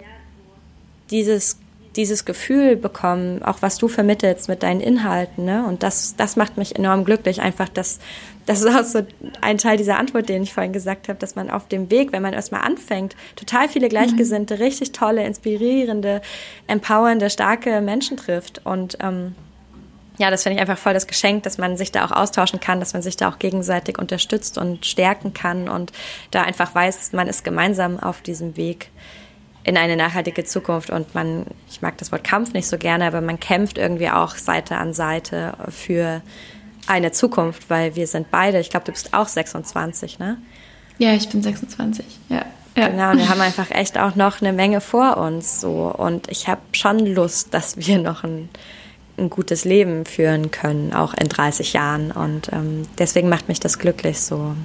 dieses 1.11 1.59
dieses 1.95 2.25
Gefühl 2.25 2.75
bekommen, 2.75 3.43
auch 3.43 3.61
was 3.61 3.77
du 3.77 3.87
vermittelst 3.87 4.49
mit 4.49 4.63
deinen 4.63 4.81
Inhalten, 4.81 5.45
ne? 5.45 5.65
Und 5.65 5.83
das, 5.83 6.15
das 6.15 6.35
macht 6.35 6.57
mich 6.57 6.75
enorm 6.75 7.05
glücklich. 7.05 7.41
Einfach, 7.41 7.69
dass 7.69 7.99
das 8.45 8.61
ist 8.61 8.67
auch 8.67 8.83
so 8.83 9.01
ein 9.41 9.57
Teil 9.57 9.77
dieser 9.77 9.97
Antwort, 9.97 10.29
den 10.29 10.43
ich 10.43 10.53
vorhin 10.53 10.73
gesagt 10.73 11.09
habe, 11.09 11.17
dass 11.17 11.35
man 11.35 11.49
auf 11.49 11.67
dem 11.67 11.89
Weg, 11.89 12.11
wenn 12.11 12.21
man 12.21 12.33
erstmal 12.33 12.61
anfängt, 12.61 13.15
total 13.35 13.67
viele 13.67 13.89
Gleichgesinnte, 13.89 14.55
mhm. 14.55 14.61
richtig 14.61 14.91
tolle, 14.91 15.25
inspirierende, 15.25 16.21
empowernde, 16.67 17.29
starke 17.29 17.81
Menschen 17.81 18.17
trifft. 18.17 18.61
Und 18.63 18.97
ähm, 19.01 19.33
ja, 20.17 20.29
das 20.29 20.43
finde 20.43 20.55
ich 20.57 20.61
einfach 20.61 20.77
voll 20.77 20.93
das 20.93 21.07
Geschenk, 21.07 21.43
dass 21.43 21.57
man 21.57 21.75
sich 21.75 21.91
da 21.91 22.05
auch 22.05 22.11
austauschen 22.11 22.59
kann, 22.59 22.79
dass 22.79 22.93
man 22.93 23.01
sich 23.01 23.17
da 23.17 23.29
auch 23.29 23.39
gegenseitig 23.39 23.97
unterstützt 23.97 24.57
und 24.57 24.85
stärken 24.85 25.33
kann 25.33 25.67
und 25.67 25.91
da 26.31 26.43
einfach 26.43 26.73
weiß, 26.73 27.13
man 27.13 27.27
ist 27.27 27.43
gemeinsam 27.43 27.99
auf 27.99 28.21
diesem 28.21 28.57
Weg 28.57 28.91
in 29.65 29.77
eine 29.77 29.97
nachhaltige 29.97 30.43
Zukunft. 30.45 30.91
Und 30.91 31.15
man, 31.15 31.45
ich 31.69 31.81
mag 31.81 31.97
das 31.97 32.11
Wort 32.11 32.23
Kampf 32.23 32.53
nicht 32.53 32.67
so 32.67 32.77
gerne, 32.77 33.05
aber 33.05 33.19
man 33.19 33.39
kämpft 33.39 33.77
irgendwie 33.77 34.09
auch 34.09 34.35
Seite 34.35 34.77
an 34.77 34.93
Seite 34.93 35.57
für 35.69 36.21
eine 36.87 37.11
Zukunft, 37.11 37.69
weil 37.69 37.95
wir 37.95 38.05
sind 38.05 38.29
beide, 38.29 38.59
ich 38.59 38.69
glaube, 38.69 38.85
du 38.85 38.91
bist 38.91 39.13
auch 39.13 39.27
26, 39.27 40.19
ne? 40.19 40.37
Ja, 40.99 41.13
ich 41.13 41.27
bin 41.27 41.41
26, 41.41 42.05
ja. 42.29 42.45
Ja. 42.77 42.89
Genau, 42.89 43.11
und 43.11 43.19
wir 43.19 43.29
haben 43.29 43.41
einfach 43.41 43.71
echt 43.71 43.97
auch 43.97 44.15
noch 44.15 44.41
eine 44.41 44.51
Menge 44.51 44.81
vor 44.81 45.15
uns 45.17 45.61
so 45.61 45.93
und 45.97 46.29
ich 46.29 46.49
habe 46.49 46.59
schon 46.73 46.99
Lust, 47.05 47.53
dass 47.53 47.77
wir 47.77 47.99
noch 47.99 48.25
ein, 48.25 48.49
ein 49.17 49.29
gutes 49.29 49.63
Leben 49.63 50.05
führen 50.05 50.51
können, 50.51 50.93
auch 50.93 51.13
in 51.13 51.29
30 51.29 51.71
Jahren 51.71 52.11
und 52.11 52.51
ähm, 52.51 52.83
deswegen 52.97 53.29
macht 53.29 53.47
mich 53.47 53.61
das 53.61 53.79
glücklich 53.79 54.19
so. 54.19 54.55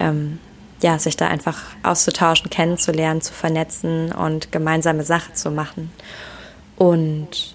Ähm, 0.00 0.40
ja, 0.82 0.98
sich 0.98 1.16
da 1.16 1.28
einfach 1.28 1.58
auszutauschen, 1.82 2.50
kennenzulernen, 2.50 3.20
zu 3.20 3.32
vernetzen 3.32 4.12
und 4.12 4.52
gemeinsame 4.52 5.04
Sachen 5.04 5.34
zu 5.34 5.50
machen. 5.50 5.92
Und 6.76 7.54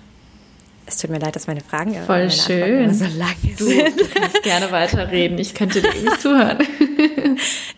es 0.85 0.97
tut 0.97 1.09
mir 1.09 1.19
leid, 1.19 1.35
dass 1.35 1.47
meine 1.47 1.59
Fragen 1.59 1.93
Voll 1.93 2.27
meine 2.27 2.31
schön. 2.31 2.93
so 2.93 3.05
lang 3.17 3.35
du, 3.57 3.65
sind. 3.65 3.99
Du 3.99 4.07
kannst 4.07 4.41
gerne 4.43 4.71
weiterreden. 4.71 5.37
Ich 5.37 5.53
könnte 5.53 5.81
dir 5.81 5.93
nicht 5.93 6.21
zuhören. 6.21 6.59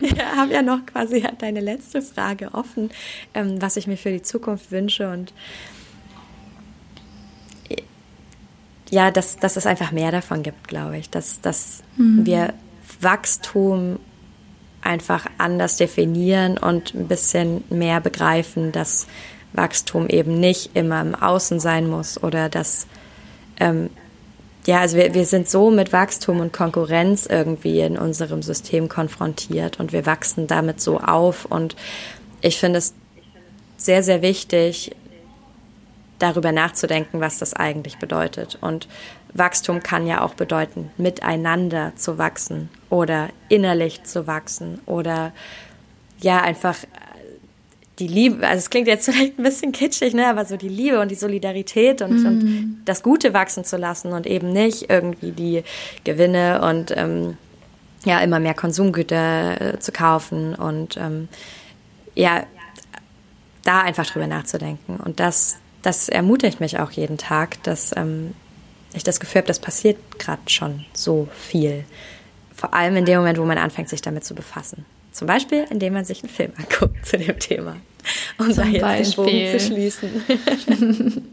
Ich 0.02 0.18
habe 0.18 0.54
ja 0.54 0.62
noch 0.62 0.86
quasi 0.86 1.22
deine 1.38 1.60
letzte 1.60 2.00
Frage 2.00 2.54
offen, 2.54 2.90
ähm, 3.34 3.60
was 3.60 3.76
ich 3.76 3.86
mir 3.86 3.98
für 3.98 4.10
die 4.10 4.22
Zukunft 4.22 4.70
wünsche 4.70 5.10
und 5.12 5.34
ja, 8.88 9.10
dass, 9.10 9.36
dass 9.36 9.56
es 9.56 9.66
einfach 9.66 9.92
mehr 9.92 10.10
davon 10.10 10.42
gibt, 10.42 10.68
glaube 10.68 10.96
ich, 10.96 11.10
dass, 11.10 11.42
dass 11.42 11.82
mhm. 11.98 12.24
wir 12.24 12.54
Wachstum 13.00 13.98
einfach 14.82 15.26
anders 15.38 15.76
definieren 15.76 16.58
und 16.58 16.94
ein 16.94 17.08
bisschen 17.08 17.64
mehr 17.70 18.00
begreifen, 18.00 18.72
dass 18.72 19.06
Wachstum 19.52 20.08
eben 20.08 20.38
nicht 20.38 20.70
immer 20.74 21.00
im 21.00 21.14
Außen 21.14 21.60
sein 21.60 21.88
muss 21.88 22.22
oder 22.22 22.48
dass, 22.48 22.86
ähm, 23.58 23.90
ja, 24.66 24.80
also 24.80 24.96
wir, 24.96 25.14
wir 25.14 25.26
sind 25.26 25.48
so 25.48 25.70
mit 25.70 25.92
Wachstum 25.92 26.40
und 26.40 26.52
Konkurrenz 26.52 27.26
irgendwie 27.26 27.80
in 27.80 27.98
unserem 27.98 28.42
System 28.42 28.88
konfrontiert 28.88 29.80
und 29.80 29.92
wir 29.92 30.06
wachsen 30.06 30.46
damit 30.46 30.80
so 30.80 31.00
auf 31.00 31.44
und 31.44 31.76
ich 32.40 32.58
finde 32.58 32.78
es 32.78 32.94
sehr, 33.76 34.02
sehr 34.02 34.22
wichtig, 34.22 34.94
darüber 36.18 36.52
nachzudenken, 36.52 37.20
was 37.20 37.38
das 37.38 37.54
eigentlich 37.54 37.98
bedeutet. 37.98 38.58
Und 38.60 38.88
Wachstum 39.34 39.82
kann 39.82 40.06
ja 40.06 40.22
auch 40.22 40.34
bedeuten, 40.34 40.90
miteinander 40.96 41.92
zu 41.96 42.18
wachsen 42.18 42.68
oder 42.88 43.28
innerlich 43.48 44.02
zu 44.04 44.26
wachsen 44.26 44.80
oder 44.86 45.32
ja, 46.20 46.40
einfach 46.42 46.76
die 47.98 48.08
Liebe, 48.08 48.46
also 48.46 48.58
es 48.58 48.70
klingt 48.70 48.88
jetzt 48.88 49.04
vielleicht 49.10 49.38
ein 49.38 49.42
bisschen 49.42 49.72
kitschig, 49.72 50.14
ne, 50.14 50.28
aber 50.28 50.44
so 50.44 50.56
die 50.56 50.68
Liebe 50.68 51.00
und 51.00 51.10
die 51.10 51.16
Solidarität 51.16 52.02
und, 52.02 52.22
mm. 52.22 52.26
und 52.26 52.82
das 52.84 53.02
Gute 53.02 53.34
wachsen 53.34 53.64
zu 53.64 53.76
lassen 53.76 54.12
und 54.12 54.26
eben 54.26 54.50
nicht 54.52 54.90
irgendwie 54.90 55.32
die 55.32 55.62
Gewinne 56.04 56.62
und 56.62 56.92
ähm, 56.96 57.36
ja, 58.04 58.20
immer 58.20 58.40
mehr 58.40 58.54
Konsumgüter 58.54 59.74
äh, 59.74 59.78
zu 59.78 59.92
kaufen 59.92 60.54
und 60.54 60.96
ähm, 60.96 61.28
ja, 62.14 62.44
da 63.64 63.82
einfach 63.82 64.06
drüber 64.06 64.26
nachzudenken. 64.26 64.96
Und 64.96 65.20
das, 65.20 65.58
das 65.82 66.08
ermutigt 66.08 66.60
mich 66.60 66.78
auch 66.78 66.90
jeden 66.92 67.18
Tag, 67.18 67.62
dass 67.62 67.94
ähm, 67.96 68.32
ich 68.94 69.04
das 69.04 69.20
Gefühl 69.20 69.40
habe, 69.40 69.48
das 69.48 69.58
passiert 69.58 69.96
gerade 70.18 70.42
schon 70.46 70.84
so 70.92 71.28
viel. 71.34 71.84
Vor 72.54 72.74
allem 72.74 72.96
in 72.96 73.04
dem 73.04 73.18
Moment, 73.18 73.38
wo 73.38 73.44
man 73.44 73.58
anfängt, 73.58 73.88
sich 73.88 74.02
damit 74.02 74.24
zu 74.24 74.34
befassen. 74.34 74.84
Zum 75.12 75.26
Beispiel, 75.26 75.64
indem 75.70 75.94
man 75.94 76.04
sich 76.04 76.22
einen 76.22 76.32
Film 76.32 76.52
anguckt 76.56 77.06
zu 77.06 77.18
dem 77.18 77.38
Thema. 77.38 77.76
Um 78.38 78.54
da 78.54 78.64
jetzt 78.64 78.80
Beispiel. 78.80 79.24
den 79.24 79.48
Bogen 79.48 79.58
zu 79.58 79.66
schließen. 79.66 81.30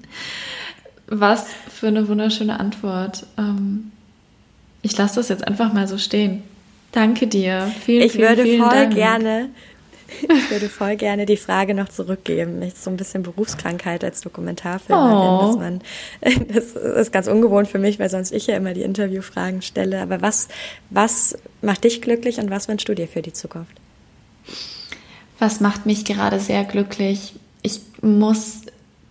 Was 1.07 1.47
für 1.73 1.87
eine 1.87 2.07
wunderschöne 2.07 2.59
Antwort. 2.59 3.25
Ähm, 3.37 3.91
ich 4.81 4.97
lasse 4.97 5.15
das 5.15 5.29
jetzt 5.29 5.47
einfach 5.47 5.73
mal 5.73 5.87
so 5.87 5.97
stehen. 5.97 6.43
Danke 6.91 7.27
dir. 7.27 7.71
Vielen, 7.85 8.05
ich 8.05 8.13
vielen, 8.13 8.27
würde 8.27 8.43
vielen 8.43 8.61
voll 8.61 8.73
Dank. 8.73 8.93
gerne 8.93 9.49
ich 10.21 10.51
würde 10.51 10.69
voll 10.69 10.95
gerne 10.95 11.25
die 11.25 11.37
Frage 11.37 11.73
noch 11.73 11.89
zurückgeben. 11.89 12.61
Ist 12.61 12.83
so 12.83 12.89
ein 12.89 12.97
bisschen 12.97 13.23
Berufskrankheit 13.23 14.03
als 14.03 14.21
Dokumentarfilmerin, 14.21 15.17
oh. 15.17 15.47
dass 15.47 15.55
man, 15.57 15.81
das 16.53 16.75
ist 16.75 17.11
ganz 17.11 17.27
ungewohnt 17.27 17.67
für 17.67 17.79
mich, 17.79 17.99
weil 17.99 18.09
sonst 18.09 18.31
ich 18.31 18.47
ja 18.47 18.55
immer 18.55 18.73
die 18.73 18.83
Interviewfragen 18.83 19.61
stelle. 19.61 20.01
Aber 20.01 20.21
was, 20.21 20.47
was 20.89 21.37
macht 21.61 21.83
dich 21.83 22.01
glücklich 22.01 22.39
und 22.39 22.49
was 22.49 22.67
wünschst 22.67 22.87
du 22.89 22.95
dir 22.95 23.07
für 23.07 23.21
die 23.21 23.33
Zukunft? 23.33 23.79
Was 25.39 25.59
macht 25.59 25.85
mich 25.85 26.05
gerade 26.05 26.39
sehr 26.39 26.63
glücklich? 26.63 27.35
Ich 27.61 27.81
muss 28.01 28.61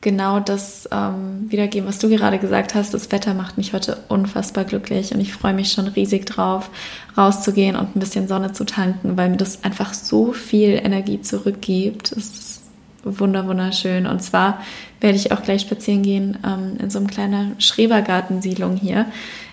genau 0.00 0.40
das 0.40 0.88
ähm, 0.92 1.46
wiedergeben, 1.48 1.88
was 1.88 1.98
du 1.98 2.08
gerade 2.08 2.38
gesagt 2.38 2.74
hast. 2.74 2.94
Das 2.94 3.10
Wetter 3.12 3.34
macht 3.34 3.56
mich 3.56 3.72
heute 3.72 3.98
unfassbar 4.08 4.64
glücklich 4.64 5.12
und 5.12 5.20
ich 5.20 5.32
freue 5.32 5.54
mich 5.54 5.72
schon 5.72 5.88
riesig 5.88 6.26
drauf, 6.26 6.70
rauszugehen 7.16 7.76
und 7.76 7.96
ein 7.96 8.00
bisschen 8.00 8.28
Sonne 8.28 8.52
zu 8.52 8.64
tanken, 8.64 9.16
weil 9.16 9.30
mir 9.30 9.36
das 9.36 9.64
einfach 9.64 9.94
so 9.94 10.32
viel 10.32 10.80
Energie 10.82 11.20
zurückgibt. 11.20 12.12
Das 12.12 12.18
ist 12.18 12.62
wunder 13.02 13.46
wunderschön. 13.46 14.06
Und 14.06 14.22
zwar 14.22 14.62
werde 15.00 15.16
ich 15.16 15.32
auch 15.32 15.42
gleich 15.42 15.62
spazieren 15.62 16.02
gehen 16.02 16.38
ähm, 16.44 16.76
in 16.80 16.90
so 16.90 16.98
einem 16.98 17.08
kleinen 17.08 17.60
Schrebergartensiedlung 17.60 18.76
hier 18.76 19.06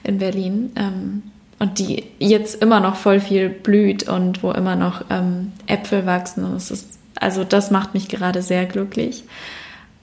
in 0.04 0.18
Berlin. 0.18 0.72
Ähm, 0.76 1.24
und 1.60 1.80
die 1.80 2.04
jetzt 2.20 2.62
immer 2.62 2.80
noch 2.80 2.96
voll 2.96 3.20
viel 3.20 3.48
blüht 3.50 4.10
und 4.10 4.44
wo 4.44 4.52
immer 4.52 4.76
noch 4.76 5.06
ähm, 5.10 5.54
Äpfel 5.68 6.06
wachsen. 6.06 6.44
Und 6.44 6.56
es 6.56 6.72
ist, 6.72 7.00
also 7.16 7.44
das 7.44 7.72
macht 7.72 7.94
mich 7.94 8.10
gerade 8.10 8.42
sehr 8.42 8.66
glücklich. 8.66 9.24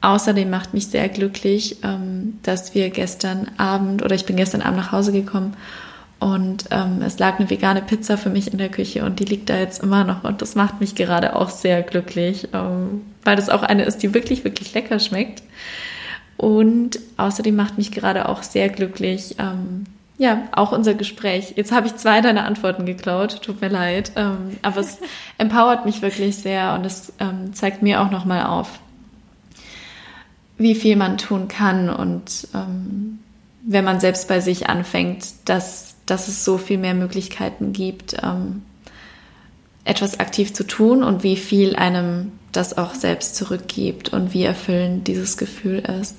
Außerdem 0.03 0.49
macht 0.49 0.73
mich 0.73 0.87
sehr 0.87 1.09
glücklich, 1.09 1.79
ähm, 1.83 2.39
dass 2.43 2.75
wir 2.75 2.91
gestern 2.91 3.51
Abend 3.59 4.03
oder 4.03 4.15
ich 4.15 4.25
bin 4.25 4.37
gestern 4.37 4.63
Abend 4.63 4.79
nach 4.79 4.93
Hause 4.93 5.13
gekommen 5.13 5.57
und 6.19 6.65
ähm, 6.71 7.03
es 7.03 7.19
lag 7.19 7.39
eine 7.39 7.51
vegane 7.51 7.83
Pizza 7.83 8.17
für 8.17 8.31
mich 8.31 8.51
in 8.51 8.59
der 8.59 8.71
Küche 8.71 9.05
und 9.05 9.21
die 9.21 9.25
liegt 9.25 9.51
da 9.51 9.59
jetzt 9.59 9.83
immer 9.83 10.05
noch 10.05 10.25
und 10.25 10.41
das 10.41 10.55
macht 10.55 10.81
mich 10.81 10.95
gerade 10.95 11.37
auch 11.37 11.51
sehr 11.51 11.83
glücklich, 11.83 12.49
ähm, 12.55 13.03
weil 13.25 13.37
das 13.37 13.51
auch 13.51 13.63
eine 13.63 13.85
ist, 13.85 13.99
die 14.03 14.15
wirklich, 14.15 14.45
wirklich 14.45 14.73
lecker 14.75 14.99
schmeckt. 14.99 15.43
Und 16.37 16.99
außerdem 17.19 17.55
macht 17.55 17.77
mich 17.77 17.93
gerade 17.93 18.27
auch 18.27 18.43
sehr 18.43 18.71
glücklich, 18.71 19.37
ja, 20.21 20.43
auch 20.53 20.73
unser 20.73 20.93
Gespräch. 20.93 21.55
Jetzt 21.57 21.73
habe 21.73 21.87
ich 21.87 21.97
zwei 21.97 22.21
deiner 22.21 22.45
Antworten 22.45 22.85
geklaut, 22.85 23.41
tut 23.43 23.63
mir 23.63 23.69
leid, 23.69 24.13
ähm, 24.17 24.59
aber 24.61 24.81
es 24.81 24.99
empowert 25.39 25.87
mich 25.87 26.03
wirklich 26.03 26.37
sehr 26.37 26.75
und 26.75 26.85
es 26.85 27.15
ähm, 27.21 27.55
zeigt 27.55 27.83
mir 27.83 28.03
auch 28.03 28.11
nochmal 28.11 28.45
auf, 28.45 28.81
wie 30.61 30.75
viel 30.75 30.95
man 30.95 31.17
tun 31.17 31.49
kann 31.49 31.89
und 31.89 32.47
ähm, 32.55 33.19
wenn 33.63 33.85
man 33.85 33.99
selbst 33.99 34.29
bei 34.29 34.41
sich 34.41 34.69
anfängt, 34.69 35.27
dass, 35.47 35.95
dass 36.05 36.29
es 36.29 36.45
so 36.45 36.59
viel 36.59 36.77
mehr 36.77 36.93
Möglichkeiten 36.93 37.73
gibt, 37.73 38.17
ähm, 38.23 38.61
etwas 39.85 40.21
aktiv 40.21 40.53
zu 40.53 40.65
tun 40.65 41.03
und 41.03 41.23
wie 41.23 41.37
viel 41.37 41.77
einem 41.77 42.33
das 42.53 42.77
auch 42.77 42.95
selbst 42.95 43.37
zurückgibt 43.37 44.13
und 44.13 44.35
wie 44.35 44.43
erfüllend 44.43 45.09
dieses 45.09 45.39
Gefühl 45.39 45.79
ist. 45.79 46.15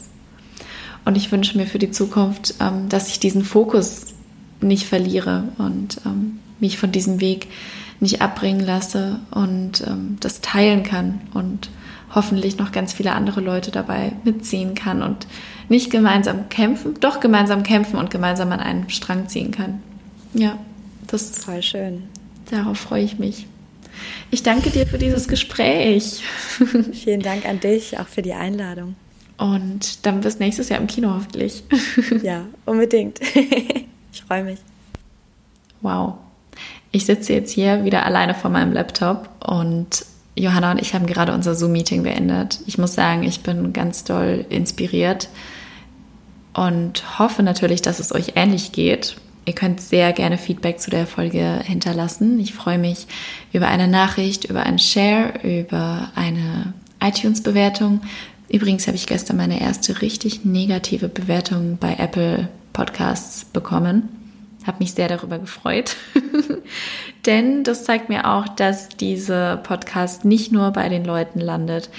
Und 1.06 1.18
ich 1.18 1.32
wünsche 1.32 1.58
mir 1.58 1.68
für 1.68 1.80
die 1.80 1.92
Zukunft, 1.92 2.56
ähm, 2.60 2.90
dass 2.90 3.10
ich 3.10 3.20
diesen 3.20 3.44
Fokus 3.44 4.08
nicht 4.60 4.88
verliere 4.88 5.44
und 5.60 6.02
ähm, 6.04 6.40
mich 6.60 6.80
von 6.80 6.92
diesem 6.92 7.22
Weg 7.22 7.48
nicht 8.00 8.24
abbringen 8.24 8.66
lasse 8.66 9.20
und 9.30 9.82
ähm, 9.86 10.18
das 10.20 10.42
teilen 10.42 10.82
kann 10.82 11.22
und 11.36 11.70
hoffentlich 12.14 12.58
noch 12.58 12.72
ganz 12.72 12.94
viele 12.94 13.14
andere 13.14 13.42
Leute 13.42 13.72
dabei 13.72 14.14
mitziehen 14.24 14.76
kann 14.76 15.02
und 15.02 15.28
nicht 15.70 15.90
gemeinsam 15.92 16.50
kämpfen, 16.50 16.96
doch 17.00 17.20
gemeinsam 17.20 17.64
kämpfen 17.64 17.98
und 17.98 18.10
gemeinsam 18.10 18.52
an 18.52 18.60
einen 18.60 18.90
Strang 18.90 19.30
ziehen 19.30 19.52
kann. 19.52 19.82
Ja, 20.34 20.58
das 21.08 21.24
ist 21.24 21.46
voll 21.46 21.62
schön. 21.62 22.04
Darauf 22.50 22.78
freue 22.78 23.04
ich 23.04 23.20
mich. 23.20 23.48
Ich 24.30 24.44
danke 24.44 24.70
dir 24.70 24.88
für 24.88 24.98
dieses 24.98 25.28
Gespräch. 25.28 26.24
Vielen 26.94 27.22
Dank 27.22 27.46
an 27.46 27.60
dich, 27.60 28.00
auch 28.00 28.08
für 28.08 28.22
die 28.22 28.34
Einladung. 28.34 28.96
Und 29.38 30.06
dann 30.06 30.22
bis 30.22 30.40
nächstes 30.40 30.70
Jahr 30.70 30.80
im 30.80 30.88
Kino 30.88 31.14
hoffentlich. 31.14 31.64
Ja, 32.22 32.46
unbedingt. 32.66 33.20
Ich 34.14 34.24
freue 34.24 34.44
mich. 34.44 34.60
Wow. 35.80 36.16
Ich 36.92 37.06
sitze 37.06 37.32
jetzt 37.32 37.54
hier 37.54 37.86
wieder 37.86 38.06
alleine 38.06 38.34
vor 38.36 38.52
meinem 38.52 38.74
Laptop 38.74 39.30
und 39.42 40.06
Johanna 40.36 40.72
und 40.72 40.82
ich 40.82 40.94
haben 40.94 41.06
gerade 41.06 41.34
unser 41.34 41.56
Zoom-Meeting 41.56 42.04
beendet. 42.04 42.60
Ich 42.66 42.78
muss 42.78 42.94
sagen, 42.94 43.24
ich 43.24 43.42
bin 43.42 43.74
ganz 43.74 44.04
doll 44.04 44.46
inspiriert 44.50 45.30
und 46.54 47.20
hoffe 47.20 47.44
natürlich, 47.44 47.82
dass 47.82 48.00
es 48.00 48.14
euch 48.14 48.34
ähnlich 48.36 48.72
geht. 48.72 49.18
Ihr 49.46 49.54
könnt 49.54 49.82
sehr 49.82 50.14
gerne 50.14 50.38
Feedback 50.38 50.80
zu 50.80 50.92
der 50.92 51.08
Folge 51.08 51.60
hinterlassen. 51.64 52.40
Ich 52.40 52.54
freue 52.54 52.78
mich 52.78 53.08
über 53.52 53.68
eine 53.68 53.88
Nachricht, 53.88 54.46
über 54.46 54.64
einen 54.64 54.80
Share, 54.80 55.34
über 55.44 56.12
eine 56.16 56.74
iTunes-Bewertung. 57.02 58.02
Übrigens 58.50 58.86
habe 58.88 58.98
ich 58.98 59.08
gestern 59.08 59.38
meine 59.38 59.60
erste 59.60 60.02
richtig 60.02 60.46
negative 60.46 61.10
Bewertung 61.10 61.78
bei 61.80 61.96
Apple 61.96 62.50
Podcasts 62.74 63.46
bekommen. 63.46 64.21
Habe 64.66 64.78
mich 64.80 64.94
sehr 64.94 65.08
darüber 65.08 65.40
gefreut. 65.40 65.96
Denn 67.26 67.64
das 67.64 67.84
zeigt 67.84 68.10
mir 68.10 68.30
auch, 68.30 68.48
dass 68.48 68.90
dieser 68.90 69.58
Podcast 69.58 70.26
nicht 70.26 70.52
nur 70.52 70.72
bei 70.72 70.90
den 70.90 71.06
Leuten 71.06 71.40
landet, 71.40 71.90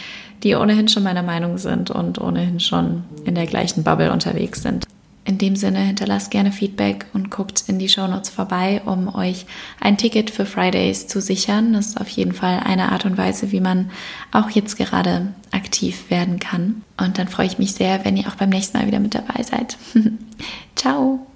die 0.42 0.54
ohnehin 0.54 0.88
schon 0.88 1.02
meiner 1.02 1.22
Meinung 1.22 1.58
sind 1.58 1.90
und 1.90 2.20
ohnehin 2.20 2.60
schon 2.60 3.04
in 3.24 3.34
der 3.34 3.46
gleichen 3.46 3.84
Bubble 3.84 4.12
unterwegs 4.12 4.62
sind. 4.62 4.86
In 5.24 5.38
dem 5.38 5.54
Sinne 5.54 5.78
hinterlasst 5.78 6.32
gerne 6.32 6.50
Feedback 6.50 7.06
und 7.12 7.30
guckt 7.30 7.64
in 7.68 7.78
die 7.78 7.88
Shownotes 7.88 8.28
vorbei, 8.28 8.82
um 8.84 9.14
euch 9.14 9.46
ein 9.80 9.96
Ticket 9.96 10.30
für 10.30 10.46
Fridays 10.46 11.06
zu 11.06 11.20
sichern. 11.20 11.74
Das 11.74 11.88
ist 11.88 12.00
auf 12.00 12.08
jeden 12.08 12.32
Fall 12.32 12.60
eine 12.64 12.90
Art 12.90 13.04
und 13.04 13.16
Weise, 13.16 13.52
wie 13.52 13.60
man 13.60 13.92
auch 14.32 14.50
jetzt 14.50 14.76
gerade 14.76 15.28
aktiv 15.52 16.10
werden 16.10 16.40
kann. 16.40 16.82
Und 16.96 17.18
dann 17.18 17.28
freue 17.28 17.46
ich 17.46 17.58
mich 17.58 17.74
sehr, 17.74 18.04
wenn 18.04 18.16
ihr 18.16 18.26
auch 18.26 18.34
beim 18.34 18.50
nächsten 18.50 18.76
Mal 18.76 18.88
wieder 18.88 19.00
mit 19.00 19.14
dabei 19.14 19.44
seid. 19.44 19.76
Ciao! 20.74 21.31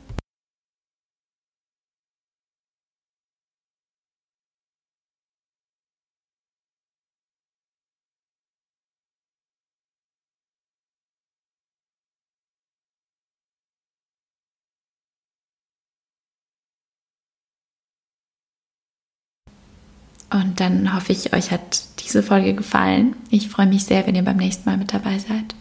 Und 20.31 20.61
dann 20.61 20.95
hoffe 20.95 21.13
ich, 21.13 21.33
euch 21.33 21.51
hat 21.51 21.85
diese 22.01 22.23
Folge 22.23 22.55
gefallen. 22.55 23.15
Ich 23.31 23.49
freue 23.49 23.67
mich 23.67 23.85
sehr, 23.85 24.07
wenn 24.07 24.15
ihr 24.15 24.25
beim 24.25 24.37
nächsten 24.37 24.69
Mal 24.69 24.77
mit 24.77 24.93
dabei 24.93 25.19
seid. 25.19 25.55